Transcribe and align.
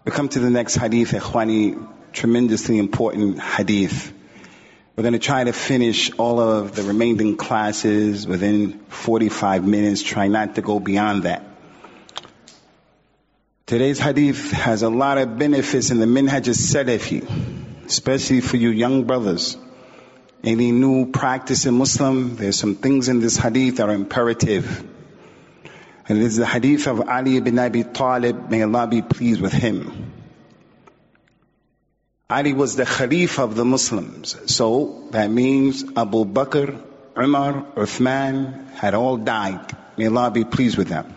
We 0.05 0.11
come 0.11 0.29
to 0.29 0.39
the 0.39 0.50
next 0.50 0.75
hadith, 0.75 1.11
Ikhwani, 1.11 1.77
tremendously 2.13 2.77
important 2.79 3.39
hadith. 3.39 4.11
We're 5.00 5.04
going 5.04 5.13
to 5.13 5.20
try 5.20 5.45
to 5.45 5.54
finish 5.54 6.11
all 6.18 6.41
of 6.41 6.75
the 6.75 6.84
remaining 6.84 7.38
classes 7.38 8.27
within 8.27 8.79
45 8.89 9.66
minutes, 9.66 10.04
try 10.04 10.27
not 10.27 10.55
to 10.55 10.61
go 10.61 10.81
beyond 10.81 11.23
that. 11.23 11.41
Today's 13.66 13.98
hadith 13.98 14.52
has 14.52 14.84
a 14.84 14.89
lot 14.89 15.17
of 15.17 15.39
benefits 15.39 15.89
in 15.91 16.02
the 16.02 16.05
minhaj 16.05 16.49
al-salafi, 16.49 17.85
especially 17.85 18.41
for 18.41 18.58
you 18.58 18.72
young 18.72 19.05
brothers. 19.05 19.55
Any 20.44 20.73
new 20.73 21.09
practice 21.13 21.66
in 21.66 21.75
Muslim, 21.75 22.36
there's 22.36 22.59
some 22.59 22.75
things 22.75 23.08
in 23.08 23.22
this 23.22 23.38
hadith 23.38 23.77
that 23.77 23.88
are 23.88 23.95
imperative. 23.95 24.86
And 26.09 26.17
it 26.17 26.25
is 26.25 26.36
the 26.36 26.45
hadith 26.45 26.88
of 26.88 27.08
Ali 27.08 27.38
ibn 27.38 27.58
Abi 27.58 27.86
Talib, 27.86 28.50
may 28.50 28.63
Allah 28.63 28.86
be 28.86 29.02
pleased 29.02 29.39
with 29.39 29.53
him. 29.53 30.09
Ali 32.31 32.53
was 32.53 32.75
the 32.75 32.83
Khalif 32.83 33.39
of 33.39 33.55
the 33.55 33.65
Muslims. 33.65 34.35
So 34.53 35.07
that 35.09 35.31
means 35.31 35.83
Abu 35.95 36.25
Bakr, 36.25 36.79
Umar, 37.17 37.65
Uthman 37.75 38.69
had 38.73 38.93
all 38.93 39.17
died. 39.17 39.75
May 39.97 40.05
Allah 40.05 40.29
be 40.29 40.43
pleased 40.43 40.77
with 40.77 40.89
them. 40.89 41.11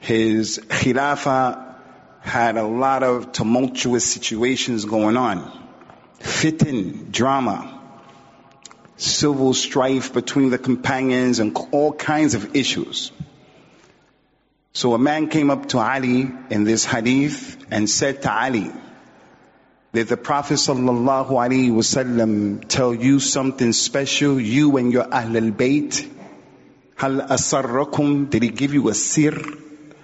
His 0.00 0.58
Khilafah 0.58 1.76
had 2.22 2.56
a 2.56 2.64
lot 2.64 3.04
of 3.04 3.30
tumultuous 3.30 4.04
situations 4.04 4.84
going 4.84 5.16
on. 5.16 5.38
Fitin, 6.18 7.12
drama, 7.12 7.80
civil 8.96 9.54
strife 9.54 10.12
between 10.12 10.50
the 10.50 10.58
companions 10.58 11.38
and 11.38 11.56
all 11.70 11.92
kinds 11.92 12.34
of 12.34 12.56
issues. 12.56 13.12
So 14.72 14.92
a 14.94 14.98
man 14.98 15.28
came 15.28 15.50
up 15.50 15.68
to 15.68 15.78
Ali 15.78 16.32
in 16.50 16.64
this 16.64 16.84
hadith 16.84 17.64
and 17.70 17.88
said 17.88 18.22
to 18.22 18.32
Ali, 18.32 18.72
did 19.94 20.08
the 20.08 20.16
Prophet 20.16 20.54
sallallahu 20.54 21.28
alaihi 21.28 21.70
wasallam 21.70 22.66
tell 22.66 22.92
you 22.92 23.20
something 23.20 23.72
special, 23.72 24.40
you 24.40 24.76
and 24.76 24.92
your 24.92 25.04
Ahl 25.04 25.36
al-Bayt? 25.36 26.10
Hal 26.96 27.20
asarrakum, 27.20 28.28
did 28.28 28.42
he 28.42 28.48
give 28.48 28.74
you 28.74 28.88
a 28.88 28.94
sir, 28.94 29.40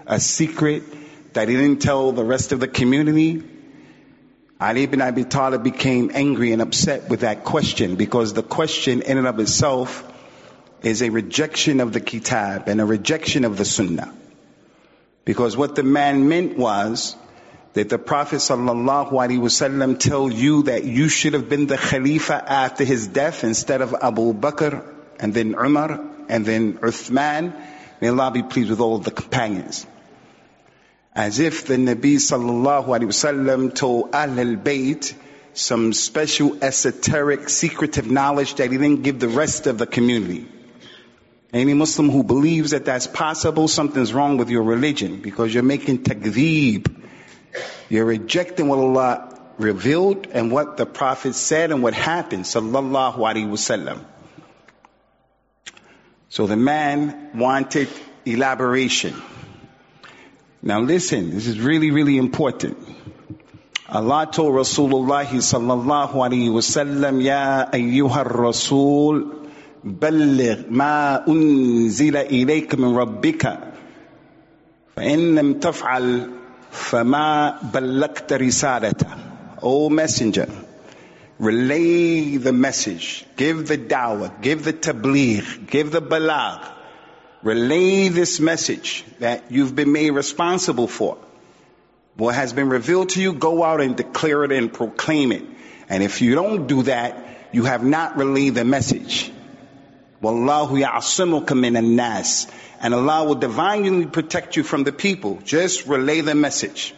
a 0.07 0.21
secret 0.21 0.85
that 1.33 1.49
he 1.49 1.57
didn't 1.57 1.83
tell 1.83 2.13
the 2.13 2.23
rest 2.23 2.53
of 2.53 2.61
the 2.61 2.69
community? 2.69 3.43
Ali 4.61 4.85
ibn 4.85 5.03
Abi 5.03 5.25
Talib 5.25 5.65
became 5.65 6.13
angry 6.15 6.53
and 6.53 6.63
upset 6.63 7.09
with 7.09 7.21
that 7.21 7.43
question 7.43 7.97
because 7.97 8.33
the 8.33 8.45
question 8.45 9.03
in 9.03 9.19
and 9.19 9.27
of 9.27 9.41
itself 9.41 10.05
is 10.83 11.03
a 11.03 11.11
rejection 11.11 11.81
of 11.81 11.93
the 11.93 12.01
kitab 12.01 12.69
and 12.69 12.81
a 12.81 12.85
rejection 12.85 13.45
of 13.45 13.57
the 13.57 13.65
sunnah. 13.65 14.15
Because 15.25 15.57
what 15.57 15.75
the 15.75 15.83
man 15.83 16.29
meant 16.29 16.57
was, 16.57 17.17
did 17.73 17.89
the 17.89 17.99
Prophet 17.99 18.37
sallallahu 18.37 19.13
alaihi 19.13 19.39
wasallam 19.39 19.97
tell 19.97 20.29
you 20.29 20.65
that 20.65 20.85
you 20.85 21.09
should 21.09 21.35
have 21.35 21.49
been 21.49 21.67
the 21.67 21.77
Khalifa 21.77 22.35
after 22.53 22.85
his 22.85 23.07
death 23.07 23.45
instead 23.45 23.81
of 23.81 23.95
Abu 24.03 24.35
Bakr 24.35 24.85
and 25.21 25.33
then 25.33 25.55
Umar 25.55 26.01
and 26.29 26.45
then 26.45 26.79
Uthman? 26.79 27.55
May 28.01 28.09
Allah 28.09 28.33
be 28.33 28.43
pleased 28.43 28.71
with 28.71 28.81
all 28.81 28.99
the 28.99 29.13
companions. 29.13 29.87
As 31.15 31.39
if 31.39 31.67
the 31.67 31.77
Nabi 31.77 32.17
sallallahu 32.17 32.87
alaihi 32.87 33.13
wasallam 33.15 33.73
told 33.73 34.15
Ahl 34.15 34.41
al-Bayt 34.41 35.15
some 35.53 35.93
special 35.93 36.65
esoteric 36.65 37.49
secretive 37.49 38.11
knowledge 38.11 38.55
that 38.57 38.73
he 38.73 38.79
didn't 38.79 39.03
give 39.03 39.21
the 39.21 39.29
rest 39.29 39.69
of 39.69 39.79
the 39.79 39.87
community. 39.87 40.49
Any 41.53 41.75
Muslim 41.75 42.11
who 42.11 42.25
believes 42.25 42.73
that 42.73 42.85
that's 42.85 43.07
possible, 43.07 43.69
something's 43.69 44.13
wrong 44.13 44.39
with 44.39 44.51
your 44.51 44.63
religion 44.63 45.21
because 45.21 45.53
you're 45.53 45.65
making 45.65 45.99
takdeeb 46.05 47.00
you're 47.90 48.06
rejecting 48.06 48.68
what 48.68 48.80
Allah 48.80 49.40
revealed 49.58 50.28
and 50.28 50.52
what 50.52 50.78
the 50.78 50.86
Prophet 50.86 51.36
said 51.36 51.72
and 51.72 51.82
what 51.82 51.94
happened, 51.94 52.44
sallallahu 52.44 53.18
alaihi 53.18 53.48
wasallam. 53.48 54.04
So 56.30 56.48
the 56.48 56.58
man 56.58 57.32
wanted 57.36 57.88
elaboration. 58.26 59.16
Now 60.62 60.82
listen, 60.82 61.32
this 61.32 61.48
is 61.48 61.60
really, 61.60 61.92
really 61.92 62.18
important. 62.18 62.78
Allah 63.88 64.28
told 64.32 64.54
Rasulullah 64.54 65.26
sallallahu 65.26 66.12
alaihi 66.14 66.50
wasallam, 66.50 67.24
Ya 67.24 67.70
ayyuha 67.72 68.26
rasul, 68.26 69.46
بلغ 69.86 70.66
ما 70.70 71.28
أنزل 71.28 72.18
إليك 72.18 72.76
من 72.76 72.96
ربك 72.98 73.60
فإن 74.96 75.36
لم 75.36 75.54
تفعل 75.54 76.30
فما 76.72 77.60
بلغت 77.74 78.34
رسالته 78.34 79.08
O 79.62 79.90
messenger 79.90 80.48
relay 81.40 82.38
the 82.38 82.54
message 82.54 83.26
give 83.36 83.68
the 83.68 83.78
dawah 83.78 84.30
give 84.42 84.64
the 84.64 84.74
tabligh 84.74 85.68
give 85.68 85.92
the 85.92 86.02
balagh 86.02 86.66
relay 87.44 88.08
this 88.10 88.40
message 88.40 89.04
that 89.20 89.52
you've 89.52 89.76
been 89.76 89.92
made 89.92 90.12
responsible 90.12 90.88
for 90.88 91.18
what 92.16 92.36
has 92.36 92.54
been 92.54 92.70
revealed 92.70 93.10
to 93.10 93.22
you 93.22 93.34
go 93.34 93.64
out 93.64 93.82
and 93.82 93.96
declare 93.98 94.44
it 94.46 94.52
and 94.52 94.72
proclaim 94.74 95.32
it 95.32 95.44
and 95.90 96.04
if 96.04 96.22
you 96.22 96.36
don't 96.36 96.68
do 96.68 96.84
that 96.84 97.18
you 97.52 97.64
have 97.64 97.84
not 97.84 98.18
relayed 98.18 98.56
the 98.56 98.66
message 98.66 99.32
Wallahu 100.23 100.79
ya'asimuka 100.83 101.59
minan 101.59 101.97
nas. 101.97 102.47
And 102.81 102.95
Allah 102.95 103.25
will 103.25 103.35
divinely 103.37 104.07
protect 104.07 104.57
you 104.57 104.63
from 104.63 104.85
the 104.85 104.93
people. 104.93 105.41
Just 105.45 105.87
relay 105.87 106.21
the 106.21 106.35
message. 106.35 106.95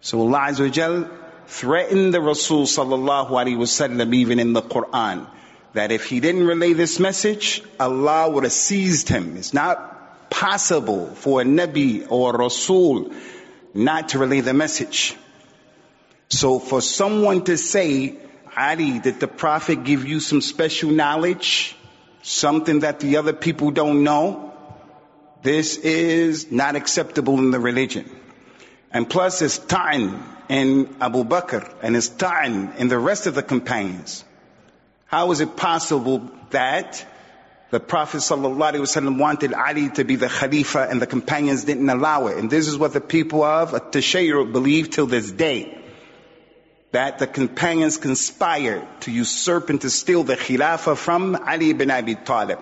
So 0.00 0.20
Allah 0.20 1.10
threatened 1.46 2.14
the 2.14 2.20
Rasul 2.20 2.64
sallallahu 2.64 3.30
alaihi 3.30 3.56
wasallam 3.56 4.14
even 4.14 4.38
in 4.38 4.52
the 4.52 4.62
Quran 4.62 5.26
that 5.72 5.92
if 5.92 6.06
he 6.06 6.20
didn't 6.20 6.46
relay 6.46 6.72
this 6.72 6.98
message, 6.98 7.62
Allah 7.78 8.30
would 8.30 8.44
have 8.44 8.52
seized 8.52 9.08
him. 9.08 9.36
It's 9.36 9.52
not 9.52 10.30
possible 10.30 11.06
for 11.14 11.42
a 11.42 11.44
Nabi 11.44 12.06
or 12.10 12.34
a 12.34 12.38
Rasul 12.38 13.12
not 13.74 14.10
to 14.10 14.18
relay 14.18 14.40
the 14.40 14.54
message. 14.54 15.16
So 16.28 16.58
for 16.58 16.80
someone 16.80 17.44
to 17.44 17.56
say, 17.56 18.16
Ali, 18.56 18.98
did 18.98 19.20
the 19.20 19.28
Prophet 19.28 19.84
give 19.84 20.06
you 20.06 20.20
some 20.20 20.40
special 20.40 20.90
knowledge? 20.90 21.76
Something 22.22 22.80
that 22.80 23.00
the 23.00 23.16
other 23.16 23.32
people 23.32 23.70
don't 23.70 24.04
know, 24.04 24.52
this 25.42 25.76
is 25.78 26.50
not 26.50 26.76
acceptable 26.76 27.38
in 27.38 27.50
the 27.50 27.60
religion. 27.60 28.08
And 28.92 29.08
plus 29.08 29.40
it's 29.42 29.58
ta'in 29.58 30.22
in 30.48 30.96
Abu 31.00 31.24
Bakr 31.24 31.72
and 31.82 31.96
it's 31.96 32.08
ta'in 32.08 32.72
in 32.78 32.88
the 32.88 32.98
rest 32.98 33.26
of 33.26 33.34
the 33.34 33.42
companions. 33.42 34.24
How 35.06 35.30
is 35.32 35.40
it 35.40 35.56
possible 35.56 36.28
that 36.50 37.06
the 37.70 37.80
Prophet 37.80 38.18
ﷺ 38.18 39.18
wanted 39.18 39.54
Ali 39.54 39.90
to 39.90 40.04
be 40.04 40.16
the 40.16 40.28
Khalifa 40.28 40.88
and 40.90 41.00
the 41.00 41.06
companions 41.06 41.64
didn't 41.64 41.88
allow 41.88 42.26
it? 42.26 42.36
And 42.36 42.50
this 42.50 42.68
is 42.68 42.76
what 42.76 42.92
the 42.92 43.00
people 43.00 43.42
of 43.42 43.70
Tashayyur 43.70 44.52
believe 44.52 44.90
till 44.90 45.06
this 45.06 45.30
day 45.30 45.79
that 46.92 47.18
the 47.18 47.26
companions 47.26 47.98
conspired 47.98 48.86
to 49.02 49.12
usurp 49.12 49.70
and 49.70 49.80
to 49.80 49.90
steal 49.90 50.24
the 50.24 50.36
Khilafah 50.36 50.96
from 50.96 51.36
Ali 51.36 51.70
ibn 51.70 51.90
Abi 51.90 52.16
Talib. 52.16 52.58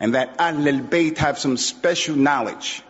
And 0.00 0.14
that 0.14 0.40
Ahl 0.40 0.66
al-Bayt 0.66 1.18
have 1.18 1.38
some 1.38 1.56
special 1.56 2.16
knowledge. 2.16 2.82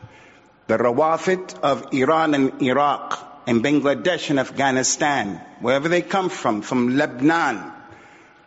The 0.68 0.78
Rawafid 0.78 1.58
of 1.60 1.92
Iran 1.92 2.34
and 2.34 2.62
Iraq 2.62 3.42
and 3.46 3.62
Bangladesh 3.62 4.30
and 4.30 4.40
Afghanistan, 4.40 5.40
wherever 5.60 5.88
they 5.88 6.00
come 6.00 6.30
from, 6.30 6.62
from 6.62 6.96
Lebanon, 6.96 7.70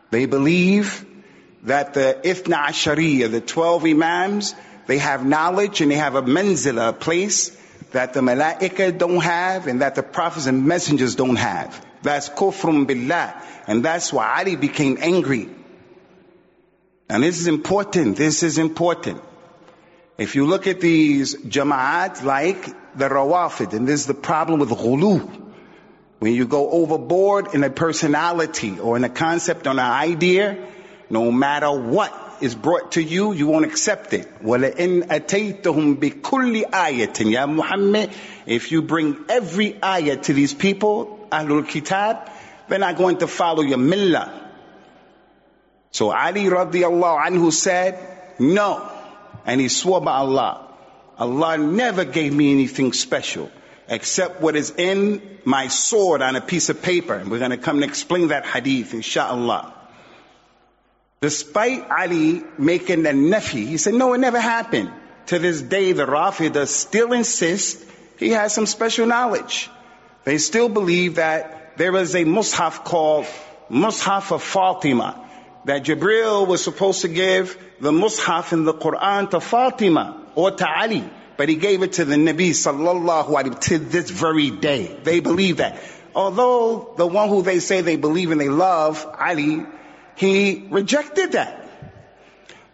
they 0.09 0.25
believe 0.25 1.05
that 1.63 1.93
the 1.93 2.19
Ithna 2.23 2.67
Ashariya, 2.67 3.29
the 3.29 3.41
12 3.41 3.85
Imams, 3.85 4.55
they 4.87 4.97
have 4.97 5.25
knowledge 5.25 5.81
and 5.81 5.91
they 5.91 5.95
have 5.95 6.15
a 6.15 6.21
manzila, 6.21 6.89
a 6.89 6.93
place 6.93 7.55
that 7.91 8.13
the 8.13 8.21
Malaika 8.21 8.97
don't 8.97 9.21
have 9.21 9.67
and 9.67 9.81
that 9.81 9.95
the 9.95 10.03
prophets 10.03 10.47
and 10.47 10.65
messengers 10.65 11.15
don't 11.15 11.35
have. 11.35 11.85
That's 12.04 12.28
kufrun 12.28 12.86
billah. 12.86 13.42
And 13.66 13.84
that's 13.84 14.12
why 14.12 14.38
Ali 14.38 14.56
became 14.56 14.98
angry. 15.00 15.48
And 17.08 17.22
this 17.22 17.40
is 17.40 17.46
important. 17.46 18.16
This 18.16 18.42
is 18.42 18.58
important. 18.58 19.20
If 20.16 20.34
you 20.34 20.46
look 20.46 20.66
at 20.66 20.80
these 20.80 21.34
jama'at 21.34 22.22
like 22.22 22.66
the 22.96 23.08
rawafid, 23.08 23.72
and 23.72 23.86
this 23.86 24.00
is 24.00 24.06
the 24.06 24.14
problem 24.14 24.60
with 24.60 24.70
ghulu. 24.70 25.48
When 26.18 26.34
you 26.34 26.46
go 26.46 26.70
overboard 26.70 27.54
in 27.54 27.64
a 27.64 27.70
personality 27.70 28.78
or 28.78 28.96
in 28.96 29.04
a 29.04 29.08
concept 29.08 29.66
or 29.66 29.70
an 29.70 29.78
idea, 29.78 30.58
no 31.08 31.32
matter 31.32 31.70
what, 31.72 32.12
is 32.40 32.54
brought 32.54 32.92
to 32.92 33.02
you, 33.02 33.32
you 33.32 33.46
won't 33.46 33.66
accept 33.66 34.12
it. 34.12 34.42
وَلَئِنْ 34.42 35.08
أَتَيْتَهُمْ 35.08 35.96
بِكُلِّ 35.96 36.70
آيَةٍ 36.70 37.12
يَا 37.12 37.52
Muhammad, 37.52 38.10
if 38.46 38.72
you 38.72 38.82
bring 38.82 39.16
every 39.28 39.82
ayah 39.82 40.16
to 40.16 40.32
these 40.32 40.54
people, 40.54 41.13
Ahlul 41.29 41.67
Kitab, 41.67 42.29
they're 42.67 42.79
not 42.79 42.97
going 42.97 43.17
to 43.17 43.27
follow 43.27 43.61
your 43.61 43.77
millah. 43.77 44.31
So 45.91 46.11
Ali 46.11 46.45
radiallahu 46.45 47.25
anhu 47.25 47.51
said, 47.51 47.99
no. 48.39 48.91
And 49.45 49.61
he 49.61 49.69
swore 49.69 50.01
by 50.01 50.13
Allah. 50.13 50.67
Allah 51.17 51.57
never 51.57 52.03
gave 52.03 52.33
me 52.33 52.51
anything 52.51 52.91
special 52.93 53.49
except 53.87 54.41
what 54.41 54.55
is 54.55 54.71
in 54.71 55.39
my 55.45 55.67
sword 55.67 56.21
on 56.21 56.35
a 56.35 56.41
piece 56.41 56.69
of 56.69 56.81
paper. 56.81 57.13
And 57.13 57.29
we're 57.29 57.39
going 57.39 57.51
to 57.51 57.57
come 57.57 57.77
and 57.77 57.85
explain 57.85 58.29
that 58.29 58.45
hadith, 58.45 58.93
inshallah. 58.93 59.73
Despite 61.21 61.89
Ali 61.89 62.43
making 62.57 63.03
the 63.03 63.11
nafi, 63.11 63.65
he 63.65 63.77
said, 63.77 63.93
no, 63.93 64.13
it 64.13 64.17
never 64.17 64.39
happened. 64.39 64.91
To 65.27 65.39
this 65.39 65.61
day, 65.61 65.91
the 65.91 66.05
Rafidah 66.05 66.67
still 66.67 67.13
insist 67.13 67.83
he 68.17 68.29
has 68.31 68.53
some 68.53 68.65
special 68.65 69.05
knowledge. 69.07 69.69
They 70.25 70.39
still 70.39 70.69
believe 70.69 71.15
that 71.15 71.77
there 71.77 71.95
is 71.95 72.15
a 72.15 72.25
mushaf 72.25 72.83
called 72.83 73.25
Mushaf 73.69 74.31
of 74.31 74.43
Fatima, 74.43 75.27
that 75.65 75.83
Jibril 75.83 76.47
was 76.47 76.63
supposed 76.63 77.01
to 77.01 77.07
give 77.07 77.57
the 77.79 77.91
mushaf 77.91 78.51
in 78.51 78.65
the 78.65 78.73
Quran 78.73 79.29
to 79.29 79.39
Fatima 79.39 80.25
or 80.35 80.51
to 80.51 80.67
Ali, 80.67 81.03
but 81.37 81.47
he 81.47 81.55
gave 81.55 81.83
it 81.83 81.93
to 81.93 82.05
the 82.05 82.15
Nabi 82.15 82.49
sallallahu 82.51 83.27
alaihi 83.27 83.59
to 83.61 83.77
this 83.79 84.09
very 84.09 84.51
day. 84.51 84.99
They 85.03 85.19
believe 85.19 85.57
that. 85.57 85.81
Although 86.15 86.93
the 86.97 87.05
one 87.05 87.29
who 87.29 87.41
they 87.41 87.59
say 87.59 87.81
they 87.81 87.97
believe 87.97 88.31
and 88.31 88.39
they 88.39 88.49
love, 88.49 89.05
Ali, 89.19 89.65
he 90.15 90.67
rejected 90.71 91.33
that. 91.33 91.61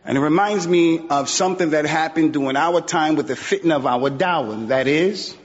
And 0.06 0.18
it 0.18 0.22
reminds 0.22 0.68
me 0.68 1.08
of 1.10 1.30
something 1.30 1.72
that 1.72 1.86
happened 1.86 2.34
during 2.34 2.56
our 2.56 2.82
time 2.82 3.16
with 3.16 3.28
the 3.28 3.34
fitna 3.36 3.76
of 3.76 3.86
our 3.86 4.10
dawah. 4.10 4.68
That 4.68 4.88
is, 4.88 5.36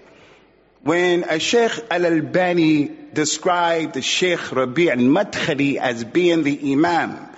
when 0.87 1.25
a 1.25 1.41
Sheikh 1.41 1.73
Al-Albani 1.91 2.85
described 3.13 3.95
the 3.95 4.03
Sheikh 4.03 4.53
Rabi' 4.53 4.89
al-Madkhali 4.89 5.79
as 5.79 6.05
being 6.05 6.45
the 6.45 6.73
Imam 6.73 7.29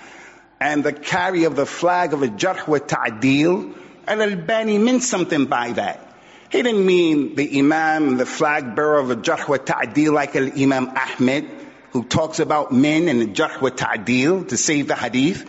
and 0.60 0.84
the 0.84 0.92
carrier 0.92 1.46
of 1.46 1.56
the 1.56 1.64
flag 1.64 2.12
of 2.12 2.22
a 2.22 2.28
Jarh 2.28 2.68
wa 2.68 2.76
Ta'dil, 2.76 3.74
Al-Albani 4.06 4.76
meant 4.76 5.02
something 5.02 5.46
by 5.46 5.72
that. 5.72 6.14
He 6.50 6.60
didn't 6.60 6.84
mean 6.84 7.36
the 7.36 7.58
Imam, 7.58 8.18
the 8.18 8.26
flag 8.26 8.76
bearer 8.76 8.98
of 8.98 9.10
a 9.10 9.16
Jarh 9.16 9.48
wa 9.48 9.56
Ta'dil 9.56 10.12
like 10.12 10.36
Al-Imam 10.36 10.88
Ahmed, 10.88 11.48
who 11.92 12.04
talks 12.04 12.40
about 12.40 12.70
men 12.70 13.08
and 13.08 13.18
the 13.18 13.28
Jarh 13.28 13.62
wa 13.62 13.70
Ta'dil 13.70 14.44
to 14.48 14.58
save 14.58 14.88
the 14.88 14.94
hadith. 14.94 15.48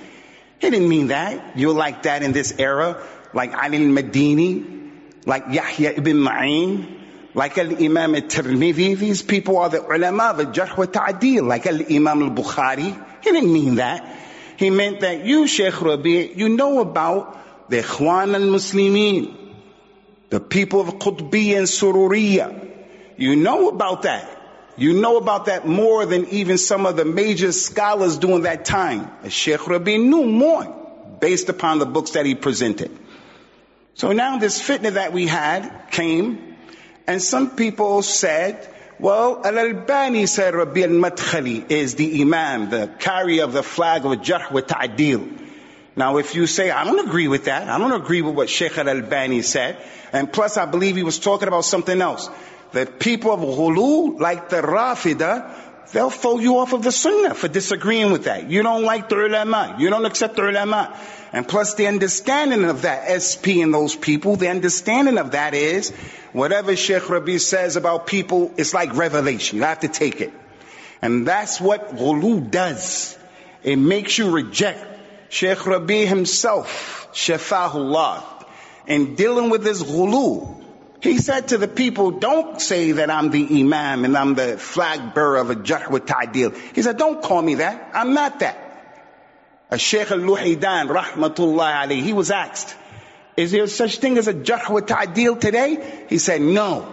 He 0.59 0.69
didn't 0.69 0.87
mean 0.87 1.07
that. 1.07 1.57
You're 1.57 1.73
like 1.73 2.03
that 2.03 2.23
in 2.23 2.31
this 2.31 2.53
era, 2.57 3.05
like 3.33 3.53
Ali 3.53 3.75
al-Madini, 3.75 5.25
like 5.25 5.47
Yahya 5.49 5.95
ibn 5.97 6.15
Ma'in, 6.15 6.98
like 7.33 7.57
Al-Imam 7.57 8.15
al-Tirmidhi. 8.15 8.97
These 8.97 9.21
people 9.21 9.57
are 9.57 9.69
the 9.69 9.85
ulama, 9.85 10.33
the 10.35 10.45
Jarh 10.45 10.77
wa 10.77 10.85
Ta'dil, 10.85 11.45
like 11.47 11.65
Al-Imam 11.67 12.23
al-Bukhari. 12.23 13.23
He 13.23 13.31
didn't 13.31 13.51
mean 13.51 13.75
that. 13.75 14.17
He 14.57 14.69
meant 14.69 15.01
that 15.01 15.25
you, 15.25 15.47
Sheikh 15.47 15.81
Rabi, 15.81 16.33
you 16.35 16.49
know 16.49 16.79
about 16.81 17.69
the 17.69 17.81
Ikhwan 17.81 18.33
al-Muslimin, 18.33 19.35
the 20.29 20.39
people 20.39 20.81
of 20.81 20.87
Qutbi 20.99 21.57
and 21.57 21.67
Sururiya. 21.67 22.67
You 23.17 23.35
know 23.35 23.69
about 23.69 24.03
that. 24.03 24.37
You 24.77 24.93
know 24.99 25.17
about 25.17 25.45
that 25.45 25.67
more 25.67 26.05
than 26.05 26.27
even 26.29 26.57
some 26.57 26.85
of 26.85 26.95
the 26.95 27.05
major 27.05 27.51
scholars 27.51 28.17
during 28.17 28.43
that 28.43 28.65
time. 28.65 29.11
Sheikh 29.29 29.67
Rabi 29.67 29.97
knew 29.97 30.25
more 30.25 30.75
based 31.19 31.49
upon 31.49 31.79
the 31.79 31.85
books 31.85 32.11
that 32.11 32.25
he 32.25 32.33
presented. 32.33 32.91
So 33.93 34.13
now 34.13 34.37
this 34.37 34.61
fitna 34.61 34.93
that 34.93 35.11
we 35.11 35.27
had 35.27 35.89
came, 35.91 36.48
and 37.09 37.19
some 37.19 37.49
people 37.55 38.03
said, 38.03 38.69
well, 38.99 39.41
Al-Albani 39.43 40.27
said 40.27 40.53
Rabi 40.53 40.83
al-Madkhali 40.83 41.71
is 41.71 41.95
the 41.95 42.21
Imam, 42.21 42.69
the 42.69 42.85
carrier 42.99 43.45
of 43.45 43.51
the 43.51 43.63
flag 43.63 44.05
of 44.05 44.11
Jarh 44.19 44.51
wa 44.51 44.61
Ta'dil. 44.61 45.27
Now, 45.95 46.17
if 46.17 46.35
you 46.35 46.45
say, 46.45 46.69
I 46.69 46.83
don't 46.83 47.07
agree 47.07 47.27
with 47.27 47.45
that, 47.45 47.67
I 47.67 47.79
don't 47.79 47.99
agree 47.99 48.21
with 48.21 48.35
what 48.35 48.47
Sheikh 48.47 48.77
Al-Albani 48.77 49.41
said, 49.41 49.83
and 50.13 50.31
plus 50.31 50.55
I 50.55 50.67
believe 50.67 50.97
he 50.97 51.01
was 51.01 51.17
talking 51.17 51.47
about 51.47 51.65
something 51.65 51.99
else 51.99 52.29
the 52.73 52.85
people 52.85 53.31
of 53.31 53.39
Ghulu, 53.39 54.19
like 54.19 54.49
the 54.49 54.61
Rafida, 54.61 55.51
they'll 55.91 56.09
throw 56.09 56.39
you 56.39 56.59
off 56.59 56.73
of 56.73 56.83
the 56.83 56.91
Sunnah 56.91 57.33
for 57.33 57.47
disagreeing 57.47 58.11
with 58.11 58.25
that. 58.25 58.49
You 58.49 58.63
don't 58.63 58.83
like 58.83 59.09
the 59.09 59.25
ulama. 59.25 59.75
You 59.79 59.89
don't 59.89 60.05
accept 60.05 60.35
the 60.35 60.47
ulama. 60.47 60.97
And 61.31 61.47
plus 61.47 61.75
the 61.75 61.87
understanding 61.87 62.65
of 62.65 62.83
that 62.83 63.21
SP 63.21 63.61
and 63.61 63.73
those 63.73 63.95
people, 63.95 64.35
the 64.35 64.49
understanding 64.49 65.17
of 65.17 65.31
that 65.31 65.53
is 65.53 65.91
whatever 66.33 66.75
Sheikh 66.75 67.09
Rabi 67.09 67.37
says 67.37 67.75
about 67.75 68.07
people, 68.07 68.51
it's 68.57 68.73
like 68.73 68.95
revelation. 68.95 69.57
You 69.57 69.63
have 69.63 69.81
to 69.81 69.87
take 69.87 70.21
it. 70.21 70.33
And 71.01 71.27
that's 71.27 71.61
what 71.61 71.95
Ghulu 71.95 72.49
does. 72.49 73.17
It 73.63 73.77
makes 73.77 74.17
you 74.17 74.31
reject 74.31 74.85
Sheikh 75.29 75.65
Rabi 75.65 76.05
himself, 76.05 77.09
Shafahullah, 77.13 78.23
in 78.87 79.15
dealing 79.15 79.49
with 79.49 79.63
this 79.63 79.83
Ghulu. 79.83 80.58
He 81.01 81.17
said 81.17 81.49
to 81.49 81.57
the 81.57 81.67
people, 81.67 82.11
don't 82.11 82.59
say 82.61 82.91
that 82.93 83.09
I'm 83.09 83.29
the 83.29 83.47
imam 83.61 84.03
and 84.03 84.17
I'm 84.17 84.35
the 84.35 84.57
flag 84.57 85.13
bearer 85.13 85.37
of 85.37 85.49
a 85.49 85.55
jarh 85.55 85.89
wa 85.89 85.99
ta'dil. 85.99 86.55
He 86.75 86.81
said, 86.81 86.97
don't 86.97 87.21
call 87.21 87.41
me 87.41 87.55
that. 87.55 87.91
I'm 87.93 88.13
not 88.13 88.39
that. 88.39 88.65
A 89.71 89.77
Sheikh 89.77 90.11
al-Luhaidan, 90.11 90.89
rahmatullah 90.89 91.85
alayhi, 91.85 92.01
he 92.01 92.11
was 92.11 92.31
asked, 92.31 92.75
is 93.37 93.51
there 93.51 93.67
such 93.67 93.99
thing 93.99 94.17
as 94.17 94.27
a 94.27 94.33
jarh 94.33 94.69
wa 94.69 94.81
ta'dil 94.81 95.39
today? 95.39 96.05
He 96.09 96.17
said, 96.17 96.41
no. 96.41 96.91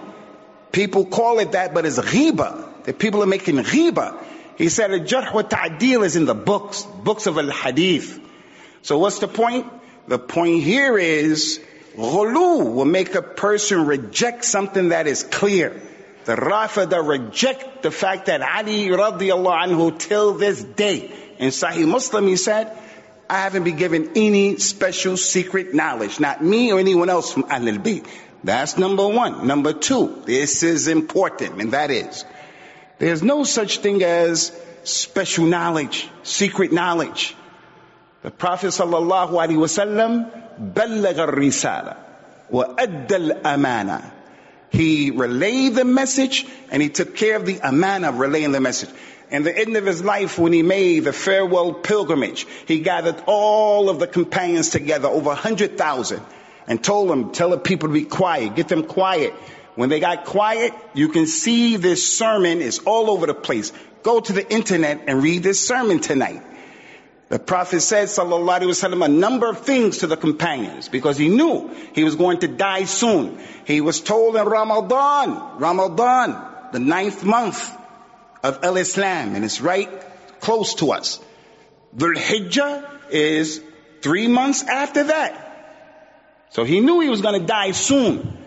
People 0.70 1.06
call 1.06 1.40
it 1.40 1.52
that, 1.52 1.74
but 1.74 1.84
it's 1.84 1.98
ghiba. 1.98 2.84
The 2.84 2.92
people 2.92 3.24
are 3.24 3.26
making 3.26 3.56
ghiba. 3.56 4.22
He 4.56 4.68
said 4.68 4.92
a 4.92 5.00
jarh 5.00 5.34
wa 5.34 5.42
ta'dil 5.42 6.04
is 6.04 6.14
in 6.14 6.26
the 6.26 6.34
books, 6.34 6.82
books 6.82 7.26
of 7.26 7.38
al-hadith. 7.38 8.20
So 8.82 8.98
what's 8.98 9.18
the 9.18 9.26
point? 9.26 9.66
The 10.06 10.20
point 10.20 10.62
here 10.62 10.96
is, 10.96 11.60
Ghulu 11.96 12.74
will 12.74 12.84
make 12.84 13.14
a 13.14 13.22
person 13.22 13.86
reject 13.86 14.44
something 14.44 14.90
that 14.90 15.06
is 15.06 15.22
clear. 15.22 15.80
The 16.26 16.36
Rafida 16.36 17.06
reject 17.06 17.82
the 17.82 17.90
fact 17.90 18.26
that 18.26 18.42
Ali 18.42 18.88
radiallahu 18.88 19.64
anhu 19.64 19.98
till 19.98 20.34
this 20.34 20.62
day. 20.62 21.10
In 21.38 21.50
Sahih 21.50 21.88
Muslim 21.88 22.26
he 22.26 22.36
said, 22.36 22.76
I 23.28 23.38
haven't 23.38 23.64
been 23.64 23.76
given 23.76 24.12
any 24.14 24.58
special 24.58 25.16
secret 25.16 25.74
knowledge. 25.74 26.20
Not 26.20 26.44
me 26.44 26.72
or 26.72 26.78
anyone 26.78 27.08
else 27.08 27.32
from 27.32 27.44
Ahlul 27.44 27.78
Bayt. 27.82 28.06
That's 28.44 28.76
number 28.76 29.08
one. 29.08 29.46
Number 29.46 29.72
two, 29.72 30.22
this 30.26 30.62
is 30.62 30.88
important, 30.88 31.60
and 31.60 31.72
that 31.72 31.90
is, 31.90 32.24
there's 32.98 33.22
no 33.22 33.44
such 33.44 33.78
thing 33.78 34.02
as 34.02 34.52
special 34.84 35.46
knowledge, 35.46 36.08
secret 36.22 36.72
knowledge. 36.72 37.34
The 38.25 38.31
Prophet 38.31 38.67
sallallahu 38.67 39.31
alaihi 39.31 39.57
wasallam 39.57 40.73
بلغ 40.73 41.27
الرسالة 41.29 41.95
وأدى 42.51 43.15
الأمانة 43.15 44.11
he 44.71 45.11
relayed 45.11 45.75
the 45.75 45.83
message 45.83 46.47
and 46.71 46.81
he 46.81 46.89
took 46.89 47.15
care 47.15 47.35
of 47.35 47.45
the 47.45 47.59
amana 47.61 48.09
of 48.09 48.19
relaying 48.19 48.53
the 48.53 48.61
message. 48.61 48.89
In 49.29 49.43
the 49.43 49.57
end 49.57 49.75
of 49.75 49.85
his 49.85 50.01
life, 50.01 50.39
when 50.39 50.53
he 50.53 50.63
made 50.63 51.03
the 51.03 51.13
farewell 51.13 51.73
pilgrimage, 51.73 52.47
he 52.67 52.79
gathered 52.79 53.21
all 53.27 53.89
of 53.89 53.99
the 53.99 54.07
companions 54.07 54.69
together, 54.69 55.09
over 55.09 55.31
a 55.31 55.35
hundred 55.35 55.77
thousand, 55.77 56.21
and 56.67 56.81
told 56.81 57.09
them, 57.09 57.31
tell 57.31 57.49
the 57.49 57.57
people 57.57 57.89
to 57.89 57.93
be 57.93 58.05
quiet, 58.05 58.55
get 58.55 58.69
them 58.69 58.83
quiet. 58.83 59.33
When 59.75 59.89
they 59.89 59.99
got 59.99 60.25
quiet, 60.25 60.73
you 60.93 61.09
can 61.09 61.27
see 61.27 61.75
this 61.75 62.17
sermon 62.17 62.61
is 62.61 62.79
all 62.79 63.09
over 63.09 63.25
the 63.25 63.33
place. 63.33 63.73
Go 64.03 64.19
to 64.21 64.33
the 64.33 64.49
internet 64.49 65.03
and 65.07 65.21
read 65.21 65.43
this 65.43 65.65
sermon 65.65 65.99
tonight. 65.99 66.43
The 67.28 67.40
Prophet 67.40 67.80
said, 67.80 68.06
sallallahu 68.06 68.60
alaihi 68.60 68.68
wasallam, 68.68 69.04
a 69.04 69.08
number 69.08 69.48
of 69.48 69.60
things 69.60 69.98
to 69.98 70.06
the 70.06 70.16
companions 70.16 70.88
because 70.88 71.18
he 71.18 71.28
knew 71.28 71.74
he 71.92 72.04
was 72.04 72.14
going 72.14 72.38
to 72.40 72.48
die 72.48 72.84
soon. 72.84 73.40
He 73.64 73.80
was 73.80 74.00
told 74.00 74.36
in 74.36 74.46
Ramadan, 74.46 75.58
Ramadan, 75.58 76.70
the 76.72 76.78
ninth 76.78 77.24
month 77.24 77.72
of 78.44 78.62
Al-Islam, 78.62 79.34
and 79.34 79.44
it's 79.44 79.60
right 79.60 79.90
close 80.40 80.76
to 80.76 80.92
us. 80.92 81.20
Dhul 81.96 82.14
Hijjah 82.14 83.10
is 83.10 83.60
three 84.02 84.28
months 84.28 84.62
after 84.62 85.04
that. 85.04 85.42
So 86.50 86.62
he 86.62 86.80
knew 86.80 87.00
he 87.00 87.08
was 87.08 87.22
going 87.22 87.40
to 87.40 87.46
die 87.46 87.72
soon. 87.72 88.45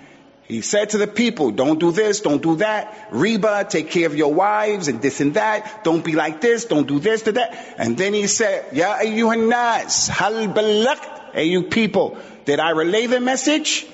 He 0.49 0.61
said 0.61 0.89
to 0.89 0.97
the 0.97 1.05
people, 1.05 1.51
don't 1.51 1.79
do 1.79 1.91
this, 1.91 2.21
don't 2.21 2.41
do 2.41 2.55
that. 2.55 3.09
Reba, 3.11 3.67
take 3.69 3.91
care 3.91 4.07
of 4.07 4.15
your 4.15 4.33
wives 4.33 4.87
and 4.87 4.99
this 4.99 5.21
and 5.21 5.35
that. 5.35 5.83
Don't 5.83 6.03
be 6.03 6.13
like 6.13 6.41
this, 6.41 6.65
don't 6.65 6.87
do 6.87 6.99
this 6.99 7.21
to 7.23 7.33
that. 7.33 7.75
And 7.77 7.95
then 7.95 8.15
he 8.15 8.25
said, 8.25 8.75
Ya 8.75 8.97
ayyuhan 8.97 9.47
nas, 9.47 10.07
hal 10.07 10.47
balakt. 10.47 11.33
Hey 11.35 11.45
you 11.45 11.61
people, 11.61 12.17
did 12.45 12.59
I 12.59 12.71
relay 12.71 13.05
the 13.05 13.19
message? 13.19 13.85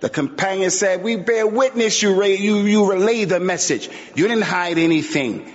The 0.00 0.10
companion 0.10 0.70
said, 0.70 1.02
we 1.02 1.16
bear 1.16 1.46
witness 1.46 2.02
you, 2.02 2.22
you, 2.24 2.58
you 2.58 2.92
relay 2.92 3.24
the 3.24 3.40
message. 3.40 3.88
You 4.14 4.28
didn't 4.28 4.44
hide 4.44 4.76
anything. 4.76 5.50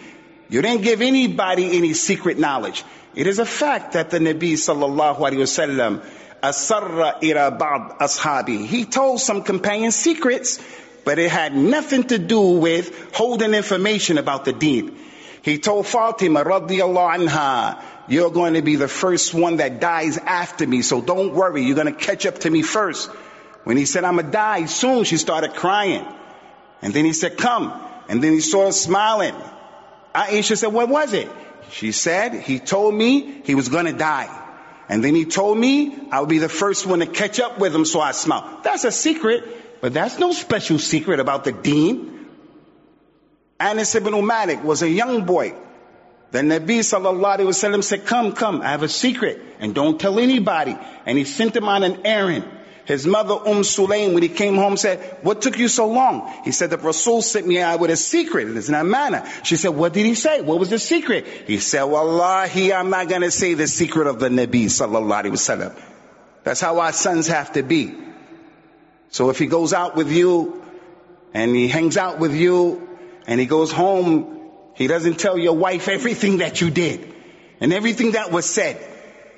You 0.49 0.63
didn't 0.63 0.81
give 0.81 1.03
anybody 1.03 1.77
any 1.77 1.93
secret 1.93 2.39
knowledge. 2.39 2.83
It 3.13 3.27
is 3.27 3.37
a 3.37 3.45
fact 3.45 3.93
that 3.93 4.09
the 4.09 4.17
Nabi 4.17 4.53
sallallahu 4.53 5.17
alayhi 5.17 5.45
wasallam 5.45 6.03
asarra 6.41 7.21
ila 7.23 7.51
ba'd 7.51 7.99
ashabi. 7.99 8.65
He 8.65 8.85
told 8.85 9.19
some 9.19 9.43
companions 9.43 9.95
secrets, 9.95 10.59
but 11.05 11.19
it 11.19 11.29
had 11.29 11.55
nothing 11.55 12.03
to 12.05 12.17
do 12.17 12.41
with 12.59 13.13
holding 13.13 13.53
information 13.53 14.17
about 14.17 14.45
the 14.45 14.53
deed. 14.53 14.95
He 15.41 15.57
told 15.57 15.87
Fatima 15.87 16.43
radiallahu 16.43 17.27
anha, 17.27 17.83
you're 18.07 18.31
going 18.31 18.55
to 18.55 18.61
be 18.61 18.75
the 18.75 18.87
first 18.87 19.33
one 19.33 19.57
that 19.57 19.79
dies 19.79 20.17
after 20.17 20.67
me, 20.67 20.81
so 20.81 21.01
don't 21.01 21.33
worry, 21.33 21.63
you're 21.63 21.75
going 21.75 21.93
to 21.93 21.99
catch 21.99 22.25
up 22.25 22.39
to 22.39 22.49
me 22.49 22.61
first. 22.61 23.09
When 23.63 23.77
he 23.77 23.85
said, 23.85 24.03
I'm 24.03 24.15
going 24.15 24.25
to 24.25 24.31
die 24.31 24.65
soon, 24.65 25.03
she 25.03 25.17
started 25.17 25.53
crying. 25.53 26.05
And 26.81 26.93
then 26.93 27.05
he 27.05 27.13
said, 27.13 27.37
come. 27.37 27.71
And 28.09 28.23
then 28.23 28.33
he 28.33 28.41
started 28.41 28.73
smiling. 28.73 29.35
Aisha 30.13 30.57
said, 30.57 30.73
what 30.73 30.89
was 30.89 31.13
it? 31.13 31.29
She 31.69 31.91
said, 31.91 32.33
he 32.33 32.59
told 32.59 32.93
me 32.93 33.41
he 33.45 33.55
was 33.55 33.69
going 33.69 33.85
to 33.85 33.93
die. 33.93 34.40
And 34.91 35.01
then 35.01 35.15
he 35.15 35.23
told 35.23 35.57
me 35.57 35.97
I 36.11 36.19
would 36.19 36.27
be 36.27 36.39
the 36.39 36.49
first 36.49 36.85
one 36.85 36.99
to 36.99 37.05
catch 37.05 37.39
up 37.39 37.59
with 37.59 37.73
him, 37.73 37.85
so 37.85 38.01
I 38.01 38.11
smiled. 38.11 38.65
That's 38.65 38.83
a 38.83 38.91
secret, 38.91 39.79
but 39.79 39.93
that's 39.93 40.19
no 40.19 40.33
special 40.33 40.79
secret 40.79 41.21
about 41.21 41.45
the 41.45 41.53
deen. 41.53 42.27
Anas 43.57 43.95
ibn 43.95 44.25
Malik 44.25 44.65
was 44.65 44.81
a 44.81 44.89
young 44.89 45.23
boy. 45.23 45.55
The 46.31 46.39
Nabi 46.39 46.79
sallallahu 46.79 47.37
alaihi 47.37 47.47
wasallam 47.47 47.85
said, 47.85 48.05
come, 48.05 48.33
come, 48.33 48.61
I 48.61 48.71
have 48.71 48.83
a 48.83 48.89
secret 48.89 49.39
and 49.59 49.73
don't 49.73 49.97
tell 49.97 50.19
anybody. 50.19 50.77
And 51.05 51.17
he 51.17 51.23
sent 51.23 51.55
him 51.55 51.69
on 51.69 51.83
an 51.83 52.05
errand. 52.05 52.43
His 52.85 53.05
mother, 53.05 53.35
Umm 53.35 53.61
Sulaim, 53.61 54.13
when 54.13 54.23
he 54.23 54.29
came 54.29 54.55
home, 54.55 54.75
said, 54.75 54.99
what 55.21 55.41
took 55.41 55.57
you 55.57 55.67
so 55.67 55.87
long? 55.87 56.33
He 56.43 56.51
said, 56.51 56.71
the 56.71 56.77
Rasul 56.77 57.21
sent 57.21 57.45
me 57.45 57.59
out 57.59 57.79
with 57.79 57.91
a 57.91 57.95
secret. 57.95 58.55
It's 58.57 58.69
not 58.69 58.85
manner. 58.85 59.23
She 59.43 59.55
said, 59.55 59.69
what 59.69 59.93
did 59.93 60.05
he 60.05 60.15
say? 60.15 60.41
What 60.41 60.59
was 60.59 60.69
the 60.69 60.79
secret? 60.79 61.27
He 61.47 61.59
said, 61.59 61.83
Wallahi, 61.83 62.73
I'm 62.73 62.89
not 62.89 63.07
going 63.07 63.21
to 63.21 63.31
say 63.31 63.53
the 63.53 63.67
secret 63.67 64.07
of 64.07 64.19
the 64.19 64.29
Nabi 64.29 64.65
sallallahu 64.65 65.23
alaihi 65.23 65.31
wasallam. 65.31 65.79
That's 66.43 66.59
how 66.59 66.79
our 66.79 66.91
sons 66.91 67.27
have 67.27 67.53
to 67.53 67.61
be. 67.61 67.95
So 69.09 69.29
if 69.29 69.37
he 69.37 69.45
goes 69.45 69.73
out 69.73 69.95
with 69.95 70.11
you 70.11 70.63
and 71.33 71.55
he 71.55 71.67
hangs 71.67 71.97
out 71.97 72.19
with 72.19 72.33
you 72.33 72.89
and 73.27 73.39
he 73.39 73.45
goes 73.45 73.71
home, 73.71 74.49
he 74.73 74.87
doesn't 74.87 75.19
tell 75.19 75.37
your 75.37 75.55
wife 75.55 75.87
everything 75.87 76.37
that 76.37 76.61
you 76.61 76.71
did 76.71 77.13
and 77.59 77.73
everything 77.73 78.13
that 78.13 78.31
was 78.31 78.49
said. 78.49 78.83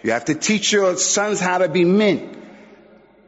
You 0.01 0.11
have 0.11 0.25
to 0.25 0.35
teach 0.35 0.71
your 0.71 0.95
sons 0.97 1.39
how 1.39 1.57
to 1.57 1.67
be 1.67 1.83
men. 1.83 2.42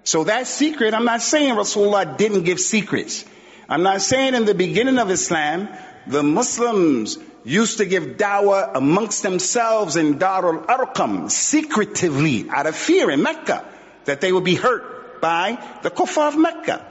So 0.06 0.24
that 0.26 0.46
secret, 0.46 0.94
I'm 0.94 1.04
not 1.04 1.24
saying 1.24 1.56
Rasulullah 1.56 2.16
didn't 2.16 2.44
give 2.44 2.60
secrets. 2.60 3.26
I'm 3.68 3.82
not 3.82 4.02
saying 4.02 4.36
in 4.36 4.46
the 4.46 4.54
beginning 4.54 5.00
of 5.00 5.10
Islam, 5.10 5.68
the 6.06 6.22
Muslims 6.22 7.18
used 7.44 7.80
to 7.80 7.86
give 7.86 8.18
dawah 8.18 8.76
amongst 8.76 9.24
themselves 9.24 9.96
in 9.96 10.20
Darul 10.20 10.64
Arqam 10.68 11.32
secretively 11.32 12.48
out 12.50 12.68
of 12.68 12.76
fear 12.76 13.10
in 13.10 13.24
Mecca 13.24 13.66
that 14.06 14.22
they 14.22 14.32
would 14.32 14.44
be 14.44 14.54
hurt 14.54 15.22
by 15.22 15.58
the 15.82 15.90
kuffar 15.90 16.28
of 16.28 16.38
Mecca. 16.38 16.86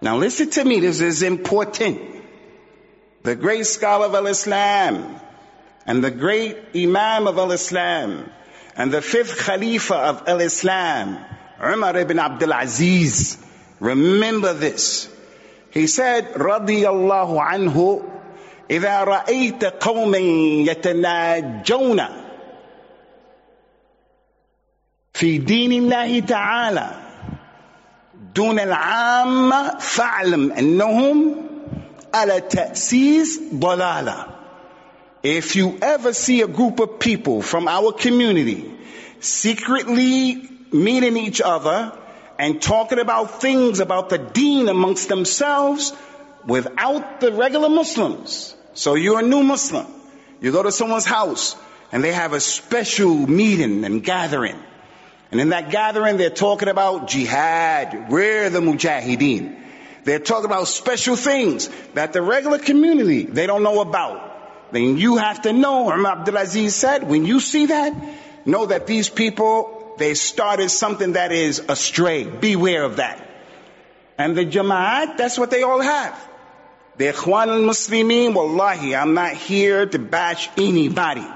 Now 0.00 0.16
listen 0.16 0.48
to 0.50 0.64
me, 0.64 0.80
this 0.80 1.00
is 1.00 1.22
important. 1.22 2.00
The 3.22 3.36
great 3.36 3.66
scholar 3.66 4.06
of 4.06 4.14
Al-Islam 4.14 5.20
and 5.84 6.02
the 6.02 6.10
great 6.10 6.56
Imam 6.74 7.26
of 7.26 7.36
Al-Islam 7.36 8.30
and 8.76 8.90
the 8.90 9.02
fifth 9.02 9.36
Khalifa 9.36 9.94
of 9.94 10.26
Al-Islam 10.26 11.18
Umar 11.61 11.97
ibn 11.97 12.19
Abdul 12.19 12.53
Aziz, 12.53 13.37
remember 13.79 14.53
this. 14.53 15.07
He 15.71 15.87
said, 15.87 16.33
رضي 16.35 16.87
الله 16.87 17.41
عنه, 17.41 18.01
إذا 18.71 19.03
رأيت 19.03 19.65
قوما 19.65 20.17
يتناجون 20.71 22.01
في 25.13 25.37
دين 25.37 25.71
الله 25.71 26.19
تعالى 26.19 26.89
دون 28.35 28.59
العامة 28.59 29.77
فاعلم 29.79 30.51
أنهم 30.51 31.35
على 32.13 32.41
تأسيس 32.41 33.39
ضلالة. 33.53 34.25
If 35.23 35.55
you 35.55 35.77
ever 35.81 36.13
see 36.13 36.41
a 36.41 36.47
group 36.47 36.79
of 36.79 36.99
people 36.99 37.41
from 37.41 37.67
our 37.67 37.91
community 37.91 38.71
secretly 39.19 40.49
meeting 40.72 41.16
each 41.16 41.40
other 41.40 41.96
and 42.38 42.60
talking 42.60 42.98
about 42.98 43.40
things 43.40 43.80
about 43.80 44.08
the 44.08 44.18
deen 44.18 44.68
amongst 44.68 45.08
themselves 45.08 45.92
without 46.46 47.20
the 47.20 47.32
regular 47.32 47.68
Muslims. 47.68 48.54
So 48.74 48.94
you're 48.94 49.20
a 49.20 49.22
new 49.22 49.42
Muslim. 49.42 49.86
You 50.40 50.52
go 50.52 50.62
to 50.62 50.72
someone's 50.72 51.04
house 51.04 51.56
and 51.92 52.02
they 52.02 52.12
have 52.12 52.32
a 52.32 52.40
special 52.40 53.14
meeting 53.14 53.84
and 53.84 54.02
gathering. 54.02 54.58
And 55.30 55.40
in 55.40 55.50
that 55.50 55.70
gathering, 55.70 56.16
they're 56.16 56.30
talking 56.30 56.68
about 56.68 57.08
jihad. 57.08 58.10
We're 58.10 58.50
the 58.50 58.60
mujahideen. 58.60 59.58
They're 60.04 60.18
talking 60.18 60.46
about 60.46 60.66
special 60.66 61.14
things 61.16 61.68
that 61.94 62.12
the 62.12 62.22
regular 62.22 62.58
community, 62.58 63.24
they 63.24 63.46
don't 63.46 63.62
know 63.62 63.80
about. 63.80 64.72
Then 64.72 64.96
you 64.96 65.18
have 65.18 65.42
to 65.42 65.52
know, 65.52 65.92
Umar 65.92 66.24
Abdulaziz 66.24 66.70
said, 66.70 67.08
when 67.08 67.26
you 67.26 67.40
see 67.40 67.66
that, 67.66 67.92
know 68.46 68.66
that 68.66 68.86
these 68.86 69.10
people 69.10 69.79
they 70.00 70.14
started 70.14 70.70
something 70.70 71.12
that 71.12 71.30
is 71.30 71.62
astray. 71.68 72.24
Beware 72.24 72.84
of 72.84 72.96
that. 72.96 73.28
And 74.16 74.36
the 74.36 74.44
Jama'at, 74.44 75.16
that's 75.18 75.38
what 75.38 75.50
they 75.50 75.62
all 75.62 75.80
have. 75.80 76.18
The 76.96 77.12
Ikhwan 77.12 77.48
al-Muslimin, 77.48 78.34
wallahi, 78.34 78.96
I'm 78.96 79.14
not 79.14 79.34
here 79.34 79.86
to 79.86 79.98
bash 79.98 80.48
anybody. 80.56 81.26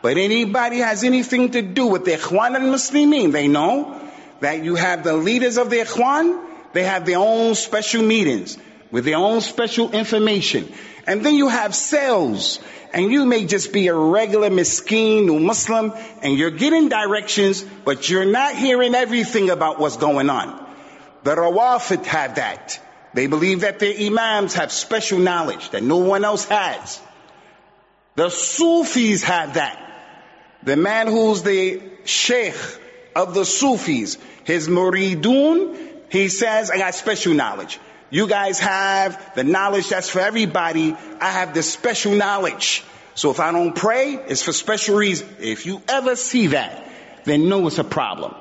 But 0.00 0.16
anybody 0.16 0.78
has 0.78 1.04
anything 1.04 1.50
to 1.50 1.62
do 1.62 1.86
with 1.86 2.04
the 2.04 2.12
Ikhwan 2.12 2.54
al-Muslimin, 2.54 3.32
they 3.32 3.46
know 3.46 4.00
that 4.40 4.64
you 4.64 4.74
have 4.74 5.04
the 5.04 5.14
leaders 5.14 5.58
of 5.58 5.70
the 5.70 5.76
Ikhwan, 5.76 6.44
they 6.72 6.84
have 6.84 7.04
their 7.04 7.18
own 7.18 7.54
special 7.54 8.02
meetings 8.02 8.56
with 8.90 9.04
their 9.04 9.16
own 9.16 9.40
special 9.40 9.92
information. 9.92 10.72
And 11.08 11.24
then 11.24 11.36
you 11.36 11.48
have 11.48 11.74
cells 11.74 12.60
and 12.92 13.10
you 13.10 13.24
may 13.24 13.46
just 13.46 13.72
be 13.72 13.88
a 13.88 13.94
regular 13.94 14.50
miskeen 14.50 15.24
new 15.24 15.40
Muslim 15.40 15.94
and 16.20 16.36
you're 16.36 16.50
getting 16.50 16.90
directions, 16.90 17.62
but 17.62 18.10
you're 18.10 18.26
not 18.26 18.54
hearing 18.54 18.94
everything 18.94 19.48
about 19.48 19.78
what's 19.78 19.96
going 19.96 20.28
on. 20.28 20.66
The 21.22 21.34
Rawafid 21.34 22.04
have 22.04 22.34
that. 22.34 22.78
They 23.14 23.26
believe 23.26 23.62
that 23.62 23.78
their 23.78 23.94
imams 23.98 24.52
have 24.52 24.70
special 24.70 25.18
knowledge 25.18 25.70
that 25.70 25.82
no 25.82 25.96
one 25.96 26.26
else 26.26 26.44
has. 26.44 27.00
The 28.16 28.28
Sufis 28.28 29.22
have 29.22 29.54
that. 29.54 29.82
The 30.62 30.76
man 30.76 31.06
who's 31.06 31.42
the 31.42 31.80
sheikh 32.04 32.54
of 33.16 33.32
the 33.32 33.46
Sufis, 33.46 34.18
his 34.44 34.68
muridun, 34.68 35.88
he 36.10 36.28
says, 36.28 36.70
I 36.70 36.76
got 36.76 36.94
special 36.94 37.32
knowledge. 37.32 37.80
You 38.10 38.26
guys 38.26 38.58
have 38.60 39.34
the 39.34 39.44
knowledge 39.44 39.88
that's 39.88 40.08
for 40.08 40.20
everybody. 40.20 40.96
I 41.20 41.30
have 41.30 41.54
the 41.54 41.62
special 41.62 42.14
knowledge. 42.14 42.82
So 43.14 43.30
if 43.30 43.40
I 43.40 43.52
don't 43.52 43.74
pray, 43.74 44.14
it's 44.14 44.42
for 44.42 44.52
special 44.52 44.96
reason. 44.96 45.28
If 45.40 45.66
you 45.66 45.82
ever 45.88 46.16
see 46.16 46.48
that, 46.48 46.88
then 47.24 47.48
know 47.48 47.66
it's 47.66 47.78
a 47.78 47.84
problem. 47.84 48.34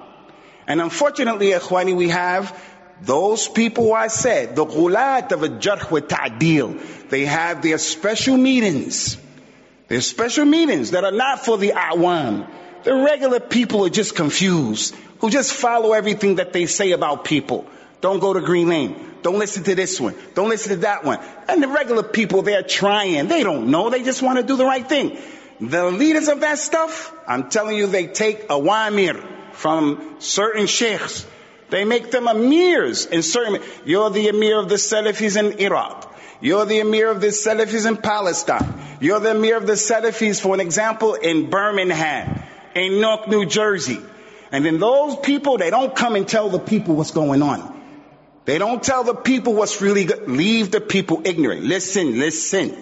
And 0.68 0.82
unfortunately, 0.82 1.48
Ikhwani, 1.48 1.96
we 1.96 2.10
have 2.10 2.58
those 3.02 3.48
people 3.48 3.86
who 3.86 3.94
I 3.94 4.08
said, 4.08 4.56
the 4.56 4.66
ghulat 4.66 5.32
of 5.32 5.44
a 5.44 5.50
jarh 5.50 5.92
wa 5.92 6.00
ta'dil, 6.00 7.10
they 7.10 7.26
have 7.26 7.62
their 7.62 7.78
special 7.78 8.38
meetings. 8.38 9.18
Their 9.88 10.02
special 10.02 10.46
meetings 10.46 10.92
that 10.92 11.04
are 11.04 11.12
not 11.12 11.46
for 11.46 11.58
the 11.58 11.72
awam. 11.72 12.48
The 12.84 12.94
regular 12.94 13.40
people 13.40 13.86
are 13.86 13.90
just 13.90 14.16
confused, 14.16 14.96
who 15.20 15.30
just 15.30 15.54
follow 15.54 15.94
everything 15.94 16.36
that 16.36 16.54
they 16.54 16.66
say 16.66 16.92
about 16.92 17.26
people. 17.26 17.66
Don't 18.02 18.20
go 18.20 18.34
to 18.34 18.42
Green 18.42 18.70
Lane. 18.70 19.16
Don't 19.24 19.40
listen 19.40 19.64
to 19.64 19.76
this 19.76 20.00
one. 20.00 20.16
Don't 20.36 20.50
listen 20.50 20.70
to 20.70 20.82
that 20.82 21.04
one. 21.04 21.20
And 21.48 21.62
the 21.62 21.68
regular 21.68 22.04
people, 22.04 22.44
they're 22.44 22.64
trying. 22.64 23.28
They 23.28 23.44
don't 23.44 23.72
know. 23.72 23.90
They 23.90 24.04
just 24.04 24.22
want 24.22 24.38
to 24.38 24.44
do 24.44 24.56
the 24.56 24.66
right 24.66 24.88
thing. 24.88 25.18
The 25.60 25.86
leaders 25.86 26.28
of 26.28 26.42
that 26.42 26.60
stuff, 26.60 27.12
I'm 27.28 27.50
telling 27.50 27.78
you, 27.78 27.88
they 27.88 28.08
take 28.08 28.44
a 28.44 28.48
awamir 28.50 29.54
from 29.54 30.18
certain 30.20 30.68
sheikhs. 30.68 31.26
They 31.70 31.84
make 31.84 32.12
them 32.12 32.26
amirs 32.26 33.10
in 33.10 33.24
certain, 33.24 33.62
you're 33.84 34.10
the 34.10 34.28
emir 34.28 34.60
of 34.60 34.70
the 34.70 34.76
Salafis 34.76 35.36
in 35.38 35.60
Iraq. 35.60 36.16
You're 36.40 36.66
the 36.66 36.80
emir 36.80 37.10
of 37.10 37.20
the 37.20 37.28
Salafis 37.28 37.88
in 37.88 37.98
Palestine. 37.98 38.74
You're 39.02 39.20
the 39.20 39.32
emir 39.32 39.58
of 39.58 39.66
the 39.66 39.74
Salafis, 39.74 40.40
for 40.40 40.54
an 40.54 40.60
example, 40.60 41.16
in 41.16 41.50
Birmingham, 41.50 42.44
in 42.76 43.02
Newark, 43.02 43.28
New 43.28 43.46
Jersey. 43.46 44.00
And 44.52 44.64
then 44.64 44.80
those 44.80 45.18
people, 45.18 45.58
they 45.58 45.72
don't 45.72 45.96
come 45.96 46.16
and 46.16 46.28
tell 46.28 46.50
the 46.50 46.60
people 46.60 46.96
what's 46.96 47.12
going 47.12 47.42
on. 47.42 47.77
They 48.48 48.60
don't 48.60 48.82
tell 48.82 49.04
the 49.04 49.14
people 49.14 49.56
what's 49.56 49.82
really 49.82 50.06
good. 50.06 50.30
Leave 50.30 50.72
the 50.72 50.80
people 50.80 51.24
ignorant. 51.26 51.64
Listen, 51.66 52.18
listen. 52.18 52.78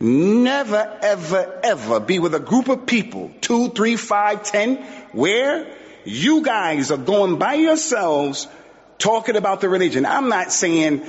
Never, 0.00 0.98
ever, 1.02 1.60
ever 1.62 2.00
be 2.00 2.18
with 2.18 2.34
a 2.34 2.40
group 2.40 2.68
of 2.68 2.84
people, 2.84 3.30
two, 3.40 3.68
three, 3.68 3.94
five, 3.94 4.42
ten, 4.42 4.78
where 5.12 5.72
you 6.04 6.42
guys 6.42 6.90
are 6.90 6.96
going 6.96 7.38
by 7.38 7.54
yourselves 7.54 8.48
talking 8.98 9.36
about 9.36 9.60
the 9.60 9.68
religion. 9.68 10.04
I'm 10.04 10.28
not 10.28 10.50
saying 10.50 11.04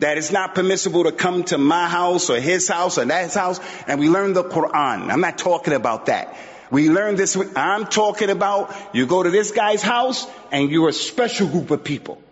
that 0.00 0.18
it's 0.18 0.30
not 0.30 0.54
permissible 0.54 1.04
to 1.04 1.12
come 1.12 1.44
to 1.44 1.56
my 1.56 1.88
house 1.88 2.28
or 2.28 2.38
his 2.38 2.68
house 2.68 2.98
or 2.98 3.06
that 3.06 3.32
house 3.32 3.60
and 3.86 3.98
we 3.98 4.10
learn 4.10 4.34
the 4.34 4.44
Quran. 4.44 5.10
I'm 5.10 5.22
not 5.22 5.38
talking 5.38 5.72
about 5.72 6.06
that. 6.06 6.36
We 6.70 6.90
learn 6.90 7.16
this. 7.16 7.34
I'm 7.56 7.86
talking 7.86 8.28
about 8.28 8.76
you 8.92 9.06
go 9.06 9.22
to 9.22 9.30
this 9.30 9.52
guy's 9.52 9.80
house 9.80 10.26
and 10.52 10.70
you're 10.70 10.90
a 10.90 10.92
special 10.92 11.48
group 11.48 11.70
of 11.70 11.82
people. 11.82 12.22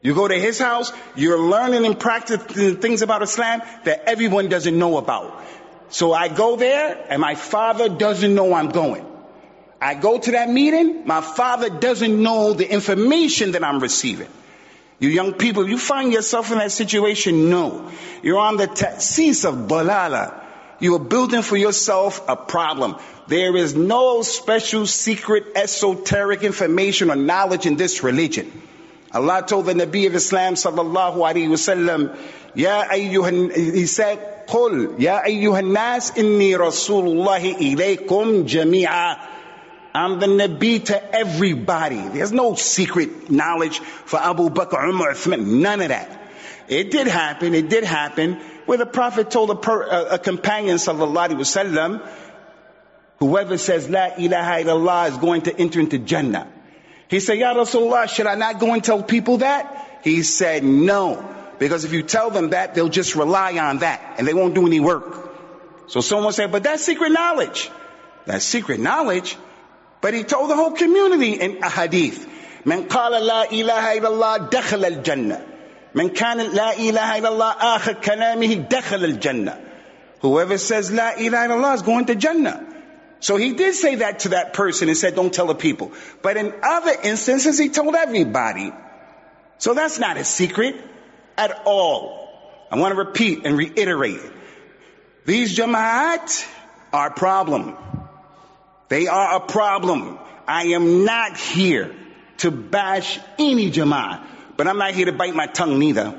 You 0.00 0.14
go 0.14 0.28
to 0.28 0.34
his 0.34 0.58
house, 0.58 0.92
you're 1.16 1.40
learning 1.40 1.84
and 1.84 1.98
practicing 1.98 2.76
things 2.76 3.02
about 3.02 3.22
Islam 3.22 3.62
that 3.84 4.04
everyone 4.06 4.48
doesn't 4.48 4.78
know 4.78 4.96
about. 4.96 5.42
So 5.90 6.12
I 6.12 6.28
go 6.28 6.56
there 6.56 7.06
and 7.08 7.20
my 7.20 7.34
father 7.34 7.88
doesn't 7.88 8.34
know 8.34 8.54
I'm 8.54 8.68
going. 8.68 9.04
I 9.80 9.94
go 9.94 10.18
to 10.18 10.30
that 10.32 10.50
meeting, 10.50 11.06
my 11.06 11.20
father 11.20 11.70
doesn't 11.70 12.22
know 12.22 12.52
the 12.52 12.70
information 12.70 13.52
that 13.52 13.64
I'm 13.64 13.80
receiving. 13.80 14.28
You 14.98 15.08
young 15.08 15.34
people, 15.34 15.68
you 15.68 15.78
find 15.78 16.12
yourself 16.12 16.50
in 16.50 16.58
that 16.58 16.72
situation? 16.72 17.50
No. 17.50 17.90
You're 18.22 18.38
on 18.38 18.56
the 18.56 18.66
ta'sis 18.66 19.44
of 19.44 19.54
balala. 19.54 20.44
You 20.80 20.96
are 20.96 21.00
building 21.00 21.42
for 21.42 21.56
yourself 21.56 22.28
a 22.28 22.34
problem. 22.34 22.96
There 23.28 23.56
is 23.56 23.76
no 23.76 24.22
special 24.22 24.86
secret 24.86 25.52
esoteric 25.54 26.42
information 26.42 27.10
or 27.10 27.16
knowledge 27.16 27.66
in 27.66 27.76
this 27.76 28.02
religion. 28.02 28.50
Allah 29.11 29.43
told 29.45 29.67
the 29.67 29.73
Nabi 29.73 30.07
of 30.07 30.15
Islam 30.15 30.55
sallallahu 30.55 31.17
alaihi 31.17 31.47
wasallam, 31.49 32.17
Ya 32.55 32.85
ayyuhan, 32.85 33.55
he 33.55 33.85
said, 33.85 34.19
قل 34.47 34.95
يا 34.99 35.25
أيها 35.25 35.59
الناس 35.59 36.17
إني 36.17 36.55
رسول 36.55 37.05
الله 37.07 37.55
إليكم 37.55 38.45
جميعا 38.45 39.17
I'm 39.95 40.19
the 40.19 40.25
Nabi 40.25 40.83
to 40.85 41.15
everybody. 41.15 42.01
There's 42.01 42.31
no 42.31 42.55
secret 42.55 43.29
knowledge 43.29 43.77
for 43.79 44.17
Abu 44.17 44.49
Bakr, 44.49 44.89
Umar, 44.89 45.11
Uthman, 45.11 45.61
none 45.61 45.81
of 45.81 45.89
that. 45.89 46.19
It 46.67 46.89
did 46.89 47.05
happen, 47.05 47.53
it 47.53 47.69
did 47.69 47.83
happen, 47.83 48.39
where 48.65 48.79
the 48.79 48.87
Prophet 48.87 49.29
told 49.29 49.51
a, 49.51 49.55
per, 49.55 49.83
a, 49.83 50.15
a 50.15 50.17
companion, 50.19 50.77
sallallahu 50.77 51.29
alaihi 51.29 51.37
wasallam, 51.37 52.09
whoever 53.19 53.55
says 53.59 53.87
La 53.87 54.15
ilaha 54.17 54.63
illallah 54.63 55.09
is 55.09 55.17
going 55.17 55.43
to 55.43 55.55
enter 55.55 55.79
into 55.79 55.99
Jannah. 55.99 56.51
He 57.07 57.19
said, 57.19 57.37
Ya 57.37 57.53
Rasulullah, 57.53 58.07
should 58.09 58.27
I 58.27 58.35
not 58.35 58.59
go 58.59 58.73
and 58.73 58.83
tell 58.83 59.03
people 59.03 59.37
that? 59.37 59.99
He 60.03 60.23
said, 60.23 60.63
no. 60.63 61.23
Because 61.59 61.85
if 61.85 61.93
you 61.93 62.03
tell 62.03 62.29
them 62.29 62.49
that, 62.49 62.75
they'll 62.75 62.89
just 62.89 63.15
rely 63.15 63.57
on 63.57 63.79
that 63.79 64.15
and 64.17 64.27
they 64.27 64.33
won't 64.33 64.55
do 64.55 64.65
any 64.65 64.79
work. 64.79 65.29
So 65.87 66.01
someone 66.01 66.33
said, 66.33 66.51
but 66.51 66.63
that's 66.63 66.83
secret 66.83 67.11
knowledge. 67.11 67.69
That's 68.25 68.45
secret 68.45 68.79
knowledge. 68.79 69.37
But 70.01 70.13
he 70.13 70.23
told 70.23 70.49
the 70.49 70.55
whole 70.55 70.71
community 70.71 71.33
in 71.33 71.63
a 71.63 71.69
hadith. 71.69 72.27
من 72.65 72.87
قال 72.87 73.11
لا 73.11 73.51
إله 73.51 73.97
إلا 73.99 74.07
الله 74.07 74.37
دخل 74.49 74.85
الجنة 74.85 75.45
من 75.95 76.09
كان 76.09 76.37
لا 76.37 76.71
إله 76.73 77.17
إلا 77.19 77.29
الله 77.29 77.51
آخر 77.51 77.93
كلامه 77.93 78.67
دخل 78.69 79.03
الجنة 79.03 79.59
Whoever 80.21 80.57
says 80.57 80.89
La 80.89 81.11
ilaha 81.19 81.47
illallah 81.49 81.75
is 81.75 81.81
going 81.81 82.05
to 82.05 82.15
Jannah. 82.15 82.66
So 83.20 83.36
he 83.36 83.54
did 83.54 83.74
say 83.74 83.96
that 83.96 84.20
to 84.20 84.28
that 84.30 84.52
person 84.52 84.88
and 84.88 84.96
said, 84.96 85.14
don't 85.14 85.32
tell 85.32 85.46
the 85.46 85.54
people. 85.54 85.92
But 86.22 86.36
in 86.36 86.54
other 86.62 86.94
instances, 87.02 87.58
he 87.58 87.68
told 87.68 87.94
everybody. 87.94 88.72
So 89.58 89.74
that's 89.74 89.98
not 89.98 90.16
a 90.16 90.24
secret 90.24 90.76
at 91.36 91.62
all. 91.66 92.28
I 92.70 92.78
want 92.78 92.92
to 92.92 92.98
repeat 92.98 93.44
and 93.44 93.56
reiterate. 93.56 94.20
These 95.24 95.56
jama'at 95.56 96.46
are 96.92 97.08
a 97.08 97.14
problem. 97.14 97.76
They 98.88 99.08
are 99.08 99.36
a 99.36 99.40
problem. 99.40 100.18
I 100.46 100.68
am 100.68 101.04
not 101.04 101.36
here 101.36 101.94
to 102.38 102.50
bash 102.50 103.18
any 103.38 103.70
jama'at, 103.70 104.24
but 104.56 104.68
I'm 104.68 104.78
not 104.78 104.94
here 104.94 105.06
to 105.06 105.12
bite 105.12 105.34
my 105.34 105.46
tongue 105.46 105.78
neither. 105.78 106.18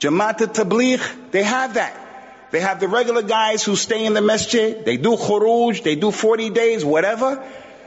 Jama'at 0.00 0.40
al 0.40 0.48
tabligh, 0.48 1.30
they 1.30 1.42
have 1.42 1.74
that. 1.74 2.03
They 2.54 2.60
have 2.60 2.78
the 2.78 2.86
regular 2.86 3.22
guys 3.22 3.64
who 3.64 3.74
stay 3.74 4.04
in 4.04 4.14
the 4.14 4.20
masjid, 4.20 4.84
they 4.84 4.96
do 4.96 5.16
khuruj, 5.16 5.82
they 5.82 5.96
do 5.96 6.12
40 6.12 6.50
days, 6.50 6.84
whatever. 6.84 7.44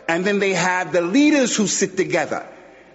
And 0.10 0.26
then 0.26 0.40
they 0.40 0.56
have 0.56 0.92
the 0.92 1.00
leaders 1.00 1.56
who 1.56 1.68
sit 1.68 1.96
together. 1.96 2.46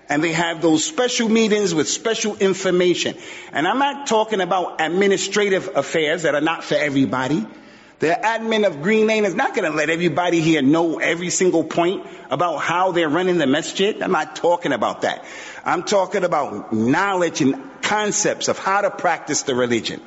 And 0.06 0.22
they 0.22 0.32
have 0.32 0.60
those 0.60 0.84
special 0.84 1.30
meetings 1.30 1.74
with 1.74 1.88
special 1.88 2.36
information. 2.36 3.16
And 3.52 3.66
I'm 3.66 3.78
not 3.78 4.06
talking 4.06 4.42
about 4.42 4.82
administrative 4.82 5.74
affairs 5.74 6.24
that 6.24 6.34
are 6.34 6.42
not 6.42 6.62
for 6.62 6.74
everybody. 6.74 7.46
The 8.00 8.08
admin 8.22 8.66
of 8.66 8.82
Green 8.82 9.06
Lane 9.06 9.24
is 9.24 9.34
not 9.34 9.54
going 9.54 9.70
to 9.70 9.74
let 9.74 9.88
everybody 9.88 10.42
here 10.42 10.60
know 10.60 10.98
every 10.98 11.30
single 11.30 11.64
point 11.64 12.06
about 12.28 12.58
how 12.58 12.92
they're 12.92 13.08
running 13.08 13.38
the 13.38 13.46
masjid. 13.46 14.02
I'm 14.02 14.12
not 14.12 14.36
talking 14.36 14.72
about 14.74 15.02
that. 15.02 15.24
I'm 15.64 15.84
talking 15.84 16.22
about 16.22 16.74
knowledge 16.74 17.40
and 17.40 17.80
concepts 17.80 18.48
of 18.48 18.58
how 18.58 18.82
to 18.82 18.90
practice 18.90 19.44
the 19.44 19.54
religion. 19.54 20.02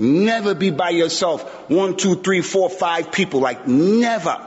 Never 0.00 0.54
be 0.54 0.70
by 0.70 0.90
yourself. 0.90 1.42
One, 1.70 1.96
two, 1.96 2.16
three, 2.16 2.40
four, 2.40 2.70
five 2.70 3.12
people. 3.12 3.40
Like 3.40 3.68
never. 3.68 4.38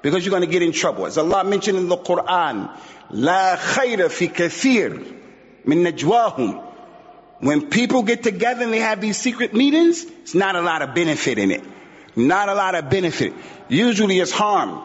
Because 0.00 0.24
you're 0.24 0.30
going 0.30 0.44
to 0.44 0.50
get 0.50 0.62
in 0.62 0.72
trouble. 0.72 1.04
As 1.04 1.18
Allah 1.18 1.44
mentioned 1.44 1.76
in 1.76 1.88
the 1.88 1.98
Quran, 1.98 2.74
La 3.10 3.56
khayra 3.56 4.10
fi 4.10 4.28
kathir 4.28 5.14
min 5.66 5.84
najwahum. 5.84 6.62
When 7.40 7.68
people 7.68 8.04
get 8.04 8.22
together 8.22 8.64
and 8.64 8.72
they 8.72 8.78
have 8.78 9.02
these 9.02 9.18
secret 9.18 9.52
meetings, 9.52 10.02
it's 10.22 10.34
not 10.34 10.56
a 10.56 10.62
lot 10.62 10.80
of 10.80 10.94
benefit 10.94 11.38
in 11.38 11.50
it. 11.50 11.62
Not 12.16 12.48
a 12.48 12.54
lot 12.54 12.74
of 12.74 12.88
benefit. 12.88 13.34
Usually 13.68 14.18
it's 14.18 14.32
harm. 14.32 14.82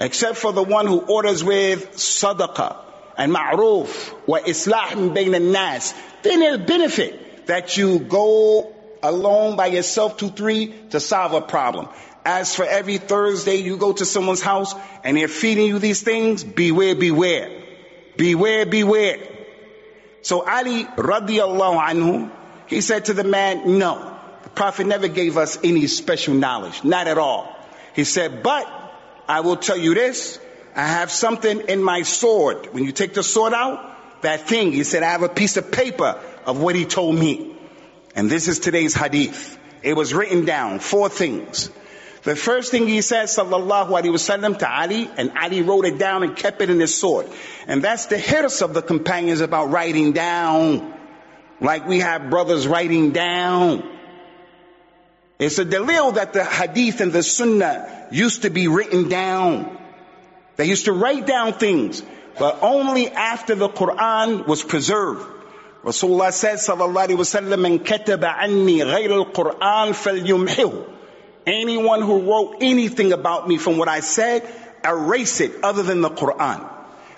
Except 0.00 0.36
for 0.36 0.52
the 0.52 0.64
one 0.64 0.88
who 0.88 0.98
orders 0.98 1.44
with 1.44 1.92
sadaqah 1.92 2.76
and 3.16 3.32
ma'roof 3.32 4.26
wa 4.26 4.40
islah 4.40 5.14
min 5.14 5.52
nas. 5.52 5.94
Then 6.22 6.40
there's 6.40 6.58
benefit 6.58 7.46
that 7.46 7.76
you 7.76 8.00
go 8.00 8.74
alone 9.02 9.56
by 9.56 9.66
yourself, 9.66 10.16
two, 10.16 10.30
three, 10.30 10.74
to 10.90 11.00
solve 11.00 11.32
a 11.34 11.40
problem. 11.40 11.88
As 12.24 12.54
for 12.54 12.64
every 12.64 12.98
Thursday 12.98 13.56
you 13.56 13.76
go 13.76 13.92
to 13.92 14.04
someone's 14.04 14.42
house 14.42 14.74
and 15.04 15.16
they're 15.16 15.28
feeding 15.28 15.66
you 15.66 15.78
these 15.78 16.02
things, 16.02 16.44
beware, 16.44 16.94
beware. 16.94 17.62
Beware, 18.16 18.66
beware. 18.66 19.18
So 20.22 20.46
Ali 20.46 20.84
radiallahu 20.84 21.80
anhu, 21.80 22.30
he 22.66 22.80
said 22.80 23.06
to 23.06 23.14
the 23.14 23.24
man, 23.24 23.78
no, 23.78 24.18
the 24.42 24.50
Prophet 24.50 24.86
never 24.86 25.08
gave 25.08 25.36
us 25.36 25.58
any 25.64 25.86
special 25.86 26.34
knowledge, 26.34 26.84
not 26.84 27.06
at 27.06 27.16
all. 27.16 27.54
He 27.94 28.04
said, 28.04 28.42
but 28.42 28.66
I 29.26 29.40
will 29.40 29.56
tell 29.56 29.76
you 29.76 29.94
this, 29.94 30.38
I 30.74 30.86
have 30.86 31.10
something 31.10 31.60
in 31.68 31.82
my 31.82 32.02
sword. 32.02 32.68
When 32.72 32.84
you 32.84 32.92
take 32.92 33.14
the 33.14 33.22
sword 33.22 33.54
out, 33.54 33.96
that 34.22 34.48
thing, 34.48 34.72
he 34.72 34.84
said, 34.84 35.02
I 35.02 35.10
have 35.12 35.22
a 35.22 35.28
piece 35.28 35.56
of 35.56 35.70
paper 35.72 36.20
of 36.44 36.60
what 36.60 36.74
he 36.74 36.84
told 36.84 37.16
me. 37.16 37.47
And 38.18 38.28
this 38.28 38.48
is 38.48 38.58
today's 38.58 38.94
hadith. 38.94 39.56
It 39.80 39.94
was 39.94 40.12
written 40.12 40.44
down, 40.44 40.80
four 40.80 41.08
things. 41.08 41.70
The 42.24 42.34
first 42.34 42.72
thing 42.72 42.88
he 42.88 43.00
said, 43.00 43.26
sallallahu 43.26 43.90
alaihi 43.90 44.10
wasallam, 44.10 44.58
to 44.58 44.68
Ali, 44.68 45.08
and 45.16 45.30
Ali 45.38 45.62
wrote 45.62 45.84
it 45.84 45.98
down 45.98 46.24
and 46.24 46.34
kept 46.34 46.60
it 46.60 46.68
in 46.68 46.80
his 46.80 46.92
sword. 46.92 47.28
And 47.68 47.80
that's 47.80 48.06
the 48.06 48.18
hirs 48.18 48.60
of 48.60 48.74
the 48.74 48.82
companions 48.82 49.40
about 49.40 49.70
writing 49.70 50.14
down. 50.14 50.94
Like 51.60 51.86
we 51.86 52.00
have 52.00 52.28
brothers 52.28 52.66
writing 52.66 53.12
down. 53.12 53.88
It's 55.38 55.60
a 55.60 55.64
delil 55.64 56.14
that 56.16 56.32
the 56.32 56.44
hadith 56.44 57.00
and 57.00 57.12
the 57.12 57.22
sunnah 57.22 58.08
used 58.10 58.42
to 58.42 58.50
be 58.50 58.66
written 58.66 59.08
down. 59.08 59.78
They 60.56 60.64
used 60.64 60.86
to 60.86 60.92
write 60.92 61.24
down 61.24 61.52
things, 61.52 62.02
but 62.36 62.64
only 62.64 63.08
after 63.10 63.54
the 63.54 63.68
Quran 63.68 64.44
was 64.48 64.64
preserved. 64.64 65.37
Rasulullah 65.88 66.30
said, 66.34 66.56
sallallahu 66.56 67.08
alaihi 67.08 67.16
wasallam, 67.16 67.60
"Man 67.60 67.78
kataba 67.78 68.36
anni 68.38 68.80
ghayr 68.80 69.10
al-Quran 69.10 69.94
falyumhihu." 69.96 70.84
Anyone 71.46 72.02
who 72.02 72.30
wrote 72.30 72.56
anything 72.60 73.14
about 73.14 73.48
me 73.48 73.56
from 73.56 73.78
what 73.78 73.88
I 73.88 74.00
said, 74.00 74.46
erase 74.84 75.40
it 75.40 75.52
other 75.62 75.82
than 75.82 76.02
the 76.02 76.10
Quran. 76.10 76.68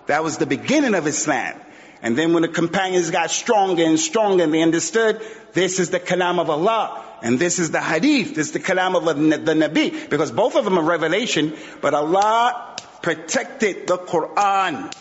That 0.06 0.22
was 0.22 0.38
the 0.38 0.46
beginning 0.46 0.94
of 0.94 1.08
Islam. 1.08 1.54
And 2.00 2.16
then 2.16 2.32
when 2.32 2.42
the 2.42 2.48
companions 2.48 3.10
got 3.10 3.32
stronger 3.32 3.84
and 3.84 3.98
stronger 3.98 4.44
and 4.44 4.54
they 4.54 4.62
understood 4.62 5.20
this 5.52 5.80
is 5.80 5.90
the 5.90 5.98
kalam 5.98 6.38
of 6.38 6.48
Allah 6.48 7.04
and 7.22 7.40
this 7.40 7.58
is 7.58 7.72
the 7.72 7.80
hadith, 7.80 8.36
this 8.36 8.46
is 8.46 8.52
the 8.52 8.60
kalam 8.60 8.94
of 8.94 9.04
the 9.04 9.54
Nabi 9.54 10.08
because 10.08 10.30
both 10.30 10.54
of 10.54 10.64
them 10.64 10.78
are 10.78 10.84
revelation, 10.84 11.56
but 11.80 11.92
Allah 11.92 12.76
protected 13.02 13.88
the 13.88 13.98
Quran. 13.98 14.94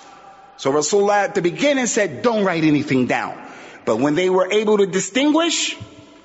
So 0.57 0.73
Rasulullah 0.73 1.25
at 1.25 1.35
the 1.35 1.43
beginning 1.43 1.85
said, 1.85 2.23
don't 2.23 2.43
write 2.43 2.63
anything 2.63 3.05
down. 3.05 3.48
But 3.89 3.97
when 3.97 4.13
they 4.13 4.29
were 4.29 4.47
able 4.51 4.77
to 4.77 4.85
distinguish, 4.85 5.75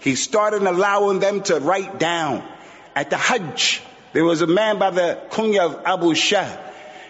he 0.01 0.17
started 0.17 0.65
allowing 0.65 1.19
them 1.19 1.41
to 1.45 1.61
write 1.61 1.99
down. 1.99 2.47
At 2.95 3.09
the 3.09 3.17
Hajj, 3.17 3.81
there 4.13 4.23
was 4.23 4.43
a 4.43 4.47
man 4.47 4.79
by 4.79 4.91
the 4.91 5.19
kunya 5.31 5.61
of 5.61 5.81
Abu 5.87 6.15
Shah. 6.15 6.47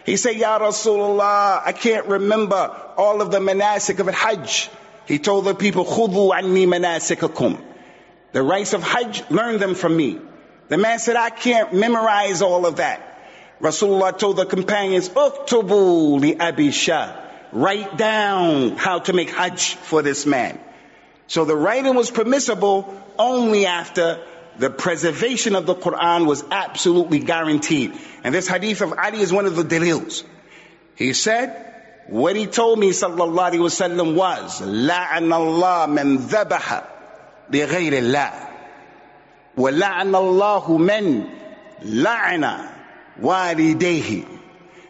He 0.06 0.16
said, 0.16 0.36
Ya 0.36 0.60
Rasulullah, 0.60 1.60
I 1.66 1.72
can't 1.72 2.06
remember 2.06 2.70
all 2.96 3.20
of 3.20 3.32
the 3.32 3.40
manasik 3.40 3.98
of 3.98 4.06
Hajj. 4.06 4.70
He 5.06 5.18
told 5.18 5.44
the 5.46 5.56
people, 5.56 5.84
Khudu 5.84 6.32
anni 6.32 6.66
manasikakum. 6.66 7.60
The 8.30 8.44
rites 8.44 8.74
of 8.74 8.84
Hajj, 8.84 9.28
learn 9.30 9.58
them 9.58 9.74
from 9.74 9.96
me. 9.96 10.20
The 10.68 10.78
man 10.78 11.00
said, 11.00 11.16
I 11.16 11.30
can't 11.30 11.74
memorize 11.74 12.42
all 12.42 12.64
of 12.64 12.76
that. 12.76 13.02
Rasulullah 13.60 14.16
told 14.16 14.36
the 14.36 14.46
companions, 14.46 15.08
Uktubu 15.08 16.20
li 16.20 16.38
Abi 16.38 16.70
Shah 16.70 17.23
Write 17.53 17.97
down 17.97 18.77
how 18.77 18.99
to 18.99 19.13
make 19.13 19.29
Hajj 19.31 19.75
for 19.75 20.01
this 20.01 20.25
man. 20.25 20.59
So 21.27 21.45
the 21.45 21.55
writing 21.55 21.95
was 21.95 22.11
permissible 22.11 22.93
only 23.17 23.65
after 23.65 24.19
the 24.57 24.69
preservation 24.69 25.55
of 25.55 25.65
the 25.65 25.75
Quran 25.75 26.25
was 26.25 26.43
absolutely 26.51 27.19
guaranteed. 27.19 27.93
And 28.23 28.35
this 28.35 28.47
hadith 28.47 28.81
of 28.81 28.93
Ali 28.93 29.21
is 29.21 29.31
one 29.31 29.45
of 29.45 29.55
the 29.55 29.63
dalils. 29.63 30.23
He 30.95 31.13
said, 31.13 31.69
what 32.07 32.35
he 32.35 32.45
told 32.45 32.79
me 32.79 32.89
sallallahu 32.89 33.51
alaihi 33.51 33.59
wasallam 33.59 34.15
was, 34.15 34.61
لعن 34.61 35.31
الله 35.31 35.85
من 35.87 36.17
ذبح 36.17 36.83
لغير 37.51 37.93
الله 37.93 38.31
ولعن 39.57 40.15
الله 40.15 40.77
من 40.77 41.29
لعن 41.83 42.69
والديه 43.21 44.23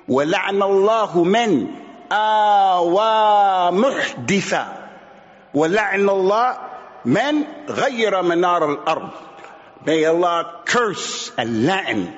ولعن 0.07 0.61
الله 0.63 1.23
من 1.23 1.75
آوى 2.11 3.71
محدثا 3.71 4.89
ولعن 5.53 6.09
الله 6.09 6.57
من 7.05 7.43
غير 7.69 8.21
منار 8.21 8.71
الأرض 8.73 9.09
May 9.85 10.03
Allah 10.03 10.61
curse 10.65 11.31
al-la'in. 11.37 12.13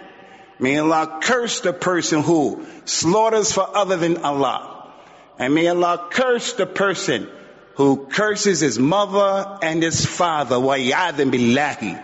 May 0.60 0.80
Allah 0.80 1.20
curse 1.22 1.62
the 1.62 1.74
person 1.74 2.24
who 2.24 2.66
slaughters 2.86 3.52
for 3.52 3.68
other 3.78 3.98
than 3.98 4.18
Allah. 4.24 4.92
And 5.38 5.54
may 5.54 5.68
Allah 5.68 6.08
curse 6.10 6.54
the 6.54 6.66
person 6.66 7.28
who 7.76 8.08
curses 8.08 8.62
his 8.62 8.80
mother 8.80 9.60
and 9.62 9.82
his 9.82 10.06
father. 10.06 10.56
وَيَعَذٍ 10.56 11.32
billahi. 11.32 12.04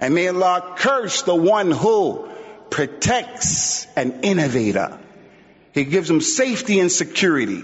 And 0.00 0.14
may 0.14 0.28
Allah 0.28 0.74
curse 0.76 1.22
the 1.22 1.34
one 1.34 1.70
who 1.70 2.28
protects 2.70 3.86
an 3.94 4.20
innovator. 4.22 4.98
He 5.77 5.85
gives 5.85 6.07
them 6.07 6.21
safety 6.21 6.79
and 6.79 6.91
security. 6.91 7.63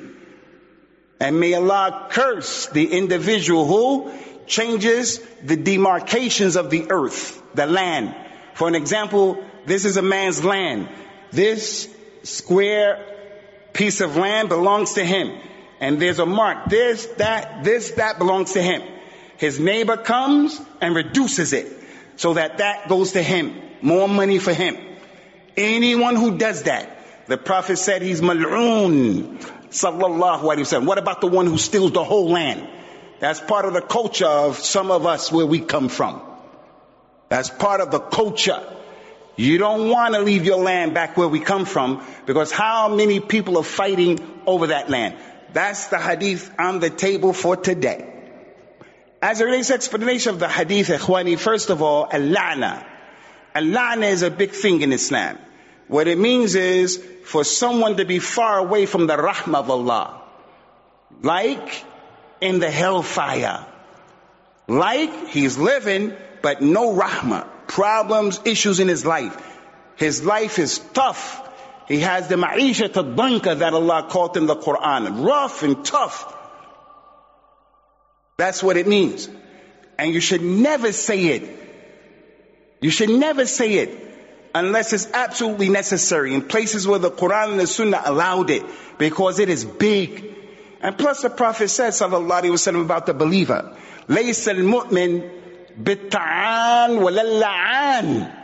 And 1.19 1.39
may 1.39 1.56
Allah 1.56 2.10
curse 2.12 2.67
the 2.67 2.86
individual 2.86 3.65
who 3.65 4.12
changes 4.45 5.19
the 5.41 5.56
demarcations 5.56 6.56
of 6.56 6.69
the 6.69 6.91
earth, 6.91 7.41
the 7.56 7.65
land. 7.65 8.15
For 8.54 8.67
an 8.67 8.76
example, 8.76 9.43
this 9.65 9.86
is 9.86 9.97
a 9.97 10.04
man's 10.04 10.43
land. 10.43 10.89
This 11.32 11.89
square 12.21 13.04
piece 13.73 13.99
of 13.99 14.15
land 14.15 14.49
belongs 14.49 14.93
to 14.93 15.04
him. 15.04 15.36
And 15.80 15.99
there's 15.99 16.19
a 16.19 16.28
mark. 16.28 16.69
This, 16.69 17.08
that, 17.17 17.63
this, 17.63 17.91
that 17.91 18.19
belongs 18.19 18.54
to 18.54 18.62
him. 18.62 18.84
His 19.38 19.60
neighbor 19.60 19.97
comes 19.97 20.62
and 20.82 20.95
reduces 20.95 21.52
it 21.52 21.67
so 22.17 22.36
that 22.36 22.60
that 22.60 22.88
goes 22.88 23.13
to 23.13 23.23
him. 23.23 23.60
More 23.82 24.08
money 24.08 24.38
for 24.38 24.54
him. 24.54 24.78
Anyone 25.58 26.15
who 26.15 26.38
does 26.38 26.63
that, 26.63 27.03
the 27.28 27.38
Prophet 27.38 27.78
said 27.78 28.02
he's 28.02 28.22
mal'oon. 28.22 29.40
Sallallahu 29.70 30.42
alayhi 30.42 30.60
wasallam. 30.60 30.86
What 30.86 30.98
about 30.98 31.22
the 31.22 31.28
one 31.28 31.48
who 31.48 31.58
steals 31.58 31.92
the 31.92 32.04
whole 32.04 32.30
land? 32.30 32.68
That's 33.20 33.40
part 33.40 33.66
of 33.66 33.74
the 33.74 33.82
culture 33.82 34.28
of 34.28 34.58
some 34.58 34.92
of 34.92 35.06
us 35.06 35.32
where 35.32 35.46
we 35.46 35.62
come 35.62 35.90
from. 35.90 36.22
That's 37.30 37.50
part 37.50 37.82
of 37.82 37.90
the 37.90 38.00
culture. 38.00 38.62
You 39.36 39.58
don't 39.58 39.90
want 39.90 40.14
to 40.14 40.22
leave 40.22 40.46
your 40.46 40.58
land 40.58 40.94
back 40.94 41.18
where 41.18 41.28
we 41.28 41.40
come 41.40 41.66
from 41.66 42.06
because 42.26 42.52
how 42.52 42.94
many 42.94 43.20
people 43.20 43.58
are 43.58 43.64
fighting 43.64 44.20
over 44.46 44.68
that 44.68 44.90
land? 44.90 45.16
That's 45.54 45.88
the 45.88 45.98
hadith 45.98 46.52
on 46.60 46.80
the 46.80 46.90
table 46.90 47.34
for 47.34 47.56
today. 47.56 48.10
As 49.22 49.40
it 49.40 49.46
relates 49.46 49.72
explanation 49.72 50.34
of 50.34 50.40
the 50.40 50.50
hadith, 50.50 50.90
ikhwani, 50.90 51.40
first 51.40 51.70
of 51.70 51.82
all, 51.82 52.08
al-la'na. 52.12 52.86
Al-la'na 53.56 54.12
is 54.12 54.22
a 54.22 54.30
big 54.30 54.52
thing 54.52 54.82
in 54.82 54.92
Islam. 54.92 55.38
What 55.88 56.08
it 56.08 56.17
means 56.17 56.56
is 56.56 57.04
for 57.26 57.43
someone 57.43 57.98
to 57.98 58.06
be 58.06 58.19
far 58.19 58.60
away 58.60 58.86
from 58.86 59.08
the 59.08 59.17
rahmah 59.17 59.60
of 59.60 59.69
Allah. 59.69 60.22
Like 61.22 61.84
in 62.41 62.60
the 62.60 62.69
hellfire. 62.69 63.65
Like 64.67 65.28
he's 65.28 65.58
living, 65.58 66.13
but 66.41 66.62
no 66.62 66.93
rahmah. 66.93 67.48
Problems, 67.67 68.39
issues 68.46 68.80
in 68.80 68.88
his 68.88 69.06
life. 69.06 69.36
His 69.96 70.24
life 70.24 70.60
is 70.60 70.80
tough. 70.93 71.39
He 71.88 72.00
has 72.00 72.28
the 72.28 72.36
ma'isha 72.36 72.89
tadanka 72.89 73.60
that 73.60 73.74
Allah 73.74 74.08
called 74.10 74.38
in 74.38 74.46
the 74.46 74.56
Quran. 74.56 75.26
Rough 75.26 75.63
and 75.63 75.84
tough. 75.84 76.34
That's 78.38 78.63
what 78.63 78.78
it 78.78 78.88
means. 78.88 79.30
And 79.98 80.13
you 80.13 80.22
should 80.22 80.41
never 80.41 80.91
say 80.91 81.26
it. 81.26 81.60
You 82.82 82.89
should 82.89 83.10
never 83.10 83.46
say 83.46 83.76
it 83.76 84.12
unless 84.55 84.93
it's 84.93 85.09
absolutely 85.12 85.69
necessary 85.69 86.35
in 86.35 86.43
places 86.43 86.87
where 86.87 86.99
the 86.99 87.11
Quran 87.11 87.53
and 87.53 87.61
the 87.61 87.67
Sunnah 87.67 88.03
allowed 88.05 88.51
it 88.51 88.62
because 88.99 89.38
it 89.38 89.49
is 89.49 89.64
big. 89.64 90.35
And 90.81 90.97
plus 90.97 91.23
the 91.23 91.31
Prophet 91.31 91.69
said, 91.69 91.93
sallallahu 91.93 92.43
alaihi 92.43 92.51
wasallam, 92.51 92.83
about 92.83 93.07
the 93.07 93.14
believer, 93.14 93.77
لَيْسَ 94.09 94.53
الْمُؤْمِن 94.53 95.31
بِالتَّعَانِ 95.83 96.99
وَلَلَّعَانِ 96.99 98.35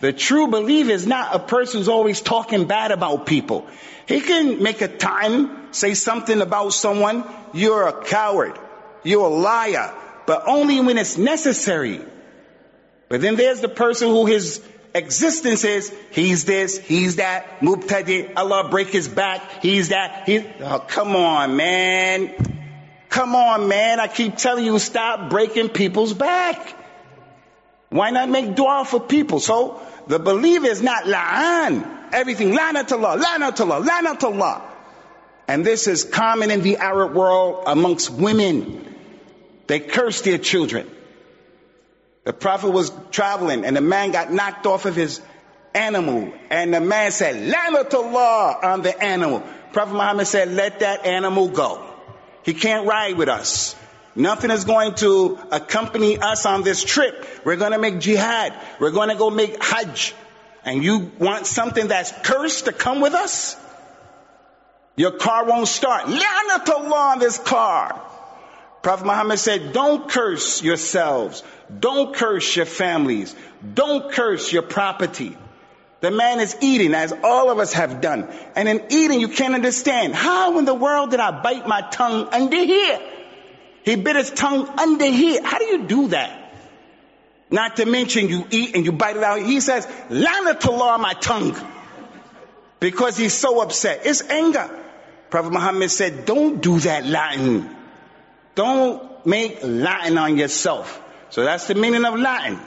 The 0.00 0.12
true 0.12 0.48
believer 0.48 0.90
is 0.90 1.06
not 1.06 1.34
a 1.34 1.38
person 1.38 1.80
who's 1.80 1.88
always 1.88 2.20
talking 2.20 2.66
bad 2.66 2.92
about 2.92 3.26
people. 3.26 3.66
He 4.06 4.20
can 4.20 4.62
make 4.62 4.80
a 4.80 4.88
time, 4.88 5.72
say 5.72 5.94
something 5.94 6.40
about 6.40 6.72
someone, 6.72 7.24
you're 7.52 7.86
a 7.88 8.04
coward, 8.04 8.58
you're 9.02 9.26
a 9.26 9.28
liar, 9.28 9.94
but 10.26 10.44
only 10.46 10.80
when 10.80 10.98
it's 10.98 11.16
necessary. 11.16 12.00
But 13.08 13.20
then 13.20 13.36
there's 13.36 13.60
the 13.60 13.68
person 13.68 14.08
who 14.08 14.26
his 14.26 14.62
existence 14.93 15.63
is, 15.63 15.93
he's 16.11 16.45
this, 16.45 16.77
he's 16.77 17.17
that, 17.17 17.59
mubtadi, 17.59 18.31
Allah 18.35 18.69
break 18.69 18.89
his 18.89 19.07
back, 19.07 19.61
he's 19.61 19.89
that, 19.89 20.27
he, 20.27 20.45
oh, 20.61 20.79
come 20.79 21.15
on, 21.15 21.55
man. 21.55 22.33
Come 23.09 23.35
on, 23.35 23.67
man. 23.67 23.99
I 23.99 24.07
keep 24.07 24.37
telling 24.37 24.65
you, 24.65 24.79
stop 24.79 25.29
breaking 25.29 25.69
people's 25.69 26.13
back. 26.13 26.75
Why 27.89 28.09
not 28.09 28.27
make 28.27 28.55
dua 28.55 28.85
for 28.85 28.99
people? 28.99 29.39
So, 29.39 29.79
the 30.07 30.17
believer 30.17 30.65
is 30.65 30.81
not 30.81 31.03
la'an. 31.03 32.11
Everything, 32.11 32.57
la'natullah, 32.57 33.21
la'natullah, 33.21 33.85
la'natullah. 33.85 34.61
And 35.47 35.63
this 35.63 35.87
is 35.87 36.03
common 36.03 36.49
in 36.49 36.61
the 36.61 36.77
Arab 36.77 37.13
world 37.13 37.65
amongst 37.67 38.09
women. 38.09 38.95
They 39.67 39.79
curse 39.79 40.21
their 40.21 40.37
children. 40.37 40.89
The 42.23 42.33
prophet 42.33 42.69
was 42.69 42.91
traveling 43.11 43.65
and 43.65 43.75
the 43.75 43.81
man 43.81 44.11
got 44.11 44.31
knocked 44.31 44.65
off 44.65 44.85
of 44.85 44.95
his 44.95 45.21
animal 45.73 46.33
and 46.49 46.73
the 46.73 46.79
man 46.79 47.11
said, 47.11 47.51
Lanatullah 47.51 48.63
on 48.63 48.81
the 48.81 48.97
animal. 49.01 49.43
Prophet 49.73 49.93
Muhammad 49.93 50.27
said, 50.27 50.49
let 50.51 50.79
that 50.79 51.05
animal 51.05 51.49
go. 51.49 51.83
He 52.43 52.53
can't 52.53 52.87
ride 52.87 53.17
with 53.17 53.27
us. 53.27 53.75
Nothing 54.15 54.51
is 54.51 54.63
going 54.63 54.93
to 54.95 55.39
accompany 55.51 56.19
us 56.19 56.45
on 56.45 56.61
this 56.61 56.83
trip. 56.83 57.25
We're 57.43 57.55
going 57.55 57.71
to 57.71 57.79
make 57.79 57.99
jihad. 57.99 58.53
We're 58.79 58.91
going 58.91 59.09
to 59.09 59.15
go 59.15 59.29
make 59.29 59.61
hajj. 59.61 60.13
And 60.63 60.83
you 60.83 61.11
want 61.19 61.47
something 61.47 61.87
that's 61.87 62.13
cursed 62.23 62.65
to 62.65 62.71
come 62.71 63.01
with 63.01 63.13
us? 63.13 63.57
Your 64.95 65.11
car 65.11 65.45
won't 65.45 65.67
start. 65.67 66.05
Lanatullah 66.05 67.13
on 67.13 67.19
this 67.19 67.39
car. 67.39 68.01
Prophet 68.83 69.05
Muhammad 69.05 69.39
said, 69.39 69.71
don't 69.71 70.09
curse 70.09 70.61
yourselves. 70.61 71.41
Don't 71.79 72.13
curse 72.13 72.55
your 72.55 72.65
families. 72.65 73.33
Don't 73.73 74.11
curse 74.11 74.51
your 74.51 74.61
property. 74.61 75.37
The 76.01 76.11
man 76.11 76.41
is 76.41 76.57
eating 76.59 76.93
as 76.93 77.13
all 77.23 77.49
of 77.49 77.59
us 77.59 77.71
have 77.71 78.01
done. 78.01 78.27
And 78.57 78.67
in 78.67 78.83
eating, 78.89 79.21
you 79.21 79.29
can't 79.29 79.53
understand. 79.55 80.13
How 80.13 80.59
in 80.59 80.65
the 80.65 80.73
world 80.73 81.11
did 81.11 81.21
I 81.21 81.41
bite 81.41 81.65
my 81.65 81.79
tongue 81.79 82.27
under 82.33 82.57
here? 82.57 82.99
He 83.85 83.95
bit 83.95 84.17
his 84.17 84.31
tongue 84.31 84.67
under 84.77 85.05
here. 85.05 85.41
How 85.41 85.59
do 85.59 85.65
you 85.65 85.83
do 85.83 86.07
that? 86.09 86.53
Not 87.49 87.77
to 87.77 87.85
mention 87.85 88.27
you 88.27 88.45
eat 88.51 88.75
and 88.75 88.83
you 88.83 88.91
bite 88.91 89.15
it 89.15 89.23
out. 89.23 89.41
He 89.41 89.61
says, 89.61 89.87
Lana 90.09 90.55
to 90.55 90.71
law 90.71 90.97
my 90.97 91.13
tongue. 91.13 91.55
Because 92.81 93.15
he's 93.15 93.33
so 93.33 93.61
upset. 93.61 94.01
It's 94.03 94.21
anger. 94.23 94.69
Prophet 95.29 95.53
Muhammad 95.53 95.89
said, 95.89 96.25
don't 96.25 96.61
do 96.61 96.79
that 96.79 97.05
Latin. 97.05 97.73
Don't 98.55 99.25
make 99.25 99.59
Latin 99.63 100.17
on 100.17 100.37
yourself. 100.37 101.01
So 101.29 101.43
that's 101.43 101.67
the 101.67 101.75
meaning 101.75 102.05
of 102.05 102.19
Latin. 102.19 102.59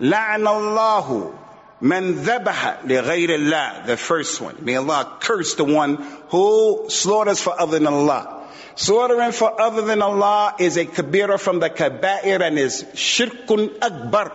La'an 0.00 0.46
Allahu 0.46 1.36
man 1.80 2.14
dhabaha 2.14 2.84
li 2.84 2.96
Allah. 2.96 3.82
The 3.86 3.96
first 3.96 4.40
one. 4.40 4.56
May 4.60 4.76
Allah 4.76 5.18
curse 5.20 5.54
the 5.54 5.64
one 5.64 5.96
who 6.28 6.86
slaughters 6.88 7.40
for 7.40 7.58
other 7.60 7.78
than 7.78 7.86
Allah. 7.86 8.46
Slaughtering 8.76 9.32
for 9.32 9.60
other 9.60 9.82
than 9.82 10.02
Allah 10.02 10.54
is 10.60 10.76
a 10.76 10.86
kabira 10.86 11.40
from 11.40 11.58
the 11.58 11.68
kaba'ir 11.68 12.40
and 12.40 12.58
is 12.58 12.84
shirkun 12.94 13.76
akbar. 13.82 14.30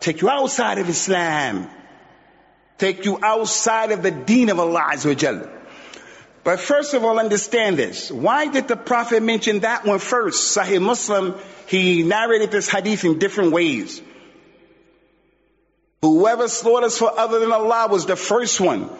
Take 0.00 0.22
you 0.22 0.28
outside 0.28 0.78
of 0.78 0.88
Islam. 0.88 1.68
Take 2.78 3.04
you 3.04 3.18
outside 3.22 3.92
of 3.92 4.02
the 4.02 4.10
deen 4.10 4.50
of 4.50 4.58
Allah 4.58 4.90
Azza 4.92 5.06
wa 5.06 5.14
Jalla. 5.14 5.63
But 6.44 6.60
first 6.60 6.92
of 6.92 7.04
all, 7.04 7.18
understand 7.18 7.78
this. 7.78 8.10
Why 8.10 8.48
did 8.48 8.68
the 8.68 8.76
Prophet 8.76 9.22
mention 9.22 9.60
that 9.60 9.86
one 9.86 9.98
first? 9.98 10.54
Sahih 10.56 10.80
Muslim, 10.80 11.34
he 11.66 12.02
narrated 12.02 12.50
this 12.50 12.68
hadith 12.68 13.04
in 13.04 13.18
different 13.18 13.52
ways. 13.52 14.02
Whoever 16.02 16.48
slaughters 16.48 16.98
for 16.98 17.18
other 17.18 17.40
than 17.40 17.50
Allah 17.50 17.88
was 17.90 18.04
the 18.04 18.14
first 18.14 18.60
one. 18.60 18.90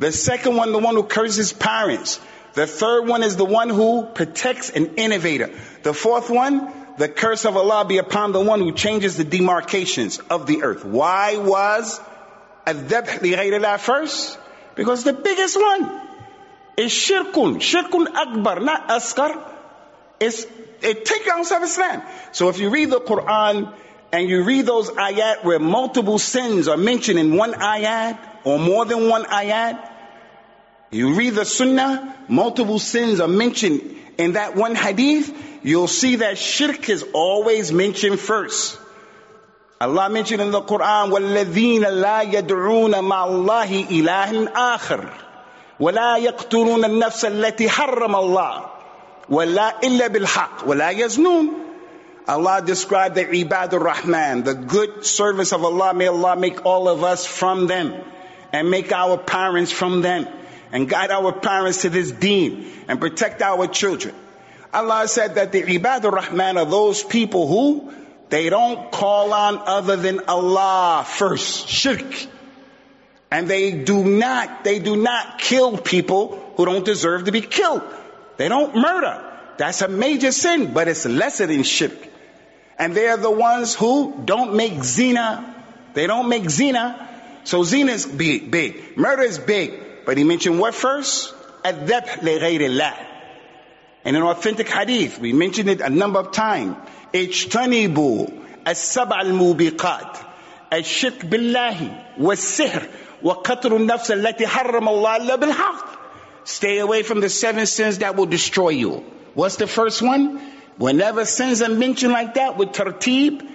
The 0.00 0.10
second 0.10 0.56
one, 0.56 0.72
the 0.72 0.78
one 0.80 0.96
who 0.96 1.04
curses 1.04 1.52
parents. 1.52 2.18
The 2.54 2.66
third 2.66 3.06
one 3.06 3.22
is 3.22 3.36
the 3.36 3.44
one 3.44 3.68
who 3.68 4.06
protects 4.06 4.70
an 4.70 4.96
innovator. 4.96 5.50
The 5.84 5.94
fourth 5.94 6.30
one, 6.30 6.72
the 6.98 7.08
curse 7.08 7.44
of 7.44 7.56
Allah 7.56 7.84
be 7.84 7.98
upon 7.98 8.32
the 8.32 8.40
one 8.40 8.58
who 8.58 8.72
changes 8.72 9.16
the 9.16 9.22
demarcations 9.22 10.18
of 10.18 10.48
the 10.48 10.64
earth. 10.64 10.84
Why 10.84 11.36
was 11.36 12.00
Adab 12.66 13.60
that 13.60 13.80
first? 13.80 14.36
Because 14.74 15.04
the 15.04 15.12
biggest 15.12 15.56
one 15.56 16.07
is 16.78 16.92
shirkun, 16.92 17.56
shirkun 17.56 18.06
akbar, 18.14 18.60
not 18.60 18.88
asghar. 18.88 19.36
is 20.20 20.46
a 20.82 20.94
takedown 20.94 21.56
of 21.56 21.62
Islam. 21.62 22.02
So 22.32 22.48
if 22.48 22.58
you 22.60 22.70
read 22.70 22.90
the 22.90 23.00
Quran 23.00 23.74
and 24.12 24.28
you 24.28 24.44
read 24.44 24.64
those 24.64 24.88
ayat 24.90 25.44
where 25.44 25.58
multiple 25.58 26.18
sins 26.18 26.68
are 26.68 26.76
mentioned 26.76 27.18
in 27.18 27.36
one 27.36 27.52
ayat 27.52 28.18
or 28.44 28.58
more 28.58 28.84
than 28.84 29.08
one 29.08 29.24
ayat, 29.24 29.90
you 30.90 31.14
read 31.14 31.34
the 31.34 31.44
sunnah, 31.44 32.24
multiple 32.28 32.78
sins 32.78 33.20
are 33.20 33.28
mentioned 33.28 33.96
in 34.16 34.32
that 34.32 34.54
one 34.56 34.74
hadith, 34.74 35.32
you'll 35.62 35.88
see 35.88 36.16
that 36.16 36.38
shirk 36.38 36.88
is 36.88 37.04
always 37.12 37.72
mentioned 37.72 38.20
first. 38.20 38.78
Allah 39.80 40.08
mentioned 40.10 40.42
in 40.42 40.50
the 40.52 40.62
Quran, 40.62 41.10
وَالَّذِينَ 41.10 41.82
لَا 41.82 42.22
يَدْعُونَ 42.32 42.92
مَعَ 42.92 43.26
اللَّهِ 43.28 43.86
إِلَهٍ 43.86 44.52
آخَرٍ 44.52 45.27
وَلَا 45.79 46.17
يَقْتُلُونَ 46.17 46.85
النَّفْسَ 46.85 47.25
الَّتِي 47.25 47.69
حَرَّمَ 47.69 48.15
اللَّهِ 48.15 48.69
وَلَا 49.29 49.79
إِلَّا 49.83 50.07
بِالْحَقِّ 50.07 50.63
وَلَا 50.67 50.91
يَزْنُونَ 50.91 51.63
Allah 52.27 52.61
described 52.65 53.15
the 53.15 53.25
ibadur 53.25 53.83
rahman, 53.83 54.43
the 54.43 54.53
good 54.53 55.05
service 55.05 55.51
of 55.51 55.63
Allah. 55.65 55.93
May 55.93 56.07
Allah 56.07 56.37
make 56.37 56.65
all 56.65 56.87
of 56.87 57.03
us 57.03 57.25
from 57.25 57.67
them 57.67 57.93
and 58.53 58.69
make 58.69 58.93
our 58.93 59.17
parents 59.17 59.71
from 59.71 60.01
them 60.01 60.27
and 60.71 60.87
guide 60.87 61.11
our 61.11 61.33
parents 61.33 61.81
to 61.81 61.89
this 61.89 62.11
deen 62.11 62.65
and 62.87 62.99
protect 63.01 63.41
our 63.41 63.67
children. 63.67 64.15
Allah 64.73 65.07
said 65.07 65.35
that 65.35 65.51
the 65.51 65.63
ibadur 65.63 66.11
rahman 66.11 66.57
are 66.57 66.65
those 66.65 67.03
people 67.03 67.47
who 67.47 67.91
they 68.29 68.49
don't 68.49 68.91
call 68.91 69.33
on 69.33 69.59
other 69.65 69.97
than 69.97 70.21
Allah 70.27 71.03
first. 71.05 71.67
Shirk. 71.67 72.05
And 73.31 73.47
they 73.47 73.71
do 73.71 74.03
not, 74.03 74.63
they 74.63 74.79
do 74.79 74.95
not 74.95 75.39
kill 75.39 75.77
people 75.77 76.53
who 76.55 76.65
don't 76.65 76.85
deserve 76.85 77.25
to 77.25 77.31
be 77.31 77.41
killed. 77.41 77.81
They 78.37 78.47
don't 78.47 78.75
murder. 78.75 79.23
That's 79.57 79.81
a 79.81 79.87
major 79.87 80.31
sin, 80.31 80.73
but 80.73 80.87
it's 80.87 81.05
lesser 81.05 81.47
than 81.47 81.63
shirk. 81.63 81.97
And 82.77 82.95
they 82.95 83.07
are 83.07 83.17
the 83.17 83.31
ones 83.31 83.75
who 83.75 84.21
don't 84.25 84.55
make 84.55 84.83
zina. 84.83 85.55
They 85.93 86.07
don't 86.07 86.29
make 86.29 86.49
zina. 86.49 87.09
So 87.43 87.63
zina 87.63 87.91
is 87.91 88.05
big, 88.05 88.51
big. 88.51 88.97
Murder 88.97 89.23
is 89.23 89.39
big. 89.39 90.05
But 90.05 90.17
he 90.17 90.23
mentioned 90.23 90.59
what 90.59 90.75
first? 90.75 91.33
الذبح 91.65 92.23
لغير 92.23 92.61
الله. 92.61 92.93
In 94.05 94.15
an 94.15 94.23
authentic 94.23 94.67
hadith, 94.67 95.19
we 95.19 95.31
mentioned 95.33 95.69
it 95.69 95.81
a 95.81 95.89
number 95.89 96.19
of 96.19 96.31
times. 96.31 96.75
اجتنبوا 97.13 98.27
السبع 98.67 99.21
الموبقات 99.21 100.17
الشرك 100.73 101.25
بالله 101.25 102.03
والسحر 102.19 102.87
وقتل 103.23 103.73
النفس 103.73 104.11
التي 104.11 104.47
حرم 104.47 104.89
الله 104.89 105.17
إلا 105.17 105.35
بالحق. 105.35 105.99
Stay 106.45 106.79
away 106.79 107.03
from 107.03 107.21
the 107.21 107.29
seven 107.29 107.65
sins 107.65 107.99
that 107.99 108.15
will 108.15 108.25
destroy 108.25 108.69
you. 108.69 109.03
What's 109.33 109.55
the 109.55 109.67
first 109.67 110.01
one? 110.01 110.41
Whenever 110.77 111.25
sins 111.25 111.61
are 111.61 111.69
mentioned 111.69 112.11
like 112.11 112.33
that 112.33 112.57
with 112.57 112.69
tartib, 112.69 113.47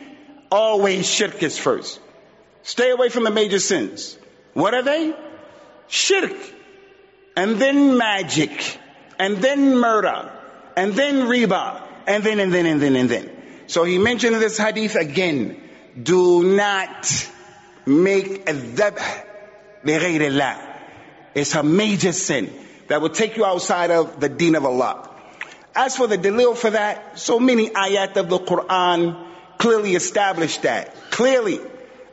always 0.50 1.08
shirk 1.08 1.42
is 1.42 1.58
first. 1.58 2.00
Stay 2.62 2.90
away 2.90 3.08
from 3.10 3.24
the 3.24 3.30
major 3.30 3.58
sins. 3.58 4.16
What 4.54 4.74
are 4.74 4.82
they? 4.82 5.14
shirk, 5.88 6.36
and 7.36 7.56
then 7.56 7.96
magic, 7.96 8.78
and 9.18 9.38
then 9.38 9.76
murder, 9.76 10.30
and 10.76 10.94
then 10.94 11.22
riba, 11.22 11.82
and 12.06 12.22
then, 12.22 12.38
and 12.38 12.52
then, 12.52 12.66
and 12.66 12.80
then, 12.80 12.96
and 12.96 13.08
then. 13.08 13.30
So 13.66 13.84
he 13.84 13.98
mentioned 13.98 14.36
this 14.36 14.56
hadith 14.56 14.94
again. 14.94 15.60
Do 16.00 16.44
not 16.44 17.30
make 17.84 18.48
a 18.48 18.54
dhabh 18.54 19.24
Allah. 19.86 20.56
It's 21.34 21.54
a 21.54 21.62
major 21.62 22.12
sin 22.12 22.52
that 22.88 23.00
will 23.00 23.10
take 23.10 23.36
you 23.36 23.44
outside 23.44 23.90
of 23.90 24.20
the 24.20 24.28
deen 24.28 24.54
of 24.54 24.64
Allah. 24.64 25.08
As 25.74 25.96
for 25.96 26.06
the 26.06 26.18
delil 26.18 26.56
for 26.56 26.70
that, 26.70 27.18
so 27.18 27.38
many 27.38 27.68
ayat 27.70 28.16
of 28.16 28.28
the 28.28 28.38
Quran 28.38 29.26
clearly 29.58 29.94
establish 29.94 30.58
that. 30.58 30.94
Clearly, 31.10 31.60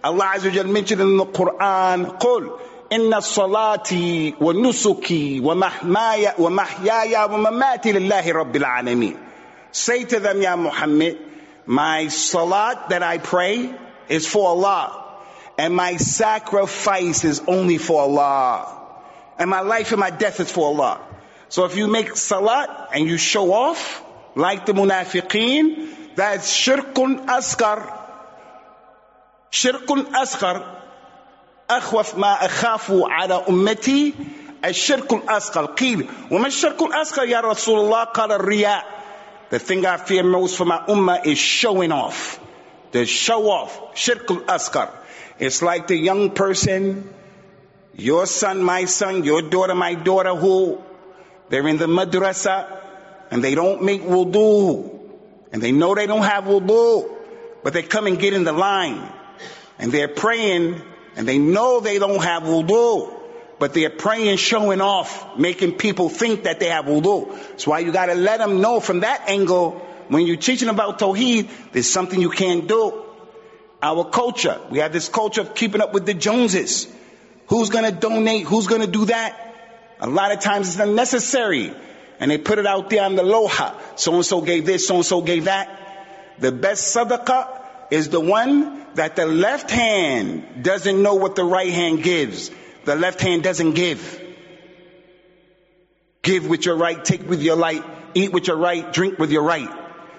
Allah 0.03 0.33
Azza 0.35 0.55
wa 0.55 0.71
mentioned 0.71 1.01
in 1.01 1.17
the 1.17 1.25
Quran, 1.25 2.19
قُلْ 2.19 2.59
إن 2.91 3.19
صلاتي 3.19 4.35
ونسكي 4.41 5.39
ومحماي 5.39 6.33
ومحياي 6.39 7.25
ومماتي 7.25 7.91
لله 7.91 8.31
رب 8.33 8.55
العالمين. 8.55 9.17
Say 9.71 10.05
to 10.05 10.19
them, 10.19 10.41
Ya 10.41 10.55
Muhammad, 10.55 11.17
my 11.65 12.07
salat 12.07 12.89
that 12.89 13.03
I 13.03 13.17
pray 13.17 13.73
is 14.07 14.27
for 14.27 14.47
Allah. 14.49 15.08
and 15.60 15.74
my 15.76 15.96
sacrifice 15.98 17.22
is 17.22 17.42
only 17.46 17.76
for 17.76 18.00
Allah. 18.00 18.66
And 19.38 19.50
my 19.50 19.60
life 19.60 19.92
and 19.92 20.00
my 20.00 20.08
death 20.08 20.40
is 20.40 20.50
for 20.50 20.64
Allah. 20.64 20.98
So 21.50 21.66
if 21.66 21.76
you 21.76 21.86
make 21.86 22.16
salat 22.16 22.88
and 22.94 23.06
you 23.06 23.18
show 23.18 23.52
off, 23.52 24.02
like 24.34 24.64
the 24.64 24.72
munafiqeen, 24.72 26.14
that's 26.16 26.50
shirkun 26.50 27.26
asghar. 27.26 27.78
Shirkun 29.52 30.06
asghar. 30.22 30.76
أخوف 31.70 32.16
ما 32.18 32.44
أخاف 32.46 32.90
على 32.90 33.44
أمتي 33.48 34.14
الشرك 34.64 35.12
الأصغر 35.12 35.66
قيل 35.66 36.08
وما 36.30 36.46
الشرك 36.46 36.82
الأصغر 36.82 37.28
يا 37.28 37.40
رسول 37.40 37.78
الله 37.78 38.04
قال 38.04 38.32
الرياء 38.32 38.84
The 39.50 39.58
thing 39.58 39.86
I 39.86 39.98
fear 39.98 40.24
most 40.24 40.56
for 40.56 40.64
my 40.64 40.78
ummah 40.88 41.26
is 41.26 41.38
showing 41.38 41.92
off. 41.92 42.40
The 42.92 43.06
show 43.06 43.50
off. 43.50 43.96
Shirk 43.96 44.30
al-Asghar. 44.30 44.99
It's 45.40 45.62
like 45.62 45.86
the 45.86 45.96
young 45.96 46.30
person, 46.32 47.08
your 47.96 48.26
son, 48.26 48.62
my 48.62 48.84
son, 48.84 49.24
your 49.24 49.40
daughter, 49.40 49.74
my 49.74 49.94
daughter, 49.94 50.34
who 50.36 50.82
they're 51.48 51.66
in 51.66 51.78
the 51.78 51.86
madrasa 51.86 52.78
and 53.30 53.42
they 53.42 53.54
don't 53.54 53.82
make 53.82 54.02
wudu. 54.02 54.98
And 55.52 55.62
they 55.62 55.72
know 55.72 55.94
they 55.94 56.06
don't 56.06 56.22
have 56.22 56.44
wudu. 56.44 57.16
But 57.62 57.72
they 57.72 57.82
come 57.82 58.06
and 58.06 58.18
get 58.18 58.34
in 58.34 58.44
the 58.44 58.52
line. 58.52 59.10
And 59.78 59.90
they're 59.90 60.08
praying 60.08 60.82
and 61.16 61.26
they 61.26 61.38
know 61.38 61.80
they 61.80 61.98
don't 61.98 62.22
have 62.22 62.42
wudu, 62.42 63.12
but 63.58 63.74
they're 63.74 63.90
praying, 63.90 64.36
showing 64.36 64.80
off, 64.80 65.38
making 65.38 65.76
people 65.76 66.08
think 66.08 66.44
that 66.44 66.60
they 66.60 66.68
have 66.68 66.84
wudu. 66.84 67.34
That's 67.50 67.66
why 67.66 67.80
you 67.80 67.92
gotta 67.92 68.14
let 68.14 68.38
them 68.38 68.60
know 68.60 68.80
from 68.80 69.00
that 69.00 69.28
angle, 69.28 69.72
when 70.08 70.26
you're 70.26 70.36
teaching 70.36 70.68
about 70.68 70.98
Tawheed, 70.98 71.48
there's 71.72 71.88
something 71.88 72.20
you 72.20 72.30
can't 72.30 72.68
do. 72.68 73.09
Our 73.82 74.04
culture, 74.04 74.60
we 74.70 74.78
have 74.78 74.92
this 74.92 75.08
culture 75.08 75.40
of 75.40 75.54
keeping 75.54 75.80
up 75.80 75.94
with 75.94 76.04
the 76.04 76.14
Joneses. 76.14 76.86
Who's 77.48 77.70
gonna 77.70 77.92
donate? 77.92 78.46
Who's 78.46 78.66
gonna 78.66 78.86
do 78.86 79.06
that? 79.06 79.36
A 80.00 80.08
lot 80.08 80.32
of 80.32 80.40
times 80.40 80.68
it's 80.68 80.78
unnecessary. 80.78 81.74
And 82.18 82.30
they 82.30 82.36
put 82.36 82.58
it 82.58 82.66
out 82.66 82.90
there 82.90 83.04
on 83.04 83.16
the 83.16 83.22
loha. 83.22 83.74
So 83.96 84.14
and 84.14 84.24
so 84.24 84.42
gave 84.42 84.66
this, 84.66 84.86
so 84.86 84.96
and 84.96 85.06
so 85.06 85.22
gave 85.22 85.44
that. 85.44 85.68
The 86.38 86.52
best 86.52 86.94
sadaqah 86.94 87.60
is 87.90 88.10
the 88.10 88.20
one 88.20 88.84
that 88.94 89.16
the 89.16 89.26
left 89.26 89.70
hand 89.70 90.62
doesn't 90.62 91.02
know 91.02 91.14
what 91.14 91.34
the 91.34 91.44
right 91.44 91.72
hand 91.72 92.02
gives. 92.02 92.50
The 92.84 92.96
left 92.96 93.20
hand 93.20 93.42
doesn't 93.42 93.72
give. 93.72 94.22
Give 96.22 96.46
with 96.46 96.66
your 96.66 96.76
right, 96.76 97.02
take 97.02 97.28
with 97.28 97.42
your 97.42 97.56
light, 97.56 97.82
eat 98.14 98.32
with 98.32 98.46
your 98.46 98.56
right, 98.56 98.92
drink 98.92 99.18
with 99.18 99.30
your 99.30 99.42
right. 99.42 99.70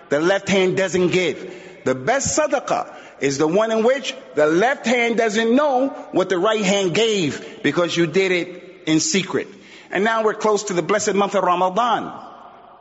The 0.10 0.20
left 0.20 0.50
hand 0.50 0.78
doesn't 0.78 1.10
give. 1.10 1.82
The 1.86 1.96
best 1.96 2.38
sadaqah 2.38 2.96
is 3.21 3.39
the 3.39 3.47
one 3.47 3.71
in 3.73 3.83
which 3.85 4.15
the 4.35 4.47
left 4.47 4.87
hand 4.87 5.17
doesn't 5.17 5.55
know 5.55 5.89
what 6.13 6.29
the 6.29 6.39
right 6.39 6.65
hand 6.65 6.95
gave 6.95 7.61
because 7.63 7.97
you 7.97 8.07
did 8.07 8.33
it 8.33 8.83
in 8.87 9.01
secret. 9.01 9.49
And 9.91 10.05
now 10.05 10.25
we're 10.25 10.35
close 10.35 10.65
to 10.65 10.75
the 10.75 10.83
blessed 10.83 11.15
month 11.15 11.35
of 11.35 11.45
Ramadan. 11.45 12.13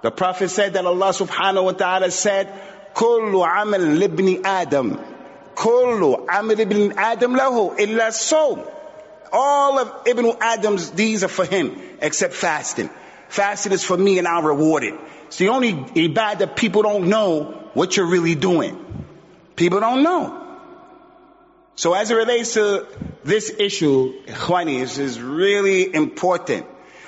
The 0.02 0.12
Prophet 0.12 0.50
said 0.50 0.74
that 0.74 0.86
Allah 0.86 1.10
subhanahu 1.10 1.64
wa 1.64 1.72
ta'ala 1.72 2.12
said, 2.12 2.48
كل 2.96 3.34
عمل 3.34 4.00
لابن 4.00 4.42
آدم 4.46 4.98
كل 5.56 6.26
عمل 6.30 6.62
ابن 6.62 6.94
آدم 6.98 7.36
له 7.36 7.76
إلا 7.78 8.08
الصوم 8.08 8.64
all 9.36 9.80
of 9.80 10.08
Ibn 10.08 10.34
Adam's 10.40 10.90
deeds 10.92 11.24
are 11.24 11.28
for 11.28 11.46
him 11.46 11.78
except 12.02 12.34
fasting. 12.34 12.90
Fasting 13.28 13.74
is 13.74 13.84
for 13.84 13.98
me 13.98 14.18
and 14.18 14.28
I'll 14.28 14.44
reward 14.44 14.84
it. 14.84 14.94
It's 15.28 15.38
the 15.38 15.50
only 15.50 15.74
ibadah 15.74 16.38
that 16.40 16.56
people 16.56 16.84
don't 16.84 17.10
know 17.10 17.70
what 17.74 17.98
you're 17.98 18.06
really 18.06 18.36
doing. 18.36 18.89
People 19.60 19.80
don't 19.80 20.04
know. 20.04 20.42
So 21.76 21.94
as 21.94 22.12
it 22.12 22.16
relates 22.16 22.54
to 22.54 22.88
this 23.24 23.52
issue, 23.58 24.14
Ikhwani, 24.26 24.80
this 24.80 24.98
is 24.98 25.22
really 25.22 25.94
important. 25.94 26.66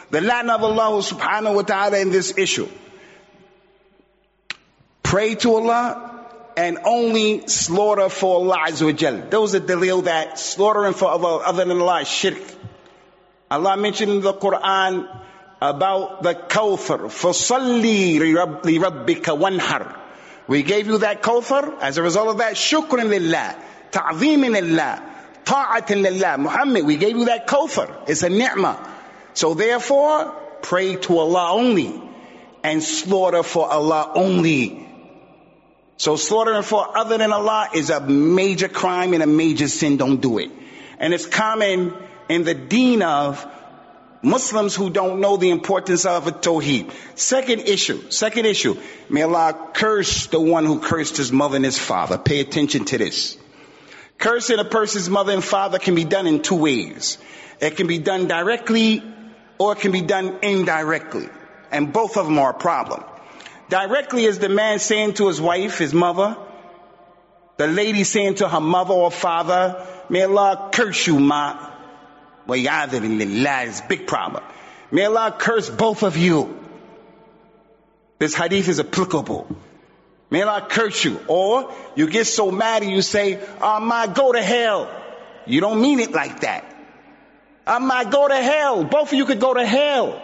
The 0.09 0.21
line 0.21 0.49
of 0.49 0.63
Allah 0.63 1.01
subhanahu 1.01 1.55
wa 1.55 1.61
ta'ala 1.61 1.99
in 1.99 2.11
this 2.11 2.37
issue 2.37 2.67
pray 5.03 5.35
to 5.35 5.55
Allah 5.55 6.25
and 6.57 6.79
only 6.85 7.47
slaughter 7.47 8.09
for 8.09 8.35
Allah 8.35 8.65
Azza 8.67 8.85
wa 8.85 8.91
Jal. 8.91 9.29
Those 9.29 9.55
are 9.55 9.59
dalil 9.59 10.03
that 10.05 10.39
slaughtering 10.39 10.93
for 10.93 11.09
Allah 11.09 11.43
other 11.45 11.65
than 11.65 11.79
Allah 11.79 12.01
is 12.01 12.07
shirk. 12.07 12.41
Allah 13.49 13.77
mentioned 13.77 14.11
in 14.11 14.21
the 14.21 14.33
Quran, 14.33 15.07
about 15.61 16.23
the 16.23 16.33
Kawthar. 16.33 17.07
فَصَلِّي 17.07 18.19
لِرَبِّكَ 18.19 19.23
وَانْحَرْ 19.23 19.95
we 20.48 20.62
gave 20.62 20.86
you 20.86 20.98
that 20.98 21.22
Kawthar. 21.22 21.80
As 21.80 21.98
a 21.98 22.02
result 22.02 22.28
of 22.28 22.38
that, 22.38 22.54
shukran 22.54 23.08
lillah, 23.08 23.56
ta'zeem 23.90 24.40
lillah, 24.40 25.02
lillah. 25.88 26.38
Muhammad, 26.38 26.84
we 26.84 26.96
gave 26.96 27.16
you 27.16 27.26
that 27.26 27.46
Kawthar. 27.46 28.08
It's 28.08 28.22
a 28.22 28.28
ni'mah. 28.28 28.88
So 29.34 29.54
therefore, 29.54 30.34
pray 30.62 30.96
to 30.96 31.18
Allah 31.18 31.52
only 31.52 32.00
and 32.62 32.82
slaughter 32.82 33.42
for 33.42 33.70
Allah 33.70 34.12
only. 34.14 34.88
So 35.96 36.16
slaughtering 36.16 36.62
for 36.62 36.96
other 36.96 37.18
than 37.18 37.32
Allah 37.32 37.68
is 37.74 37.90
a 37.90 38.00
major 38.00 38.68
crime 38.68 39.14
and 39.14 39.22
a 39.22 39.26
major 39.26 39.68
sin. 39.68 39.96
Don't 39.96 40.20
do 40.20 40.38
it. 40.38 40.50
And 40.98 41.14
it's 41.14 41.26
common 41.26 41.94
in 42.28 42.44
the 42.44 42.54
deen 42.54 43.02
of 43.02 43.46
Muslims 44.22 44.76
who 44.76 44.88
don't 44.88 45.20
know 45.20 45.36
the 45.36 45.50
importance 45.50 46.06
of 46.06 46.28
a 46.28 46.32
tawheed. 46.32 46.92
Second 47.16 47.62
issue, 47.62 48.10
second 48.10 48.46
issue. 48.46 48.80
May 49.08 49.22
Allah 49.22 49.70
curse 49.74 50.28
the 50.28 50.40
one 50.40 50.64
who 50.64 50.78
cursed 50.78 51.16
his 51.16 51.32
mother 51.32 51.56
and 51.56 51.64
his 51.64 51.78
father. 51.78 52.18
Pay 52.18 52.40
attention 52.40 52.84
to 52.86 52.98
this. 52.98 53.36
Cursing 54.18 54.60
a 54.60 54.64
person's 54.64 55.10
mother 55.10 55.32
and 55.32 55.42
father 55.42 55.80
can 55.80 55.96
be 55.96 56.04
done 56.04 56.28
in 56.28 56.40
two 56.40 56.54
ways. 56.54 57.18
It 57.60 57.76
can 57.76 57.88
be 57.88 57.98
done 57.98 58.28
directly 58.28 59.02
or 59.58 59.72
it 59.72 59.80
can 59.80 59.90
be 59.90 60.02
done 60.02 60.38
indirectly. 60.42 61.28
And 61.72 61.92
both 61.92 62.16
of 62.16 62.26
them 62.26 62.38
are 62.38 62.50
a 62.50 62.54
problem. 62.54 63.02
Directly 63.68 64.24
is 64.24 64.38
the 64.38 64.48
man 64.48 64.78
saying 64.78 65.14
to 65.14 65.26
his 65.26 65.40
wife, 65.40 65.78
his 65.78 65.94
mother, 65.94 66.36
the 67.56 67.66
lady 67.66 68.04
saying 68.04 68.36
to 68.36 68.48
her 68.48 68.60
mother 68.60 68.94
or 68.94 69.10
father, 69.10 69.84
may 70.08 70.22
Allah 70.22 70.70
curse 70.72 71.06
you, 71.06 71.18
ma. 71.18 71.71
Wa'yadhin 72.46 73.66
is 73.68 73.80
big 73.82 74.06
problem. 74.06 74.42
May 74.90 75.04
Allah 75.04 75.34
curse 75.38 75.70
both 75.70 76.02
of 76.02 76.16
you. 76.16 76.58
This 78.18 78.34
hadith 78.34 78.68
is 78.68 78.78
applicable. 78.78 79.46
May 80.30 80.42
Allah 80.42 80.66
curse 80.68 81.04
you. 81.04 81.20
Or 81.28 81.72
you 81.94 82.08
get 82.08 82.26
so 82.26 82.50
mad 82.50 82.82
and 82.82 82.90
you 82.90 83.02
say, 83.02 83.40
oh 83.60 83.80
my, 83.80 84.06
go 84.06 84.32
to 84.32 84.42
hell. 84.42 84.90
You 85.46 85.60
don't 85.60 85.80
mean 85.80 86.00
it 86.00 86.12
like 86.12 86.40
that. 86.40 86.64
Oh 87.66 87.74
I 87.74 87.78
might 87.78 88.10
go 88.10 88.28
to 88.28 88.36
hell. 88.36 88.84
Both 88.84 89.08
of 89.08 89.14
you 89.14 89.24
could 89.24 89.40
go 89.40 89.54
to 89.54 89.64
hell. 89.64 90.20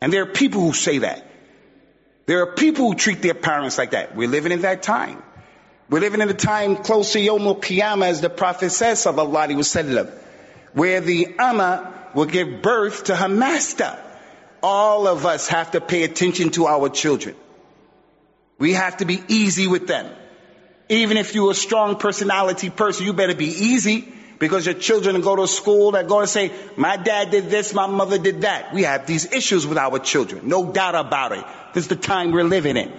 And 0.00 0.12
there 0.12 0.22
are 0.22 0.26
people 0.26 0.60
who 0.60 0.72
say 0.72 0.98
that. 0.98 1.26
There 2.26 2.40
are 2.40 2.54
people 2.54 2.88
who 2.88 2.94
treat 2.94 3.22
their 3.22 3.34
parents 3.34 3.78
like 3.78 3.92
that. 3.92 4.16
We're 4.16 4.28
living 4.28 4.52
in 4.52 4.62
that 4.62 4.82
time. 4.82 5.22
We're 5.90 6.00
living 6.00 6.22
in 6.22 6.28
a 6.28 6.34
time 6.34 6.76
close 6.76 7.12
to 7.12 7.20
Yom 7.20 7.42
Qiyamah, 7.42 8.06
as 8.06 8.20
the 8.20 8.30
Prophet 8.30 8.70
says, 8.70 9.04
sallallahu 9.04 9.48
alaihi 9.48 9.56
wasallam, 9.56 10.10
where 10.74 11.00
the 11.00 11.34
Amma 11.38 11.92
will 12.14 12.26
give 12.26 12.62
birth 12.62 13.04
to 13.04 13.16
her 13.16 13.28
master. 13.28 13.98
All 14.62 15.06
of 15.06 15.26
us 15.26 15.48
have 15.48 15.72
to 15.72 15.80
pay 15.80 16.04
attention 16.04 16.50
to 16.50 16.66
our 16.66 16.88
children. 16.88 17.34
We 18.58 18.72
have 18.72 18.98
to 18.98 19.04
be 19.04 19.22
easy 19.28 19.66
with 19.66 19.86
them. 19.86 20.10
Even 20.88 21.16
if 21.16 21.34
you're 21.34 21.50
a 21.50 21.54
strong 21.54 21.96
personality 21.96 22.70
person, 22.70 23.06
you 23.06 23.12
better 23.12 23.34
be 23.34 23.46
easy 23.46 24.12
because 24.38 24.66
your 24.66 24.74
children 24.74 25.20
go 25.20 25.36
to 25.36 25.48
school, 25.48 25.92
they're 25.92 26.02
going 26.02 26.24
to 26.24 26.32
say, 26.32 26.52
my 26.76 26.96
dad 26.96 27.30
did 27.30 27.50
this, 27.50 27.72
my 27.72 27.86
mother 27.86 28.18
did 28.18 28.42
that. 28.42 28.74
We 28.74 28.82
have 28.82 29.06
these 29.06 29.32
issues 29.32 29.66
with 29.66 29.78
our 29.78 29.98
children. 29.98 30.48
No 30.48 30.70
doubt 30.72 30.94
about 30.94 31.32
it. 31.32 31.44
This 31.72 31.84
is 31.84 31.88
the 31.88 31.96
time 31.96 32.32
we're 32.32 32.44
living 32.44 32.76
in. 32.76 32.92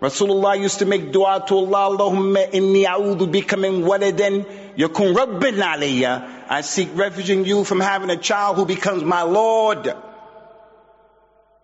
Rasulullah 0.00 0.60
used 0.60 0.80
to 0.80 0.86
make 0.86 1.12
dua 1.12 1.44
to 1.46 1.54
Allah, 1.54 1.96
Allahumma 1.96 2.50
inni 2.50 2.84
a'udhu 2.84 3.30
bika 3.32 3.58
min 3.58 3.82
waladan 3.82 4.44
yakun 4.76 5.16
rabbin 5.16 5.56
alayya. 5.56 6.44
I 6.48 6.60
seek 6.60 6.90
refuge 6.94 7.30
in 7.30 7.44
you 7.44 7.64
from 7.64 7.80
having 7.80 8.10
a 8.10 8.16
child 8.16 8.56
who 8.56 8.66
becomes 8.66 9.02
my 9.02 9.22
Lord. 9.22 9.94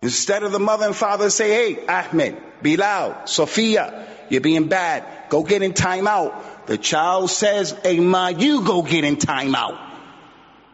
Instead 0.01 0.43
of 0.43 0.51
the 0.51 0.59
mother 0.59 0.87
and 0.87 0.95
father 0.95 1.29
say, 1.29 1.49
hey, 1.49 1.85
Ahmed, 1.85 2.35
Bilal, 2.63 3.27
Sophia, 3.27 4.07
you're 4.29 4.41
being 4.41 4.67
bad. 4.67 5.05
Go 5.29 5.43
get 5.43 5.61
in 5.61 5.73
time 5.73 6.07
out. 6.07 6.67
The 6.67 6.77
child 6.77 7.29
says, 7.29 7.75
hey 7.83 7.99
ma, 7.99 8.29
you 8.29 8.63
go 8.63 8.81
get 8.81 9.03
in 9.03 9.17
time 9.17 9.53
out. 9.53 9.79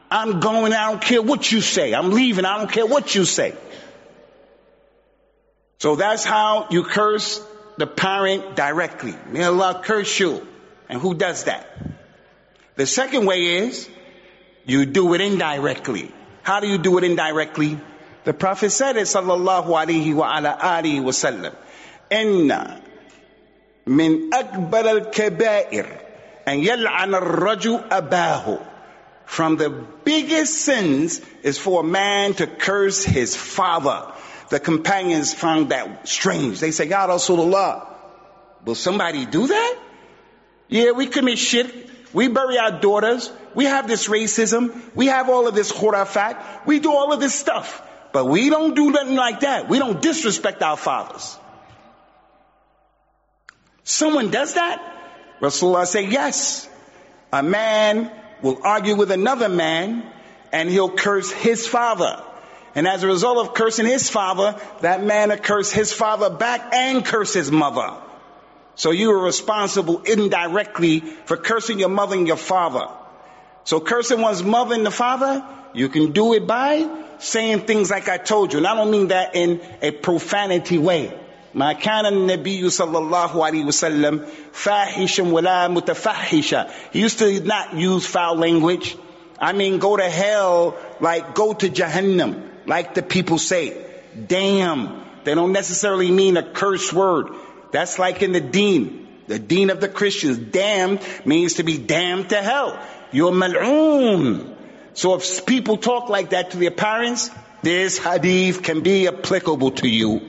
I'm 0.10 0.40
going, 0.40 0.72
I 0.72 0.90
don't 0.92 1.02
care 1.02 1.22
what 1.22 1.52
you 1.52 1.60
say. 1.60 1.94
I'm 1.94 2.12
leaving, 2.12 2.46
I 2.46 2.58
don't 2.60 2.72
care 2.72 2.86
what 2.86 3.14
you 3.16 3.26
say. 3.26 3.56
So 5.80 5.96
that's 5.96 6.26
how 6.26 6.68
you 6.72 6.84
curse 6.84 7.44
the 7.78 7.88
parent 7.88 8.56
directly. 8.56 9.16
May 9.30 9.44
Allah 9.44 9.82
curse 9.84 10.20
you. 10.20 10.46
And 10.90 11.00
who 11.00 11.14
does 11.14 11.44
that? 11.44 11.68
The 12.76 12.88
second 12.88 13.26
way 13.26 13.44
is 13.68 13.90
you 14.66 14.86
do 14.86 15.14
it 15.14 15.22
indirectly. 15.22 16.12
How 16.44 16.60
do 16.60 16.68
you 16.68 16.78
do 16.78 16.98
it 16.98 17.04
indirectly? 17.04 17.80
The 18.24 18.34
Prophet 18.34 18.72
said 18.72 18.98
it, 18.98 19.04
sallallahu 19.04 19.68
alaihi 19.68 20.14
wa 20.14 20.38
ala 20.38 20.58
alihi 20.60 21.04
wa 21.04 21.12
sallam. 21.12 21.56
Inna 22.10 22.82
min 23.86 24.32
akbar 24.34 24.88
al-kabair 24.88 26.02
and 26.46 26.64
yal'an 26.64 27.14
al-raju 27.14 27.88
abahu. 27.90 28.66
From 29.26 29.58
the 29.58 29.70
biggest 29.70 30.56
sins 30.56 31.22
is 31.44 31.58
for 31.58 31.82
a 31.82 31.84
man 31.84 32.34
to 32.36 32.48
curse 32.48 33.04
his 33.04 33.36
father. 33.36 34.14
The 34.50 34.60
companions 34.60 35.34
found 35.34 35.70
that 35.70 36.08
strange. 36.08 36.60
They 36.60 36.72
say, 36.72 36.88
Ya 36.88 37.08
Rasulullah, 37.08 37.88
will 38.64 38.76
somebody 38.76 39.26
do 39.26 39.48
that? 39.48 39.80
Yeah, 40.70 40.92
we 40.92 41.08
commit 41.08 41.38
shirk. 41.38 41.68
We 42.14 42.30
bury 42.30 42.58
our 42.58 42.80
daughters. 42.80 43.32
We 43.54 43.66
have 43.66 43.88
this 43.88 44.08
racism. 44.08 44.96
We 44.96 45.08
have 45.08 45.30
all 45.30 45.48
of 45.48 45.56
this 45.56 45.72
khurafat. 45.72 46.66
We 46.66 46.80
do 46.80 46.92
all 46.92 47.12
of 47.12 47.20
this 47.20 47.36
stuff. 47.36 47.82
But 48.14 48.26
we 48.26 48.50
don't 48.50 48.74
do 48.76 48.92
nothing 48.92 49.16
like 49.16 49.42
that. 49.42 49.68
We 49.68 49.80
don't 49.80 50.02
disrespect 50.02 50.62
our 50.62 50.78
fathers. 50.78 51.38
Someone 53.84 54.32
does 54.32 54.54
that? 54.56 54.82
Rasulullah 55.42 55.86
say 55.86 56.08
yes. 56.08 56.68
A 57.32 57.44
man 57.44 58.12
will 58.42 58.62
argue 58.64 58.96
with 58.96 59.12
another 59.12 59.50
man 59.50 60.04
and 60.52 60.70
he'll 60.70 60.92
curse 60.92 61.32
his 61.32 61.68
father. 61.68 62.24
And 62.77 62.89
as 62.89 63.03
a 63.03 63.07
result 63.07 63.39
of 63.39 63.55
cursing 63.55 63.87
his 63.87 64.09
father, 64.09 64.59
that 64.81 65.05
man 65.05 65.29
will 65.29 65.37
curse 65.37 65.71
his 65.71 65.93
father 65.93 66.31
back 66.31 66.73
and 66.73 67.05
curse 67.05 67.35
his 67.35 67.51
mother. 67.51 67.93
So 68.77 68.91
you 68.91 69.11
are 69.13 69.23
responsible 69.23 70.03
indirectly 70.03 71.01
for 71.01 71.37
cursing 71.37 71.79
your 71.79 71.91
mother 71.91 72.17
and 72.17 72.27
your 72.27 72.39
father. 72.39 72.89
So 73.65 73.81
cursing 73.81 74.21
one's 74.21 74.43
mother 74.43 74.75
and 74.75 74.87
the 74.87 74.91
father, 74.91 75.45
you 75.75 75.89
can 75.91 76.13
do 76.13 76.33
it 76.33 76.47
by 76.47 76.89
saying 77.19 77.61
things 77.61 77.91
like 77.91 78.09
I 78.09 78.17
told 78.17 78.53
you. 78.53 78.59
And 78.59 78.67
I 78.67 78.75
don't 78.75 78.91
mean 78.91 79.09
that 79.09 79.37
in 79.37 79.61
a 79.83 79.91
profanity 79.91 80.79
way. 80.79 81.19
ما 81.55 81.75
كان 81.75 82.07
النبي 82.07 82.71
صلى 82.71 82.99
الله 82.99 83.31
عليه 83.31 83.67
وسلم 83.67 84.27
فاحشا 84.55 85.23
ولا 85.23 85.69
متفحشا. 85.69 86.71
He 86.93 87.01
used 87.01 87.19
to 87.19 87.41
not 87.41 87.75
use 87.75 88.07
foul 88.07 88.37
language. 88.37 88.97
I 89.39 89.53
mean, 89.53 89.79
go 89.79 89.99
to 89.99 90.09
hell, 90.09 90.75
like 91.01 91.35
go 91.35 91.53
to 91.53 91.69
Jahannam 91.69 92.49
like 92.68 92.94
the 92.94 93.02
people 93.02 93.38
say. 93.38 93.76
Damn. 94.28 95.04
They 95.24 95.34
don't 95.34 95.52
necessarily 95.52 96.12
mean 96.12 96.38
a 96.38 96.44
curse 96.44 96.94
word. 96.94 97.30
That's 97.72 97.98
like 97.98 98.22
in 98.22 98.34
the 98.34 98.42
deen. 98.42 99.08
The 99.28 99.40
deen 99.40 99.70
of 99.70 99.82
the 99.82 99.90
Christians. 99.90 100.38
Damned 100.38 101.02
means 101.26 101.56
to 101.56 101.64
be 101.64 101.78
damned 101.78 102.30
to 102.30 102.42
hell. 102.42 102.80
You're 103.12 103.32
mal'oon. 103.32 104.56
So 104.94 105.16
if 105.16 105.46
people 105.46 105.78
talk 105.78 106.10
like 106.10 106.32
that 106.32 106.52
to 106.52 106.58
their 106.58 106.72
parents, 106.72 107.30
this 107.62 107.98
hadith 107.98 108.64
can 108.64 108.82
be 108.82 109.08
applicable 109.08 109.72
to 109.72 109.88
you. 109.88 110.22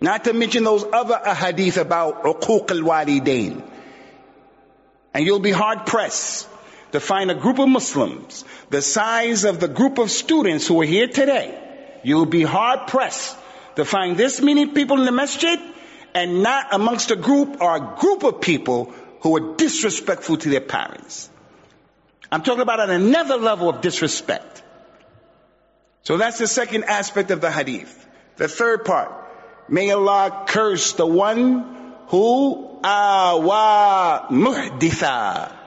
Not 0.00 0.24
to 0.24 0.32
mention 0.32 0.64
those 0.64 0.84
other 0.92 1.18
hadith 1.34 1.76
about 1.76 2.24
uquq 2.24 2.70
al-walidain. 2.70 3.62
And 5.14 5.24
you'll 5.24 5.40
be 5.40 5.52
hard 5.52 5.86
pressed 5.86 6.48
to 6.92 7.00
find 7.00 7.30
a 7.30 7.34
group 7.34 7.58
of 7.58 7.68
Muslims 7.68 8.44
the 8.70 8.82
size 8.82 9.44
of 9.44 9.60
the 9.60 9.68
group 9.68 9.98
of 9.98 10.10
students 10.10 10.66
who 10.66 10.80
are 10.80 10.84
here 10.86 11.08
today, 11.08 11.58
you'll 12.02 12.26
be 12.26 12.42
hard 12.42 12.86
pressed 12.86 13.36
to 13.76 13.84
find 13.84 14.16
this 14.16 14.40
many 14.40 14.66
people 14.66 14.98
in 14.98 15.06
the 15.06 15.12
masjid 15.12 15.58
and 16.14 16.42
not 16.42 16.66
amongst 16.72 17.10
a 17.10 17.16
group 17.16 17.60
or 17.60 17.76
a 17.76 17.96
group 17.98 18.22
of 18.22 18.40
people 18.40 18.92
who 19.20 19.36
are 19.36 19.56
disrespectful 19.56 20.36
to 20.36 20.50
their 20.50 20.60
parents. 20.60 21.30
I'm 22.30 22.42
talking 22.42 22.62
about 22.62 22.88
another 22.88 23.36
level 23.36 23.68
of 23.68 23.80
disrespect. 23.80 24.62
So 26.02 26.16
that's 26.16 26.38
the 26.38 26.46
second 26.46 26.84
aspect 26.84 27.30
of 27.30 27.40
the 27.40 27.50
hadith. 27.50 28.06
The 28.36 28.48
third 28.48 28.84
part, 28.84 29.12
may 29.68 29.90
Allah 29.90 30.44
curse 30.48 30.92
the 30.94 31.06
one 31.06 31.94
who 32.08 32.80
ah, 32.82 33.36
awa 33.36 34.26
muhditha 34.30 35.61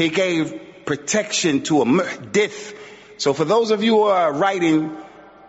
he 0.00 0.08
gave 0.08 0.58
protection 0.86 1.62
to 1.64 1.82
a 1.82 1.84
muhdith. 1.84 2.74
So 3.18 3.34
for 3.34 3.44
those 3.44 3.70
of 3.70 3.84
you 3.84 3.96
who 3.96 4.04
are 4.04 4.32
writing, 4.32 4.96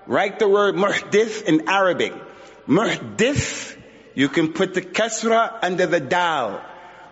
write 0.08 0.39
the 0.39 0.47
word 0.49 0.76
muhdith 0.76 1.43
in 1.43 1.70
Arabic. 1.70 2.12
Muhdith, 2.68 3.78
you 4.14 4.28
can 4.28 4.52
put 4.52 4.74
the 4.74 4.82
kasra 4.82 5.58
under 5.62 5.86
the 5.86 6.02
dal. 6.02 6.62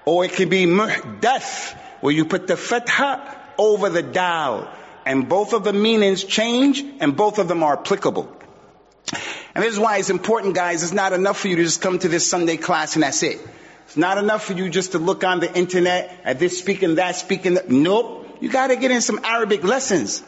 Or 0.03 0.25
it 0.25 0.33
can 0.33 0.49
be 0.49 0.65
muhdath, 0.65 1.77
where 2.01 2.13
you 2.13 2.25
put 2.25 2.45
the 2.47 2.57
fatha 2.57 3.39
over 3.57 3.87
the 3.87 4.03
dal. 4.03 4.69
And 5.05 5.29
both 5.29 5.53
of 5.53 5.63
the 5.63 5.71
meanings 5.71 6.25
change 6.25 6.83
and 6.99 7.15
both 7.15 7.39
of 7.39 7.47
them 7.47 7.63
are 7.63 7.79
applicable. 7.79 8.35
And 9.55 9.63
this 9.63 9.71
is 9.71 9.79
why 9.79 9.97
it's 9.99 10.09
important, 10.09 10.55
guys. 10.55 10.83
It's 10.83 10.91
not 10.91 11.13
enough 11.13 11.39
for 11.39 11.47
you 11.47 11.55
to 11.55 11.63
just 11.63 11.81
come 11.81 11.99
to 11.99 12.09
this 12.09 12.29
Sunday 12.29 12.57
class 12.57 12.95
and 12.95 13.03
that's 13.03 13.23
it. 13.23 13.39
It's 13.89 13.97
not 13.97 14.19
enough 14.19 14.45
for 14.45 14.53
you 14.53 14.69
just 14.69 14.91
to 14.91 14.99
look 14.99 15.23
on 15.23 15.39
the 15.39 15.51
internet 15.51 16.15
at 16.23 16.37
this 16.37 16.59
speaking, 16.59 16.93
that 16.95 17.15
speaking. 17.15 17.57
Nope. 17.69 18.37
You 18.39 18.47
got 18.47 18.67
to 18.67 18.75
get 18.75 18.91
in 18.91 19.01
some 19.01 19.19
Arabic 19.23 19.63
lessons. 19.63 20.21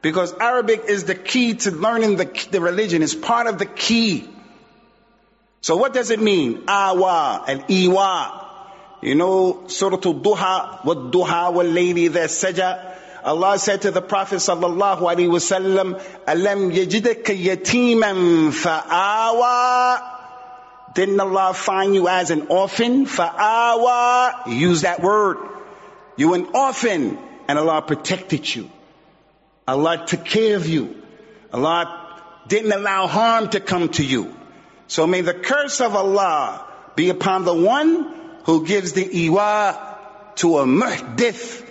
Because 0.00 0.32
Arabic 0.40 0.84
is 0.88 1.04
the 1.04 1.14
key 1.14 1.52
to 1.56 1.72
learning 1.72 2.16
the, 2.16 2.46
the 2.50 2.58
religion. 2.58 3.02
It's 3.02 3.14
part 3.14 3.48
of 3.48 3.58
the 3.58 3.66
key. 3.66 4.26
So 5.60 5.76
what 5.76 5.92
does 5.92 6.08
it 6.10 6.22
mean? 6.22 6.64
Awa 6.68 7.44
and 7.46 7.64
Iwa. 7.68 8.46
You 9.02 9.14
know, 9.14 9.64
Surah 9.66 9.98
Al-Duha, 10.02 10.82
what-duha 10.82 11.52
wal-layli 11.52 12.08
saja. 12.08 12.96
Allah 13.22 13.58
said 13.58 13.82
to 13.82 13.90
the 13.90 14.00
Prophet 14.00 14.36
sallallahu 14.36 15.00
alaihi 15.00 15.28
wasallam, 15.28 16.00
"Alam 16.26 16.70
yajidaka 16.70 17.36
yatiman 17.38 18.50
fa'awa." 18.54 20.19
Didn't 20.94 21.20
Allah 21.20 21.54
find 21.54 21.94
you 21.94 22.08
as 22.08 22.30
an 22.30 22.48
orphan? 22.48 23.06
Fa'awa. 23.06 24.46
Use 24.48 24.82
that 24.82 25.00
word. 25.00 25.38
You 26.16 26.34
an 26.34 26.46
orphan, 26.54 27.18
and 27.48 27.58
Allah 27.58 27.82
protected 27.82 28.52
you. 28.54 28.70
Allah 29.66 30.04
took 30.06 30.24
care 30.24 30.56
of 30.56 30.66
you. 30.66 31.02
Allah 31.52 32.42
didn't 32.48 32.72
allow 32.72 33.06
harm 33.06 33.48
to 33.50 33.60
come 33.60 33.88
to 33.90 34.04
you. 34.04 34.34
So 34.88 35.06
may 35.06 35.20
the 35.20 35.34
curse 35.34 35.80
of 35.80 35.94
Allah 35.94 36.66
be 36.96 37.10
upon 37.10 37.44
the 37.44 37.54
one 37.54 38.40
who 38.44 38.66
gives 38.66 38.92
the 38.92 39.08
iwa 39.26 39.96
to 40.36 40.58
a 40.58 40.64
muhdith. 40.64 41.64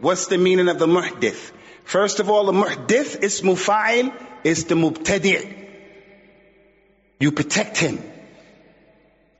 What's 0.00 0.28
the 0.28 0.38
meaning 0.38 0.68
of 0.68 0.78
the 0.78 0.86
muhdith? 0.86 1.52
First 1.84 2.20
of 2.20 2.30
all, 2.30 2.46
the 2.46 2.52
muhdith 2.52 3.22
is 3.22 3.42
mufa'il, 3.42 4.12
is 4.44 4.64
the 4.64 4.74
mubtadi'. 4.74 5.68
You 7.20 7.32
protect 7.32 7.76
him. 7.78 7.98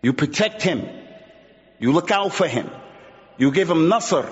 You 0.03 0.13
protect 0.13 0.63
him. 0.63 0.89
You 1.79 1.93
look 1.93 2.11
out 2.11 2.33
for 2.33 2.47
him. 2.47 2.71
You 3.37 3.53
give 3.53 3.71
him 3.71 3.89
nasr. 3.89 4.27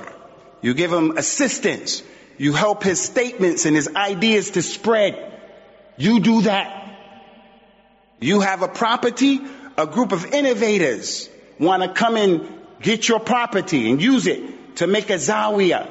You 0.62 0.74
give 0.74 0.92
him 0.92 1.16
assistance. 1.16 2.02
You 2.38 2.52
help 2.52 2.82
his 2.82 3.00
statements 3.00 3.66
and 3.66 3.74
his 3.74 3.88
ideas 3.94 4.50
to 4.52 4.62
spread. 4.62 5.40
You 5.96 6.20
do 6.20 6.42
that. 6.42 6.82
You 8.20 8.40
have 8.40 8.62
a 8.62 8.68
property, 8.68 9.40
a 9.76 9.86
group 9.86 10.12
of 10.12 10.32
innovators 10.32 11.28
want 11.58 11.82
to 11.82 11.88
come 11.88 12.16
and 12.16 12.48
get 12.80 13.08
your 13.08 13.20
property 13.20 13.90
and 13.90 14.02
use 14.02 14.26
it 14.26 14.76
to 14.76 14.86
make 14.86 15.10
a 15.10 15.14
zawiya, 15.14 15.88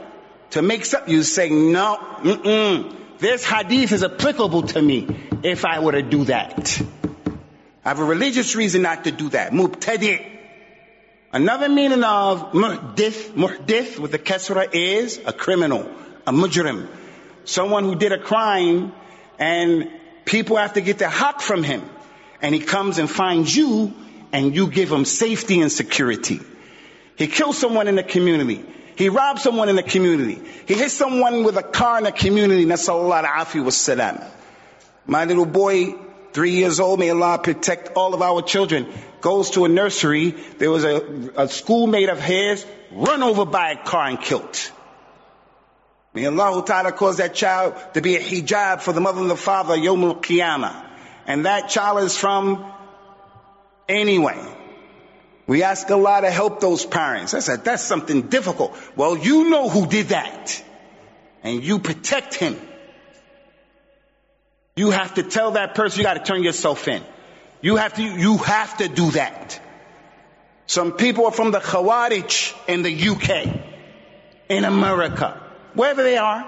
to 0.52 0.62
make 0.62 0.86
something. 0.86 1.14
You 1.14 1.24
say, 1.24 1.50
no, 1.50 1.98
mm-mm. 1.98 2.96
this 3.20 3.46
hadith 3.46 3.92
is 3.92 4.04
applicable 4.04 4.64
to 4.64 4.82
me 4.82 5.08
if 5.44 5.66
I 5.66 5.80
were 5.80 5.94
to 5.94 6.02
do 6.02 6.26
that. 6.26 6.82
I 7.86 7.90
have 7.90 8.00
a 8.00 8.04
religious 8.04 8.56
reason 8.56 8.82
not 8.82 9.04
to 9.04 9.12
do 9.12 9.30
that. 9.30 9.52
Mubtadi'. 9.52 10.34
Another 11.32 11.70
meaning 11.70 12.04
of 12.04 12.52
muhdith, 12.54 13.32
muhdith 13.34 14.00
with 14.00 14.12
the 14.12 14.20
kasra 14.20 14.74
is 14.74 15.20
a 15.26 15.34
criminal 15.34 15.90
a 16.28 16.32
mujrim, 16.32 16.88
someone 17.46 17.84
who 17.84 17.96
did 17.96 18.12
a 18.12 18.18
crime 18.18 18.92
and 19.38 19.90
people 20.26 20.58
have 20.58 20.74
to 20.74 20.82
get 20.82 20.98
their 20.98 21.10
haq 21.10 21.42
from 21.42 21.64
him. 21.64 21.84
And 22.42 22.54
he 22.54 22.62
comes 22.62 22.98
and 22.98 23.10
finds 23.10 23.56
you 23.56 23.94
and 24.32 24.56
you 24.56 24.68
give 24.68 24.92
him 24.92 25.06
safety 25.06 25.62
and 25.62 25.72
security. 25.72 26.42
He 27.16 27.28
kills 27.28 27.58
someone 27.58 27.88
in 27.88 27.96
the 27.96 28.04
community. 28.04 28.64
He 28.96 29.10
robs 29.10 29.44
someone 29.44 29.70
in 29.70 29.76
the 29.76 29.84
community. 29.84 30.42
He 30.68 30.74
hits 30.74 30.94
someone 30.94 31.44
with 31.44 31.58
a 31.58 31.64
car 31.64 32.00
in 32.00 32.06
the 32.06 32.12
community. 32.12 32.66
Nasallallahu 32.66 33.26
afi 33.26 33.64
was 33.64 33.78
salam. 33.78 34.20
My 35.06 35.26
little 35.26 35.46
boy, 35.46 35.96
three 36.36 36.52
years 36.52 36.82
old, 36.82 37.00
may 37.00 37.10
Allah 37.10 37.40
protect 37.42 37.96
all 37.96 38.14
of 38.14 38.22
our 38.22 38.42
children, 38.42 38.88
goes 39.22 39.52
to 39.52 39.64
a 39.64 39.70
nursery. 39.70 40.32
There 40.32 40.70
was 40.70 40.84
a, 40.84 41.32
a 41.38 41.48
schoolmate 41.48 42.10
of 42.10 42.22
his 42.22 42.66
run 42.92 43.24
over 43.24 43.46
by 43.46 43.72
a 43.72 43.84
car 43.84 44.08
and 44.08 44.20
killed. 44.20 44.72
May 46.14 46.26
Allah 46.26 46.64
Ta'ala 46.66 46.92
cause 46.92 47.18
that 47.18 47.36
child 47.36 47.76
to 47.94 48.02
be 48.02 48.18
a 48.18 48.20
hijab 48.20 48.82
for 48.82 48.92
the 48.92 49.00
mother 49.00 49.22
and 49.22 49.30
the 49.30 49.38
father, 49.38 49.78
Yomul 49.78 50.22
Qiyamah. 50.22 50.86
And 51.26 51.46
that 51.46 51.70
child 51.70 52.04
is 52.04 52.18
from 52.18 52.70
anyway. 53.88 54.40
We 55.48 55.64
ask 55.64 55.90
Allah 55.90 56.22
to 56.22 56.32
help 56.32 56.60
those 56.60 56.86
parents. 56.86 57.34
I 57.34 57.40
said, 57.40 57.64
that's 57.64 57.84
something 57.84 58.24
difficult. 58.24 58.78
Well, 58.98 59.18
you 59.18 59.50
know 59.50 59.70
who 59.70 59.88
did 59.88 60.08
that. 60.10 60.62
And 61.44 61.64
you 61.64 61.80
protect 61.80 62.34
him. 62.34 62.60
You 64.76 64.92
have 64.92 65.14
to 65.14 65.24
tell 65.24 65.52
that 65.52 65.74
person 65.74 66.00
you 66.00 66.04
gotta 66.04 66.20
turn 66.20 66.44
yourself 66.44 66.88
in. 66.88 67.02
You 67.62 67.78
have 67.78 67.94
to, 67.94 68.04
you 68.04 68.38
have 68.40 68.78
to 68.78 68.90
do 68.90 69.12
that. 69.12 69.62
Some 70.68 70.94
people 70.94 71.26
are 71.26 71.32
from 71.32 71.52
the 71.52 71.60
Khawarij 71.60 72.54
in 72.68 72.82
the 72.82 73.10
UK, 73.10 73.58
in 74.50 74.66
America 74.66 75.42
wherever 75.76 76.04
they 76.04 76.18
are, 76.18 76.46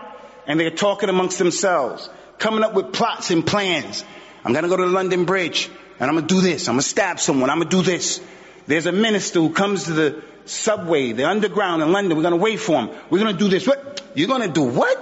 and 0.47 0.59
they're 0.59 0.71
talking 0.71 1.09
amongst 1.09 1.38
themselves, 1.38 2.09
coming 2.38 2.63
up 2.63 2.73
with 2.73 2.93
plots 2.93 3.32
and 3.32 3.45
plans. 3.45 4.03
I'm 4.43 4.53
gonna 4.53 4.67
go 4.67 4.78
to 4.78 4.84
the 4.84 4.91
London 4.91 5.25
Bridge, 5.25 5.69
and 5.99 6.09
I'm 6.09 6.15
gonna 6.15 6.28
do 6.28 6.41
this. 6.41 6.67
I'm 6.67 6.73
gonna 6.73 6.82
stab 6.82 7.19
someone. 7.19 7.49
I'm 7.49 7.59
gonna 7.59 7.69
do 7.69 7.82
this. 7.82 8.19
There's 8.65 8.88
a 8.88 8.91
minister 8.91 9.39
who 9.39 9.51
comes 9.51 9.86
to 9.86 9.93
the 9.93 10.23
subway, 10.45 11.11
the 11.13 11.30
underground 11.30 11.82
in 11.82 11.91
London. 11.91 12.17
We're 12.17 12.23
gonna 12.23 12.36
wait 12.36 12.59
for 12.59 12.82
him. 12.82 12.89
We're 13.09 13.19
gonna 13.19 13.34
do 13.38 13.47
this. 13.47 13.67
What? 13.67 14.01
You're 14.15 14.28
gonna 14.28 14.47
do 14.47 14.63
what? 14.63 14.97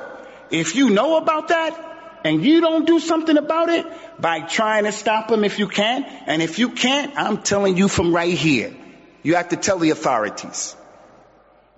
If 0.52 0.76
you 0.76 0.90
know 0.92 1.18
about 1.18 1.48
that, 1.48 1.95
and 2.26 2.44
you 2.44 2.60
don't 2.60 2.88
do 2.88 3.00
something 3.00 3.38
about 3.38 3.70
it 3.70 3.86
by 4.20 4.40
trying 4.42 4.86
to 4.86 4.92
stop 4.92 5.28
them 5.28 5.44
if 5.44 5.60
you 5.60 5.68
can, 5.68 6.04
and 6.26 6.42
if 6.42 6.58
you 6.58 6.70
can't, 6.70 7.14
I'm 7.16 7.44
telling 7.44 7.78
you 7.78 7.88
from 7.88 8.14
right 8.14 8.34
here, 8.34 8.76
you 9.22 9.36
have 9.36 9.50
to 9.50 9.56
tell 9.56 9.78
the 9.78 9.92
authorities. 9.92 10.76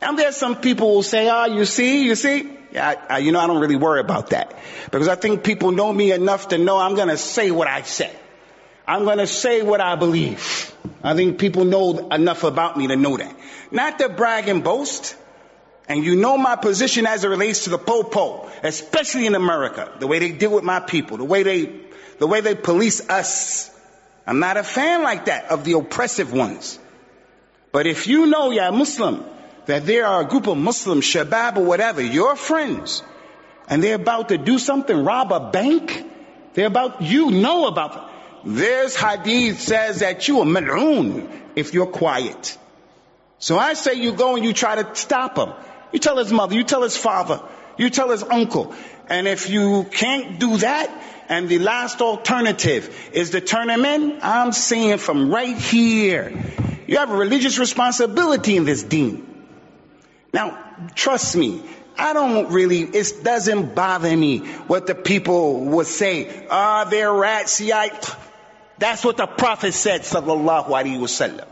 And 0.01 0.17
there's 0.17 0.37
some 0.37 0.55
people 0.55 0.95
who 0.95 1.03
say, 1.03 1.29
oh, 1.29 1.45
you 1.45 1.65
see, 1.65 2.05
you 2.05 2.15
see. 2.15 2.49
I, 2.75 2.95
I, 3.09 3.17
you 3.17 3.33
know, 3.33 3.41
I 3.41 3.47
don't 3.47 3.59
really 3.59 3.75
worry 3.75 3.99
about 3.99 4.29
that 4.29 4.57
because 4.85 5.09
I 5.09 5.15
think 5.15 5.43
people 5.43 5.71
know 5.71 5.91
me 5.91 6.13
enough 6.13 6.49
to 6.49 6.57
know 6.57 6.77
I'm 6.77 6.95
going 6.95 7.09
to 7.09 7.17
say 7.17 7.51
what 7.51 7.67
I 7.67 7.81
say. 7.81 8.11
I'm 8.87 9.03
going 9.03 9.17
to 9.17 9.27
say 9.27 9.63
what 9.63 9.81
I 9.81 9.95
believe. 9.95 10.73
I 11.03 11.13
think 11.13 11.39
people 11.39 11.65
know 11.65 12.07
enough 12.09 12.45
about 12.45 12.77
me 12.77 12.87
to 12.87 12.95
know 12.95 13.17
that. 13.17 13.35
Not 13.71 13.99
to 13.99 14.07
brag 14.07 14.47
and 14.47 14.63
boast. 14.63 15.17
And 15.87 16.03
you 16.03 16.15
know 16.15 16.37
my 16.37 16.55
position 16.55 17.05
as 17.05 17.23
it 17.23 17.29
relates 17.29 17.63
to 17.63 17.69
the 17.69 17.77
popo, 17.77 18.49
especially 18.61 19.25
in 19.25 19.35
America, 19.35 19.93
the 19.99 20.07
way 20.07 20.19
they 20.19 20.31
deal 20.31 20.51
with 20.51 20.63
my 20.63 20.81
people, 20.81 21.17
the 21.17 21.23
way 21.23 21.43
they, 21.43 21.73
the 22.19 22.27
way 22.27 22.41
they 22.41 22.55
police 22.55 23.09
us. 23.09 23.71
I'm 24.25 24.39
not 24.39 24.57
a 24.57 24.63
fan 24.63 25.03
like 25.03 25.25
that 25.25 25.45
of 25.45 25.63
the 25.63 25.73
oppressive 25.73 26.33
ones. 26.33 26.77
But 27.71 27.87
if 27.87 28.07
you 28.07 28.25
know 28.25 28.51
you're 28.51 28.71
Muslim, 28.71 29.23
that 29.67 29.85
there 29.85 30.05
are 30.05 30.21
a 30.21 30.25
group 30.25 30.47
of 30.47 30.57
Muslims, 30.57 31.05
Shabab 31.05 31.57
or 31.57 31.63
whatever, 31.63 32.01
your 32.01 32.35
friends, 32.35 33.03
and 33.69 33.83
they're 33.83 33.95
about 33.95 34.29
to 34.29 34.37
do 34.37 34.59
something, 34.59 35.05
rob 35.05 35.31
a 35.31 35.51
bank, 35.51 36.05
they're 36.53 36.67
about, 36.67 37.01
you 37.01 37.31
know 37.31 37.67
about 37.67 37.93
them. 37.93 38.55
This 38.55 38.95
hadith 38.95 39.59
says 39.61 39.99
that 39.99 40.27
you 40.27 40.39
are 40.41 40.45
mal'oon 40.45 41.29
if 41.55 41.73
you're 41.73 41.87
quiet. 41.87 42.57
So 43.39 43.57
I 43.57 43.73
say 43.73 43.93
you 43.95 44.13
go 44.13 44.35
and 44.35 44.43
you 44.45 44.53
try 44.53 44.81
to 44.81 44.95
stop 44.95 45.37
him. 45.37 45.53
You 45.91 45.99
tell 45.99 46.17
his 46.17 46.31
mother, 46.31 46.55
you 46.55 46.63
tell 46.63 46.83
his 46.83 46.97
father, 46.97 47.41
you 47.77 47.89
tell 47.89 48.09
his 48.09 48.23
uncle. 48.23 48.73
And 49.07 49.27
if 49.27 49.49
you 49.49 49.85
can't 49.91 50.39
do 50.39 50.57
that, 50.57 50.89
and 51.29 51.49
the 51.49 51.59
last 51.59 52.01
alternative 52.01 53.09
is 53.13 53.31
to 53.31 53.41
turn 53.41 53.69
him 53.69 53.85
in, 53.85 54.19
I'm 54.21 54.51
saying 54.51 54.99
from 54.99 55.29
right 55.29 55.57
here, 55.57 56.31
you 56.87 56.97
have 56.97 57.11
a 57.11 57.15
religious 57.15 57.59
responsibility 57.59 58.55
in 58.55 58.63
this 58.63 58.83
deen. 58.83 59.25
Now, 60.33 60.57
trust 60.95 61.35
me, 61.35 61.61
I 61.97 62.13
don't 62.13 62.51
really, 62.51 62.81
it 62.81 63.23
doesn't 63.23 63.75
bother 63.75 64.15
me 64.15 64.39
what 64.67 64.87
the 64.87 64.95
people 64.95 65.65
would 65.65 65.87
say. 65.87 66.47
Ah, 66.49 66.83
oh, 66.85 66.89
they're 66.89 67.11
rats. 67.11 67.53
See, 67.53 67.73
I, 67.73 67.89
that's 68.77 69.03
what 69.03 69.17
the 69.17 69.25
Prophet 69.25 69.73
said, 69.73 70.01
sallallahu 70.01 70.67
alaihi 70.67 70.99
wasallam. 70.99 71.47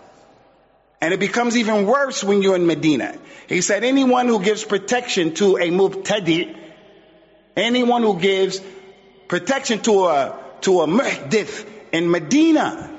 And 1.06 1.14
it 1.14 1.20
becomes 1.20 1.56
even 1.56 1.86
worse 1.86 2.24
when 2.24 2.42
you're 2.42 2.56
in 2.56 2.66
Medina. 2.66 3.16
He 3.48 3.62
said, 3.62 3.84
anyone 3.84 4.28
who 4.28 4.42
gives 4.44 4.64
protection 4.64 5.36
to 5.36 5.58
a 5.58 5.70
mubtadi, 5.70 6.58
anyone 7.56 8.02
who 8.02 8.20
gives 8.20 8.60
protection 9.28 9.82
to 9.82 10.06
a, 10.06 10.36
to 10.62 10.82
a 10.82 10.88
muhdith 10.88 11.70
in 11.92 12.10
Medina, 12.10 12.92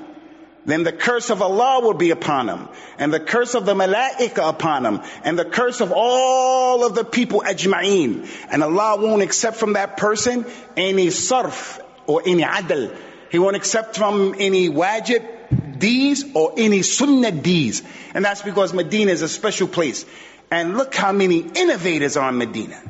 then 0.63 0.83
the 0.83 0.93
curse 0.93 1.29
of 1.29 1.41
Allah 1.41 1.81
will 1.81 1.95
be 1.95 2.11
upon 2.11 2.47
him, 2.47 2.69
and 2.97 3.13
the 3.13 3.19
curse 3.19 3.55
of 3.55 3.65
the 3.65 3.73
malaika 3.73 4.47
upon 4.47 4.85
him, 4.85 5.01
and 5.25 5.37
the 5.37 5.43
curse 5.43 5.81
of 5.81 5.91
all 5.93 6.85
of 6.85 6.95
the 6.95 7.03
people 7.03 7.41
ajma'een. 7.45 8.25
And 8.49 8.63
Allah 8.63 9.01
won't 9.01 9.21
accept 9.21 9.57
from 9.57 9.73
that 9.73 9.97
person 9.97 10.45
any 10.77 11.07
sarf 11.07 11.81
or 12.05 12.21
any 12.25 12.43
adl. 12.43 12.95
He 13.31 13.37
won't 13.37 13.57
accept 13.57 13.97
from 13.97 14.33
any 14.39 14.69
wajib 14.69 15.36
deeds 15.79 16.23
or 16.33 16.53
any 16.57 16.81
sunnah 16.81 17.31
deeds. 17.31 17.81
And 18.13 18.23
that's 18.23 18.41
because 18.41 18.73
Medina 18.73 19.11
is 19.11 19.21
a 19.21 19.29
special 19.29 19.67
place. 19.67 20.05
And 20.49 20.77
look 20.77 20.95
how 20.95 21.11
many 21.11 21.39
innovators 21.39 22.17
are 22.17 22.29
in 22.29 22.37
Medina. 22.37 22.81